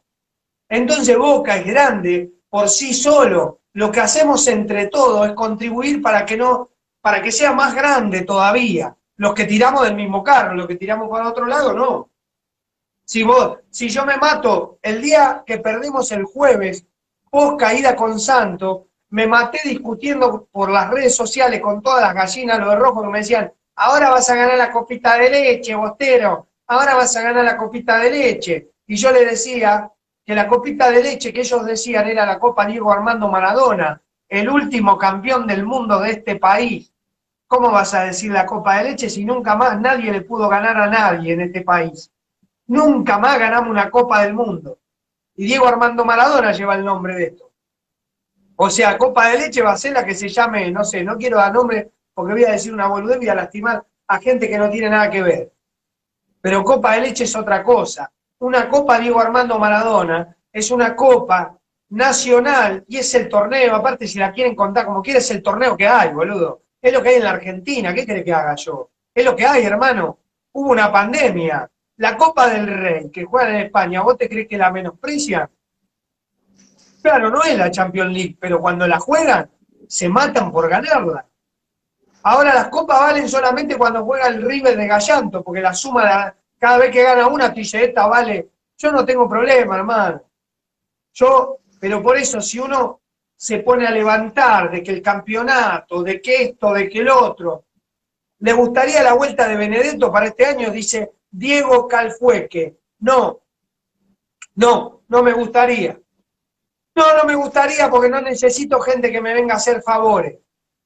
Entonces 0.67 1.15
Boca 1.15 1.57
es 1.57 1.65
grande 1.67 2.31
por 2.49 2.69
sí 2.69 2.95
solo. 2.95 3.59
Lo 3.73 3.91
que 3.91 3.99
hacemos 3.99 4.47
entre 4.47 4.87
todos 4.87 5.27
es 5.27 5.33
contribuir 5.33 6.01
para 6.01 6.25
que 6.25 6.37
no 6.37 6.71
para 7.01 7.21
que 7.21 7.31
sea 7.31 7.53
más 7.53 7.75
grande 7.75 8.23
todavía. 8.23 8.97
Los 9.17 9.35
que 9.35 9.45
tiramos 9.45 9.83
del 9.83 9.93
mismo 9.93 10.23
carro, 10.23 10.55
los 10.55 10.65
que 10.65 10.75
tiramos 10.75 11.07
para 11.07 11.29
otro 11.29 11.45
lado, 11.45 11.73
no. 11.73 12.09
Si 13.05 13.21
vos, 13.21 13.59
si 13.69 13.89
yo 13.89 14.07
me 14.07 14.17
mato 14.17 14.79
el 14.81 15.03
día 15.03 15.43
que 15.45 15.59
perdimos 15.59 16.11
el 16.11 16.23
jueves, 16.23 16.83
post 17.29 17.59
caída 17.59 17.95
con 17.95 18.19
Santo, 18.19 18.87
me 19.09 19.27
maté 19.27 19.59
discutiendo 19.63 20.47
por 20.51 20.69
las 20.69 20.89
redes 20.89 21.15
sociales 21.15 21.61
con 21.61 21.81
todas 21.81 22.01
las 22.01 22.13
gallinas, 22.13 22.59
los 22.59 22.69
de 22.69 22.75
rojo, 22.75 23.01
que 23.01 23.07
me 23.07 23.19
decían, 23.19 23.51
ahora 23.75 24.09
vas 24.09 24.29
a 24.29 24.35
ganar 24.35 24.57
la 24.57 24.71
copita 24.71 25.17
de 25.17 25.29
leche, 25.29 25.75
Bostero, 25.75 26.47
ahora 26.67 26.95
vas 26.95 27.15
a 27.15 27.21
ganar 27.21 27.45
la 27.45 27.57
copita 27.57 27.97
de 27.99 28.11
leche. 28.11 28.71
Y 28.85 28.95
yo 28.95 29.11
le 29.11 29.25
decía 29.25 29.91
que 30.25 30.35
la 30.35 30.47
copita 30.47 30.91
de 30.91 31.03
leche 31.03 31.31
que 31.31 31.41
ellos 31.41 31.65
decían 31.65 32.07
era 32.07 32.25
la 32.25 32.39
Copa 32.39 32.65
Diego 32.65 32.91
Armando 32.91 33.29
Maradona, 33.29 34.01
el 34.27 34.49
último 34.49 34.97
campeón 34.97 35.47
del 35.47 35.65
mundo 35.65 35.99
de 35.99 36.11
este 36.11 36.35
país. 36.35 36.93
¿Cómo 37.47 37.71
vas 37.71 37.93
a 37.93 38.03
decir 38.03 38.31
la 38.31 38.45
copa 38.45 38.77
de 38.77 38.89
leche 38.89 39.09
si 39.09 39.23
nunca 39.23 39.55
más 39.55 39.79
nadie 39.79 40.11
le 40.11 40.21
pudo 40.21 40.49
ganar 40.49 40.75
a 40.75 40.87
nadie 40.87 41.31
en 41.31 41.41
este 41.41 41.61
país? 41.61 42.11
Nunca 42.67 43.17
más 43.17 43.39
ganamos 43.39 43.69
una 43.69 43.89
copa 43.89 44.23
del 44.23 44.33
mundo. 44.33 44.79
Y 45.37 45.45
Diego 45.45 45.65
Armando 45.65 46.03
Maradona 46.03 46.51
lleva 46.51 46.75
el 46.75 46.83
nombre 46.83 47.15
de 47.15 47.23
esto. 47.27 47.46
O 48.59 48.69
sea, 48.71 48.97
copa 48.97 49.29
de 49.29 49.37
leche 49.37 49.61
va 49.61 49.73
a 49.73 49.77
ser 49.77 49.93
la 49.93 50.03
que 50.03 50.15
se 50.15 50.27
llame, 50.27 50.71
no 50.71 50.83
sé, 50.83 51.03
no 51.03 51.15
quiero 51.15 51.37
dar 51.37 51.53
nombre 51.53 51.91
porque 52.13 52.33
voy 52.33 52.43
a 52.45 52.51
decir 52.51 52.73
una 52.73 52.87
boludez 52.87 53.21
y 53.21 53.29
a 53.29 53.35
lastimar 53.35 53.85
a 54.07 54.19
gente 54.19 54.49
que 54.49 54.57
no 54.57 54.67
tiene 54.69 54.89
nada 54.89 55.11
que 55.11 55.21
ver. 55.21 55.51
Pero 56.41 56.63
copa 56.63 56.93
de 56.93 57.01
leche 57.01 57.25
es 57.25 57.35
otra 57.35 57.63
cosa. 57.63 58.11
Una 58.39 58.67
copa 58.67 58.97
Diego 58.99 59.19
Armando 59.19 59.59
Maradona 59.59 60.35
es 60.51 60.71
una 60.71 60.95
copa 60.95 61.55
nacional 61.89 62.83
y 62.87 62.97
es 62.97 63.13
el 63.13 63.29
torneo, 63.29 63.75
aparte 63.75 64.07
si 64.07 64.17
la 64.17 64.31
quieren 64.31 64.55
contar 64.55 64.85
como 64.85 65.03
quieres, 65.03 65.25
es 65.25 65.31
el 65.31 65.43
torneo 65.43 65.77
que 65.77 65.87
hay, 65.87 66.11
boludo. 66.11 66.63
Es 66.81 66.91
lo 66.91 67.03
que 67.03 67.09
hay 67.09 67.15
en 67.17 67.23
la 67.25 67.31
Argentina, 67.31 67.93
¿qué 67.93 68.07
querés 68.07 68.23
que 68.23 68.33
haga 68.33 68.55
yo? 68.55 68.89
Es 69.13 69.23
lo 69.23 69.35
que 69.35 69.45
hay, 69.45 69.63
hermano. 69.65 70.17
Hubo 70.53 70.71
una 70.71 70.91
pandemia. 70.91 71.69
La 71.97 72.17
Copa 72.17 72.49
del 72.49 72.67
Rey, 72.67 73.11
que 73.11 73.25
juega 73.25 73.49
en 73.49 73.65
España, 73.65 74.01
¿vos 74.01 74.17
te 74.17 74.27
crees 74.27 74.47
que 74.47 74.57
la 74.57 74.71
menosprecia? 74.71 75.49
Claro, 77.01 77.29
no 77.29 77.43
es 77.43 77.57
la 77.57 77.71
Champions 77.71 78.11
League, 78.11 78.37
pero 78.39 78.59
cuando 78.59 78.87
la 78.87 78.99
juegan, 78.99 79.49
se 79.87 80.09
matan 80.09 80.51
por 80.51 80.69
ganarla. 80.69 81.25
Ahora 82.23 82.53
las 82.53 82.67
copas 82.67 82.99
valen 82.99 83.29
solamente 83.29 83.77
cuando 83.77 84.03
juega 84.03 84.27
el 84.27 84.41
River 84.41 84.75
de 84.75 84.87
Gallanto, 84.87 85.43
porque 85.43 85.61
la 85.61 85.73
suma, 85.73 86.35
cada 86.57 86.77
vez 86.77 86.91
que 86.91 87.03
gana 87.03 87.27
una, 87.27 87.53
tú 87.53 87.61
vale. 88.09 88.49
Yo 88.77 88.91
no 88.91 89.05
tengo 89.05 89.29
problema, 89.29 89.77
hermano. 89.77 90.23
Yo, 91.13 91.59
pero 91.79 92.03
por 92.03 92.17
eso, 92.17 92.41
si 92.41 92.59
uno 92.59 93.01
se 93.37 93.59
pone 93.59 93.85
a 93.85 93.91
levantar 93.91 94.71
de 94.71 94.81
que 94.83 94.91
el 94.91 95.01
campeonato, 95.01 96.01
de 96.01 96.19
que 96.19 96.43
esto, 96.43 96.73
de 96.73 96.89
que 96.89 96.99
el 96.99 97.09
otro. 97.09 97.65
¿Le 98.39 98.53
gustaría 98.53 99.03
la 99.03 99.13
vuelta 99.13 99.47
de 99.47 99.55
Benedetto 99.55 100.11
para 100.11 100.27
este 100.27 100.45
año? 100.45 100.71
Dice 100.71 101.11
Diego 101.29 101.87
Calfueque. 101.87 102.77
No, 102.99 103.41
no, 104.55 105.03
no 105.07 105.23
me 105.23 105.33
gustaría. 105.33 105.99
No, 106.97 107.15
no 107.15 107.25
me 107.25 107.35
gustaría 107.35 107.91
porque 107.91 108.09
no 108.09 108.19
necesito 108.21 108.79
gente 108.79 109.11
que 109.11 109.21
me 109.21 109.31
venga 109.31 109.53
a 109.53 109.57
hacer 109.57 109.83
favores. 109.83 110.39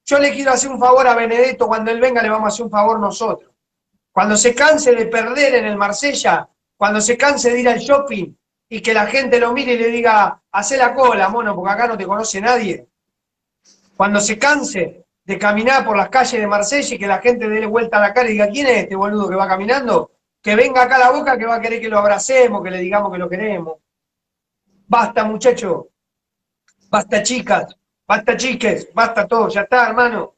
Yo 0.04 0.20
le 0.20 0.34
quiero 0.34 0.52
hacer 0.52 0.70
un 0.70 0.78
favor 0.78 1.08
a 1.08 1.16
Benedetto, 1.16 1.68
cuando 1.68 1.90
él 1.90 2.02
venga 2.02 2.22
le 2.22 2.30
vamos 2.30 2.48
a 2.48 2.54
hacer 2.54 2.66
un 2.66 2.70
favor 2.70 3.00
nosotros. 3.00 3.50
Cuando 4.12 4.36
se 4.36 4.54
canse 4.54 4.94
de 4.94 5.06
perder 5.06 5.56
en 5.56 5.66
el 5.68 5.78
Marsella, 5.78 6.50
cuando 6.76 7.00
se 7.00 7.16
canse 7.16 7.50
de 7.52 7.62
ir 7.62 7.70
al 7.70 7.80
shopping, 7.80 8.36
y 8.68 8.82
que 8.82 8.94
la 8.94 9.06
gente 9.06 9.40
lo 9.40 9.54
mire 9.54 9.74
y 9.74 9.78
le 9.78 9.88
diga, 9.88 10.42
hace 10.52 10.76
la 10.76 10.94
cola, 10.94 11.30
mono, 11.30 11.56
porque 11.56 11.72
acá 11.72 11.88
no 11.88 11.98
te 11.98 12.06
conoce 12.06 12.42
nadie. 12.42 12.90
Cuando 13.96 14.20
se 14.20 14.38
canse 14.38 15.06
de 15.24 15.40
caminar 15.40 15.86
por 15.86 15.96
las 15.96 16.10
calles 16.10 16.42
de 16.42 16.48
Marsella 16.48 16.94
y 16.94 17.00
que 17.00 17.08
la 17.08 17.20
gente 17.20 17.48
dé 17.48 17.66
vuelta 17.66 18.00
a 18.00 18.02
la 18.02 18.14
cara 18.14 18.28
y 18.28 18.34
diga, 18.34 18.50
¿quién 18.50 18.68
es 18.68 18.80
este 18.80 18.98
boludo 18.98 19.30
que 19.30 19.36
va 19.36 19.48
caminando? 19.48 20.12
Que 20.42 20.58
venga 20.58 20.82
acá 20.82 20.98
a 20.98 21.00
la 21.00 21.12
boca 21.12 21.38
que 21.38 21.46
va 21.46 21.56
a 21.56 21.62
querer 21.62 21.80
que 21.80 21.88
lo 21.88 22.00
abracemos, 22.00 22.62
que 22.62 22.72
le 22.72 22.80
digamos 22.80 23.14
que 23.14 23.18
lo 23.18 23.30
queremos. 23.30 23.78
Basta, 24.88 25.24
muchachos. 25.24 25.86
Basta, 26.92 27.24
chicas. 27.24 27.74
Basta, 28.06 28.36
chiques. 28.36 28.94
Basta 28.94 29.26
todo. 29.26 29.48
Ya 29.48 29.62
está, 29.62 29.88
hermano. 29.88 30.36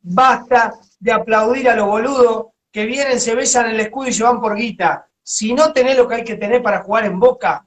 Basta 0.00 0.72
de 0.98 1.12
aplaudir 1.12 1.68
a 1.68 1.76
los 1.76 1.86
boludos 1.86 2.46
que 2.72 2.86
vienen, 2.86 3.20
se 3.20 3.34
besan 3.34 3.66
el 3.66 3.78
escudo 3.80 4.08
y 4.08 4.12
se 4.12 4.24
van 4.24 4.40
por 4.40 4.56
guita. 4.56 5.06
Si 5.22 5.52
no 5.52 5.72
tenés 5.72 5.96
lo 5.96 6.08
que 6.08 6.16
hay 6.16 6.24
que 6.24 6.36
tener 6.36 6.62
para 6.62 6.82
jugar 6.82 7.04
en 7.04 7.20
Boca, 7.20 7.66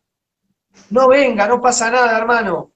no 0.89 1.07
venga, 1.07 1.47
no 1.47 1.61
pasa 1.61 1.89
nada, 1.91 2.17
hermano. 2.17 2.71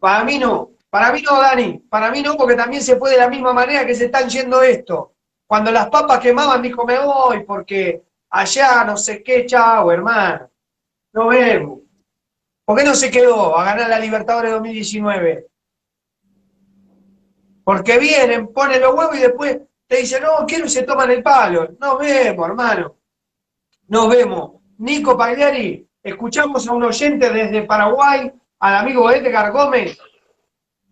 Para 0.00 0.24
mí 0.24 0.38
no, 0.38 0.72
para 0.90 1.12
mí 1.12 1.22
no, 1.22 1.40
Dani, 1.40 1.78
para 1.78 2.10
mí 2.10 2.22
no, 2.22 2.36
porque 2.36 2.56
también 2.56 2.82
se 2.82 2.96
puede 2.96 3.14
de 3.14 3.20
la 3.20 3.28
misma 3.28 3.52
manera 3.52 3.86
que 3.86 3.94
se 3.94 4.06
están 4.06 4.28
yendo 4.28 4.62
esto. 4.62 5.14
Cuando 5.46 5.70
las 5.70 5.88
papas 5.88 6.20
quemaban, 6.20 6.60
dijo, 6.60 6.84
me 6.84 6.98
voy, 6.98 7.44
porque 7.44 8.02
allá 8.30 8.84
no 8.84 8.96
sé 8.96 9.22
qué, 9.22 9.46
chao, 9.46 9.92
hermano. 9.92 10.50
No 11.12 11.28
vemos. 11.28 11.83
¿Por 12.64 12.78
qué 12.78 12.84
no 12.84 12.94
se 12.94 13.10
quedó 13.10 13.56
a 13.58 13.64
ganar 13.64 13.90
la 13.90 13.98
Libertadores 13.98 14.52
2019? 14.52 15.46
Porque 17.62 17.98
vienen, 17.98 18.48
ponen 18.48 18.80
los 18.80 18.94
huevos 18.94 19.16
y 19.16 19.20
después 19.20 19.58
te 19.86 19.98
dicen, 19.98 20.22
no, 20.22 20.46
quiero 20.46 20.66
y 20.66 20.70
se 20.70 20.82
toman 20.82 21.10
el 21.10 21.22
palo. 21.22 21.68
Nos 21.78 21.98
vemos, 21.98 22.48
hermano. 22.48 22.96
Nos 23.88 24.08
vemos. 24.08 24.52
Nico 24.78 25.16
Pagliari, 25.16 25.86
escuchamos 26.02 26.66
a 26.66 26.72
un 26.72 26.84
oyente 26.84 27.30
desde 27.30 27.62
Paraguay, 27.62 28.32
al 28.60 28.76
amigo 28.76 29.10
Edgar 29.10 29.52
Gómez. 29.52 29.98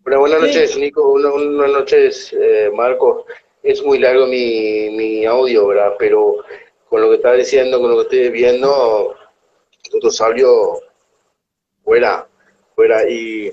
buenas 0.03 0.41
noches, 0.41 0.77
Nico. 0.77 1.09
Buenas, 1.09 1.71
noches, 1.71 2.35
eh, 2.39 2.71
Marcos. 2.73 3.25
Es 3.63 3.83
muy 3.83 3.97
largo 3.97 4.27
mi, 4.27 4.89
mi 4.91 5.25
audio, 5.25 5.67
¿verdad? 5.67 5.93
Pero 5.97 6.37
con 6.87 7.01
lo 7.01 7.09
que 7.09 7.15
está 7.15 7.33
diciendo, 7.33 7.79
con 7.79 7.89
lo 7.89 7.97
que 7.97 8.03
estoy 8.03 8.29
viendo, 8.29 9.15
todo 9.89 10.11
salió 10.11 10.79
fuera, 11.83 12.27
fuera. 12.75 13.09
Y 13.09 13.51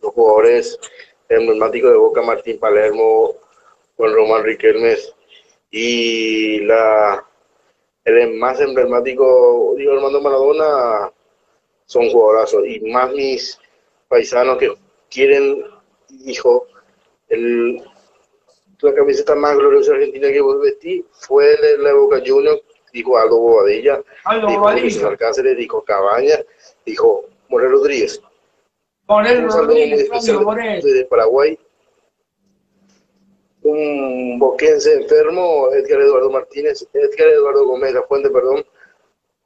los 0.00 0.12
jugadores 0.12 0.78
emblemáticos 1.28 1.90
de 1.90 1.96
Boca, 1.96 2.22
Martín 2.22 2.58
Palermo, 2.58 3.34
Juan 3.96 4.14
Román 4.14 4.44
Riquelmes 4.44 5.14
y 5.70 6.60
la 6.60 7.24
el 8.04 8.34
más 8.38 8.58
emblemático, 8.60 9.74
digo, 9.76 9.92
Armando 9.92 10.20
Maradona, 10.20 11.12
son 11.84 12.08
jugadorazos. 12.10 12.66
Y 12.66 12.80
más 12.90 13.12
mis 13.12 13.58
paisanos 14.08 14.56
que 14.58 14.72
quieren, 15.10 15.64
hijo, 16.24 16.66
el, 17.28 17.82
la 18.80 18.94
camiseta 18.94 19.34
más 19.34 19.56
gloriosa 19.56 19.92
argentina 19.92 20.28
que 20.28 20.40
vos 20.40 20.60
vestí 20.60 21.04
fue 21.12 21.56
de 21.56 21.78
la 21.78 21.92
Boca 21.92 22.22
Juniors, 22.24 22.62
dijo 22.92 23.18
Aldo 23.18 23.38
Bobadilla, 23.38 24.02
Aldo 24.24 24.46
dijo 24.48 24.60
Bobadilla. 24.60 25.54
Dijo 25.56 25.84
Cabaña, 25.84 26.36
dijo 26.86 27.24
Morel 27.48 27.70
Rodríguez. 27.70 28.20
Morel 29.06 29.50
Rodríguez, 29.50 30.08
de 30.84 31.06
Paraguay. 31.06 31.58
Un 33.62 34.38
boquense 34.38 34.94
enfermo, 34.94 35.68
Edgar 35.72 36.00
Eduardo 36.00 36.30
Martínez, 36.30 36.86
Edgar 36.92 37.28
Eduardo 37.28 37.66
Gómez, 37.66 37.92
la 37.92 38.02
fuente, 38.02 38.30
perdón. 38.30 38.64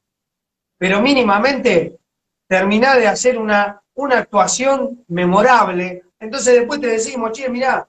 pero 0.78 1.02
mínimamente 1.02 2.00
terminá 2.48 2.96
de 2.96 3.06
hacer 3.06 3.38
una, 3.38 3.84
una 3.96 4.20
actuación 4.20 5.04
memorable. 5.10 6.04
Entonces 6.18 6.56
después 6.56 6.80
te 6.80 6.88
decimos, 6.88 7.34
che, 7.34 7.50
mirá, 7.50 7.86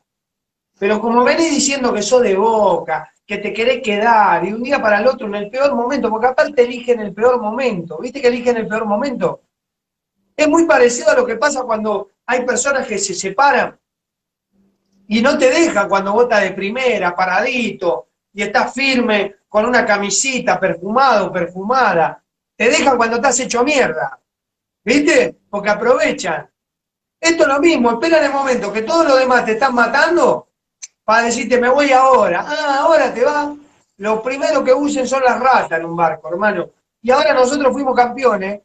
pero 0.78 1.00
como 1.00 1.22
venís 1.22 1.50
diciendo 1.50 1.92
que 1.92 2.02
sos 2.02 2.22
de 2.22 2.34
boca, 2.34 3.12
que 3.30 3.38
te 3.38 3.52
querés 3.52 3.80
quedar, 3.80 4.44
y 4.44 4.52
un 4.52 4.60
día 4.60 4.82
para 4.82 4.98
el 4.98 5.06
otro, 5.06 5.28
en 5.28 5.36
el 5.36 5.48
peor 5.48 5.72
momento, 5.76 6.10
porque 6.10 6.26
aparte 6.26 6.64
eligen 6.64 6.98
el 6.98 7.14
peor 7.14 7.40
momento, 7.40 7.98
¿viste 7.98 8.20
que 8.20 8.26
eligen 8.26 8.56
el 8.56 8.66
peor 8.66 8.86
momento? 8.86 9.42
Es 10.36 10.48
muy 10.48 10.66
parecido 10.66 11.10
a 11.10 11.14
lo 11.14 11.24
que 11.24 11.36
pasa 11.36 11.62
cuando 11.62 12.10
hay 12.26 12.44
personas 12.44 12.88
que 12.88 12.98
se 12.98 13.14
separan 13.14 13.78
y 15.06 15.22
no 15.22 15.38
te 15.38 15.48
dejan 15.48 15.88
cuando 15.88 16.12
vota 16.12 16.40
de 16.40 16.50
primera, 16.50 17.14
paradito, 17.14 18.08
y 18.32 18.42
estás 18.42 18.74
firme 18.74 19.36
con 19.48 19.64
una 19.64 19.86
camisita 19.86 20.58
perfumado, 20.58 21.30
perfumada. 21.30 22.20
Te 22.56 22.68
dejan 22.68 22.96
cuando 22.96 23.16
estás 23.16 23.38
hecho 23.38 23.62
mierda. 23.62 24.20
¿Viste? 24.84 25.36
Porque 25.48 25.70
aprovechan. 25.70 26.50
Esto 27.20 27.42
es 27.44 27.48
lo 27.48 27.60
mismo, 27.60 27.92
esperan 27.92 28.24
el 28.24 28.32
momento 28.32 28.72
que 28.72 28.82
todos 28.82 29.06
los 29.06 29.20
demás 29.20 29.44
te 29.44 29.52
están 29.52 29.72
matando 29.72 30.48
para 31.10 31.24
decirte 31.24 31.60
me 31.60 31.68
voy 31.68 31.90
ahora. 31.90 32.44
Ah, 32.46 32.82
ahora 32.82 33.12
te 33.12 33.24
va. 33.24 33.52
Lo 33.96 34.22
primero 34.22 34.62
que 34.62 34.72
usen 34.72 35.08
son 35.08 35.24
las 35.24 35.40
ratas 35.40 35.80
en 35.80 35.86
un 35.86 35.96
barco, 35.96 36.28
hermano. 36.28 36.70
Y 37.02 37.10
ahora 37.10 37.34
nosotros 37.34 37.72
fuimos 37.72 37.96
campeones, 37.96 38.60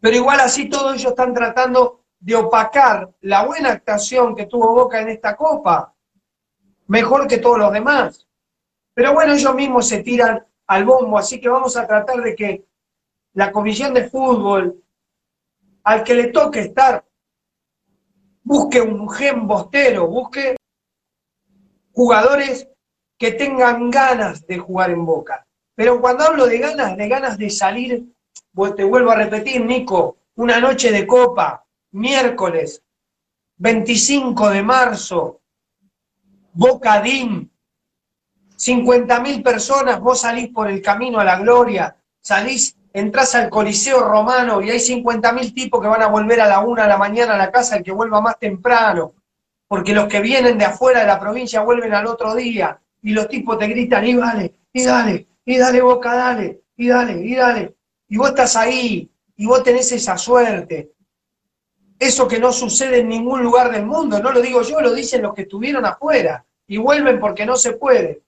pero 0.00 0.16
igual 0.16 0.38
así 0.38 0.68
todos 0.68 0.94
ellos 0.94 1.10
están 1.10 1.34
tratando 1.34 2.04
de 2.20 2.36
opacar 2.36 3.10
la 3.22 3.44
buena 3.44 3.70
actuación 3.70 4.36
que 4.36 4.46
tuvo 4.46 4.72
Boca 4.72 5.00
en 5.00 5.08
esta 5.08 5.34
Copa, 5.34 5.92
mejor 6.86 7.26
que 7.26 7.38
todos 7.38 7.58
los 7.58 7.72
demás. 7.72 8.28
Pero 8.94 9.14
bueno, 9.14 9.32
ellos 9.32 9.54
mismos 9.56 9.88
se 9.88 10.04
tiran 10.04 10.46
al 10.68 10.84
bombo, 10.84 11.18
así 11.18 11.40
que 11.40 11.48
vamos 11.48 11.76
a 11.76 11.88
tratar 11.88 12.22
de 12.22 12.36
que 12.36 12.64
la 13.32 13.50
comisión 13.50 13.92
de 13.94 14.08
fútbol, 14.08 14.80
al 15.82 16.04
que 16.04 16.14
le 16.14 16.28
toque 16.28 16.60
estar, 16.60 17.04
busque 18.44 18.80
un 18.80 19.10
gen 19.10 19.44
bostero, 19.44 20.06
busque 20.06 20.57
jugadores 21.98 22.68
que 23.18 23.32
tengan 23.32 23.90
ganas 23.90 24.46
de 24.46 24.56
jugar 24.56 24.92
en 24.92 25.04
Boca. 25.04 25.44
Pero 25.74 26.00
cuando 26.00 26.22
hablo 26.22 26.46
de 26.46 26.58
ganas, 26.58 26.96
de 26.96 27.08
ganas 27.08 27.36
de 27.36 27.50
salir, 27.50 28.04
pues 28.54 28.76
te 28.76 28.84
vuelvo 28.84 29.10
a 29.10 29.16
repetir, 29.16 29.64
Nico, 29.64 30.18
una 30.36 30.60
noche 30.60 30.92
de 30.92 31.04
copa, 31.04 31.66
miércoles 31.90 32.84
25 33.56 34.48
de 34.50 34.62
marzo, 34.62 35.40
Bocadín, 36.52 37.50
50.000 38.56 39.42
personas, 39.42 39.98
vos 39.98 40.20
salís 40.20 40.50
por 40.50 40.70
el 40.70 40.80
camino 40.80 41.18
a 41.18 41.24
la 41.24 41.40
gloria, 41.40 41.96
salís, 42.20 42.76
entrás 42.92 43.34
al 43.34 43.50
Coliseo 43.50 44.02
Romano 44.02 44.62
y 44.62 44.70
hay 44.70 44.78
50.000 44.78 45.52
tipos 45.52 45.82
que 45.82 45.88
van 45.88 46.02
a 46.02 46.06
volver 46.06 46.40
a 46.42 46.46
la 46.46 46.60
una 46.60 46.84
de 46.84 46.90
la 46.90 46.96
mañana 46.96 47.34
a 47.34 47.38
la 47.38 47.50
casa, 47.50 47.76
el 47.76 47.82
que 47.82 47.90
vuelva 47.90 48.20
más 48.20 48.38
temprano, 48.38 49.14
porque 49.68 49.92
los 49.92 50.08
que 50.08 50.20
vienen 50.20 50.58
de 50.58 50.64
afuera 50.64 51.00
de 51.00 51.06
la 51.06 51.20
provincia 51.20 51.60
vuelven 51.60 51.94
al 51.94 52.06
otro 52.06 52.34
día, 52.34 52.80
y 53.02 53.12
los 53.12 53.28
tipos 53.28 53.58
te 53.58 53.68
gritan, 53.68 54.04
y 54.06 54.14
dale, 54.14 54.54
y 54.72 54.82
dale, 54.82 55.26
y 55.44 55.58
dale 55.58 55.80
Boca, 55.80 56.14
dale, 56.14 56.62
y 56.76 56.88
dale, 56.88 57.24
y 57.24 57.34
dale, 57.36 57.74
y 58.08 58.16
vos 58.16 58.30
estás 58.30 58.56
ahí, 58.56 59.08
y 59.36 59.46
vos 59.46 59.62
tenés 59.62 59.92
esa 59.92 60.16
suerte, 60.16 60.92
eso 61.98 62.28
que 62.28 62.38
no 62.38 62.52
sucede 62.52 63.00
en 63.00 63.08
ningún 63.08 63.42
lugar 63.42 63.70
del 63.70 63.84
mundo, 63.84 64.20
no 64.20 64.30
lo 64.30 64.40
digo 64.40 64.62
yo, 64.62 64.80
lo 64.80 64.92
dicen 64.92 65.22
los 65.22 65.34
que 65.34 65.42
estuvieron 65.42 65.84
afuera 65.84 66.44
y 66.66 66.76
vuelven 66.76 67.18
porque 67.18 67.44
no 67.44 67.56
se 67.56 67.72
puede. 67.72 68.22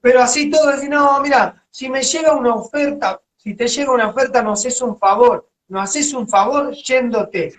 Pero 0.00 0.20
así 0.20 0.50
todo, 0.50 0.72
decir, 0.72 0.90
no, 0.90 1.20
mira, 1.20 1.64
si 1.70 1.88
me 1.88 2.02
llega 2.02 2.34
una 2.34 2.56
oferta, 2.56 3.20
si 3.36 3.54
te 3.54 3.68
llega 3.68 3.92
una 3.92 4.08
oferta, 4.08 4.42
nos 4.42 4.60
haces 4.60 4.82
un 4.82 4.98
favor, 4.98 5.48
nos 5.68 5.84
haces 5.84 6.12
un 6.12 6.26
favor 6.26 6.72
yéndote. 6.72 7.54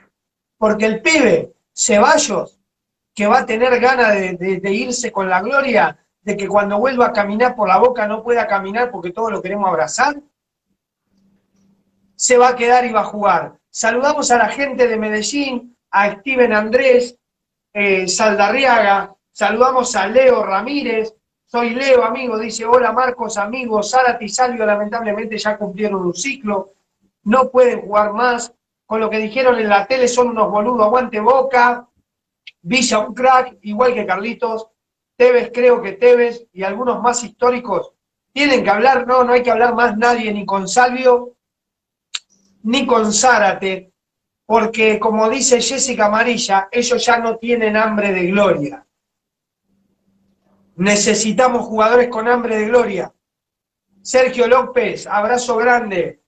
Porque 0.57 0.85
el 0.85 1.01
pibe, 1.01 1.53
Ceballos, 1.73 2.59
que 3.13 3.27
va 3.27 3.39
a 3.39 3.45
tener 3.45 3.79
ganas 3.79 4.13
de, 4.13 4.71
irse 4.71 5.11
con 5.11 5.29
la 5.29 5.41
gloria, 5.41 5.97
de 6.21 6.37
que 6.37 6.47
cuando 6.47 6.79
vuelva 6.79 7.07
a 7.07 7.13
caminar 7.13 7.55
por 7.55 7.67
la 7.67 7.77
boca 7.77 8.07
no 8.07 8.23
pueda 8.23 8.47
caminar 8.47 8.91
porque 8.91 9.11
todos 9.11 9.31
lo 9.31 9.41
queremos 9.41 9.67
abrazar, 9.67 10.15
se 12.15 12.37
va 12.37 12.49
a 12.49 12.55
quedar 12.55 12.85
y 12.85 12.91
va 12.91 13.01
a 13.01 13.05
jugar. 13.05 13.59
Saludamos 13.69 14.31
a 14.31 14.37
la 14.37 14.49
gente 14.49 14.87
de 14.87 14.97
Medellín, 14.97 15.75
a 15.91 16.11
Steven 16.11 16.53
Andrés, 16.53 17.17
eh, 17.73 18.07
Saldarriaga, 18.07 19.15
saludamos 19.31 19.95
a 19.95 20.07
Leo 20.07 20.43
Ramírez, 20.43 21.13
soy 21.45 21.71
Leo, 21.71 22.03
amigo, 22.03 22.39
dice, 22.39 22.65
hola 22.65 22.91
Marcos, 22.91 23.37
amigos, 23.37 23.91
Zárate 23.91 24.25
y 24.25 24.29
Salvio 24.29 24.65
lamentablemente 24.65 25.37
ya 25.37 25.57
cumplieron 25.57 26.05
un 26.05 26.13
ciclo, 26.13 26.73
no 27.23 27.49
pueden 27.49 27.81
jugar 27.81 28.13
más, 28.13 28.53
con 28.85 28.99
lo 28.99 29.09
que 29.09 29.17
dijeron 29.17 29.59
en 29.59 29.69
la 29.69 29.87
tele 29.87 30.07
son 30.07 30.29
unos 30.29 30.51
boludos, 30.51 30.85
aguante 30.85 31.19
boca, 31.19 31.87
Villa 32.61 32.99
un 32.99 33.13
crack, 33.13 33.57
igual 33.63 33.93
que 33.93 34.05
Carlitos, 34.05 34.67
Tevez 35.17 35.51
creo 35.53 35.81
que 35.81 35.93
Tevez 35.93 36.47
y 36.53 36.63
algunos 36.63 37.01
más 37.01 37.23
históricos 37.23 37.93
tienen 38.31 38.63
que 38.63 38.69
hablar, 38.69 39.05
no, 39.05 39.23
no 39.23 39.33
hay 39.33 39.43
que 39.43 39.51
hablar 39.51 39.75
más 39.75 39.97
nadie 39.97 40.33
ni 40.33 40.45
con 40.45 40.67
Salvio 40.67 41.35
ni 42.63 42.85
con 42.85 43.13
Zárate, 43.13 43.91
porque 44.45 44.97
como 44.99 45.29
dice 45.29 45.61
Jessica 45.61 46.05
Amarilla, 46.05 46.69
ellos 46.71 47.05
ya 47.05 47.19
no 47.19 47.37
tienen 47.37 47.75
hambre 47.75 48.13
de 48.13 48.27
gloria. 48.27 48.87
Necesitamos 50.75 51.65
jugadores 51.65 52.07
con 52.07 52.27
hambre 52.27 52.57
de 52.57 52.65
gloria. 52.65 53.13
Sergio 54.01 54.47
López, 54.47 55.05
abrazo 55.05 55.57
grande. 55.57 56.22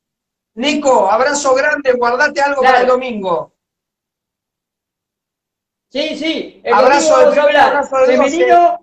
Nico, 0.56 1.10
abrazo 1.12 1.54
grande, 1.54 1.92
guardate 1.94 2.42
algo 2.42 2.62
para 2.62 2.82
el 2.82 2.88
domingo. 2.88 3.54
Sí, 5.90 6.18
sí, 6.18 6.62
el 6.64 6.74
abrazo 6.74 7.14
vamos 7.14 7.38
a 7.38 7.44
hablar. 7.44 7.88
femenino. 8.06 8.80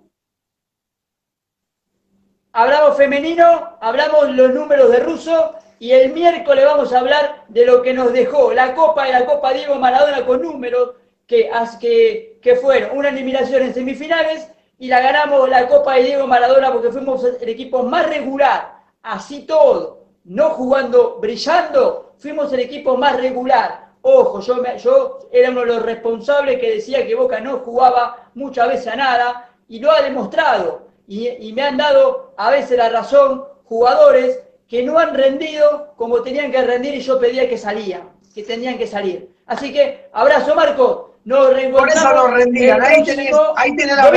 Hablamos 2.51 2.97
femenino, 2.97 3.77
hablamos 3.81 4.29
los 4.29 4.53
números 4.53 4.91
de 4.91 4.99
Russo 4.99 5.55
y 5.79 5.91
el 5.91 6.13
miércoles 6.13 6.63
vamos 6.65 6.93
a 6.93 6.99
hablar 6.99 7.45
de 7.47 7.65
lo 7.65 7.81
que 7.81 7.93
nos 7.93 8.13
dejó 8.13 8.53
la 8.53 8.75
Copa 8.75 9.09
y 9.09 9.11
la 9.11 9.25
Copa 9.25 9.53
Diego 9.53 9.75
Maradona 9.75 10.23
con 10.23 10.43
números 10.43 10.91
que, 11.25 11.49
que, 11.79 12.39
que 12.39 12.55
fueron 12.55 12.95
una 12.95 13.09
eliminación 13.09 13.63
en 13.63 13.73
semifinales 13.73 14.47
y 14.77 14.87
la 14.87 14.99
ganamos 15.01 15.49
la 15.49 15.67
Copa 15.67 15.95
de 15.95 16.03
Diego 16.03 16.27
Maradona 16.27 16.71
porque 16.71 16.91
fuimos 16.91 17.23
el 17.23 17.49
equipo 17.49 17.81
más 17.81 18.07
regular, 18.07 18.83
así 19.01 19.47
todo, 19.47 20.02
no 20.25 20.51
jugando, 20.51 21.17
brillando, 21.19 22.13
fuimos 22.17 22.51
el 22.53 22.61
equipo 22.61 22.97
más 22.97 23.17
regular. 23.17 23.91
Ojo, 24.01 24.41
yo, 24.41 24.61
yo 24.77 25.19
era 25.31 25.49
uno 25.49 25.61
de 25.61 25.67
los 25.67 25.81
responsables 25.83 26.59
que 26.59 26.75
decía 26.75 27.05
que 27.05 27.15
Boca 27.15 27.39
no 27.39 27.59
jugaba 27.59 28.29
muchas 28.35 28.67
veces 28.67 28.87
a 28.87 28.95
nada 28.95 29.49
y 29.67 29.79
lo 29.79 29.91
ha 29.91 30.01
demostrado. 30.01 30.87
Y, 31.07 31.27
y 31.27 31.53
me 31.53 31.63
han 31.63 31.77
dado 31.77 32.33
a 32.37 32.49
veces 32.49 32.77
la 32.77 32.89
razón 32.89 33.45
jugadores 33.65 34.39
que 34.67 34.83
no 34.83 34.99
han 34.99 35.13
rendido 35.13 35.93
como 35.95 36.21
tenían 36.21 36.51
que 36.51 36.61
rendir 36.61 36.95
y 36.95 37.01
yo 37.01 37.19
pedía 37.19 37.47
que 37.47 37.57
salían, 37.57 38.09
que 38.33 38.43
tenían 38.43 38.77
que 38.77 38.87
salir. 38.87 39.29
Así 39.45 39.71
que, 39.71 40.09
abrazo 40.13 40.55
Marco, 40.55 41.15
nos 41.25 41.53
reencontramos. 41.53 42.03
Por 42.03 42.11
eso 42.11 42.27
no 42.27 42.35
rendían, 42.35 42.81
ahí 42.81 43.03
tenés, 43.03 43.35
ahí 43.55 43.75
tenés 43.75 43.97
la 43.97 44.09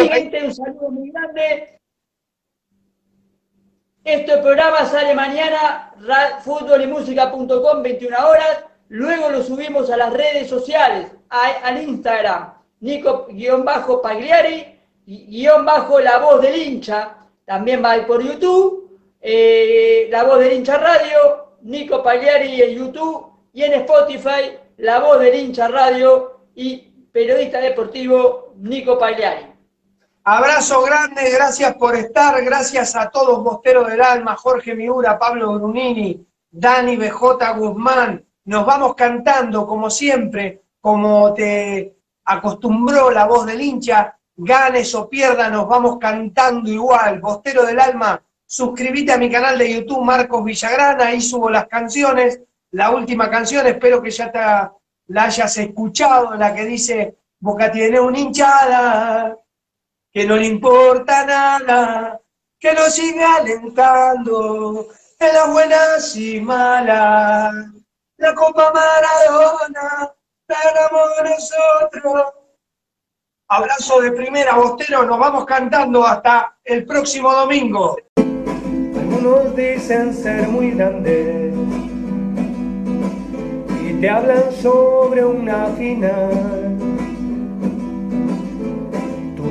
un 0.47 0.55
saludo 0.55 0.91
muy 0.91 1.11
grande. 1.11 1.76
Este 4.07 4.39
programa 4.39 4.87
sale 4.87 5.17
mañana, 5.17 5.93
futbolymusica.com, 6.45 7.83
21 7.83 8.17
horas. 8.17 8.65
Luego 8.89 9.31
lo 9.31 9.43
subimos 9.43 9.91
a 9.91 9.97
las 9.97 10.13
redes 10.13 10.49
sociales, 10.49 11.11
al 11.29 11.83
Instagram, 11.83 12.55
Nico-Pagliari, 12.79 14.79
guion 15.05 15.65
bajo 15.65 15.99
la 15.99 16.19
voz 16.19 16.41
del 16.41 16.55
hincha. 16.55 17.17
También 17.45 17.85
va 17.85 17.97
por 18.07 18.23
YouTube 18.23 18.97
eh, 19.21 20.07
la 20.09 20.23
Voz 20.23 20.39
del 20.39 20.53
Hincha 20.53 20.79
Radio, 20.79 21.57
Nico 21.63 22.01
Pagliari 22.01 22.63
en 22.63 22.79
YouTube 22.79 23.27
y 23.53 23.65
en 23.65 23.73
Spotify, 23.73 24.57
La 24.77 25.01
Voz 25.01 25.19
del 25.19 25.35
Hincha 25.35 25.67
Radio 25.67 26.43
y 26.55 26.77
periodista 27.11 27.61
deportivo 27.61 28.53
Nico 28.57 29.01
Pagliari. 29.01 29.56
Abrazo 30.29 30.83
grande, 30.83 31.31
gracias 31.31 31.77
por 31.77 31.95
estar, 31.95 32.45
gracias 32.45 32.97
a 32.97 33.09
todos 33.11 33.45
Bosteros 33.45 33.87
del 33.87 34.03
Alma, 34.03 34.35
Jorge 34.35 34.75
Miura, 34.75 35.17
Pablo 35.21 35.53
Brunini, 35.53 36.27
Dani 36.51 36.97
BJ 36.97 37.53
Guzmán. 37.57 38.27
Nos 38.47 38.67
vamos 38.67 38.97
cantando 38.97 39.65
como 39.69 39.89
siempre, 39.89 40.63
como 40.81 41.33
te 41.33 41.95
acostumbró 42.25 43.13
la 43.13 43.27
voz 43.27 43.47
del 43.47 43.61
hincha, 43.61 44.19
ganes 44.35 44.93
o 44.97 45.09
pierdas, 45.09 45.53
nos 45.53 45.69
vamos 45.69 45.97
cantando 46.01 46.69
igual. 46.73 47.21
Bostero 47.21 47.65
del 47.65 47.79
Alma, 47.79 48.21
suscríbete 48.45 49.13
a 49.13 49.19
mi 49.19 49.31
canal 49.31 49.57
de 49.57 49.75
YouTube 49.75 50.03
Marcos 50.03 50.43
Villagrana, 50.43 51.07
ahí 51.07 51.21
subo 51.21 51.51
las 51.51 51.69
canciones, 51.69 52.41
la 52.73 52.91
última 52.91 53.31
canción, 53.31 53.65
espero 53.69 54.03
que 54.03 54.11
ya 54.11 54.33
te, 54.33 54.41
la 54.41 55.23
hayas 55.23 55.57
escuchado, 55.57 56.35
la 56.35 56.53
que 56.53 56.65
dice, 56.65 57.17
Boca 57.39 57.71
tiene 57.71 58.01
una 58.01 58.19
hinchada, 58.19 59.39
que 60.17 60.25
no 60.25 60.37
le 60.37 60.47
importa 60.47 61.27
nada, 61.27 62.19
que 62.59 62.73
lo 62.73 62.85
sigue 62.85 63.23
alentando 63.23 64.89
en 65.19 65.35
las 65.35 65.53
buenas 65.53 66.17
y 66.17 66.41
malas. 66.41 67.53
La 68.17 68.35
Copa 68.35 68.73
Maradona 68.73 70.15
la 70.49 70.57
ganamos 70.65 71.11
nosotros. 71.23 72.33
Abrazo 73.47 74.01
de 74.01 74.13
primera, 74.13 74.55
Bostero, 74.55 75.05
nos 75.05 75.19
vamos 75.19 75.45
cantando 75.45 76.03
hasta 76.03 76.57
el 76.65 76.87
próximo 76.87 77.31
domingo 77.31 77.99
nos 79.23 79.57
dicen 79.57 80.15
ser 80.15 80.47
muy 80.49 80.71
grandes 80.71 81.53
y 83.83 84.01
te 84.01 84.09
hablan 84.09 84.53
sobre 84.53 85.25
una 85.25 85.67
final. 85.77 86.66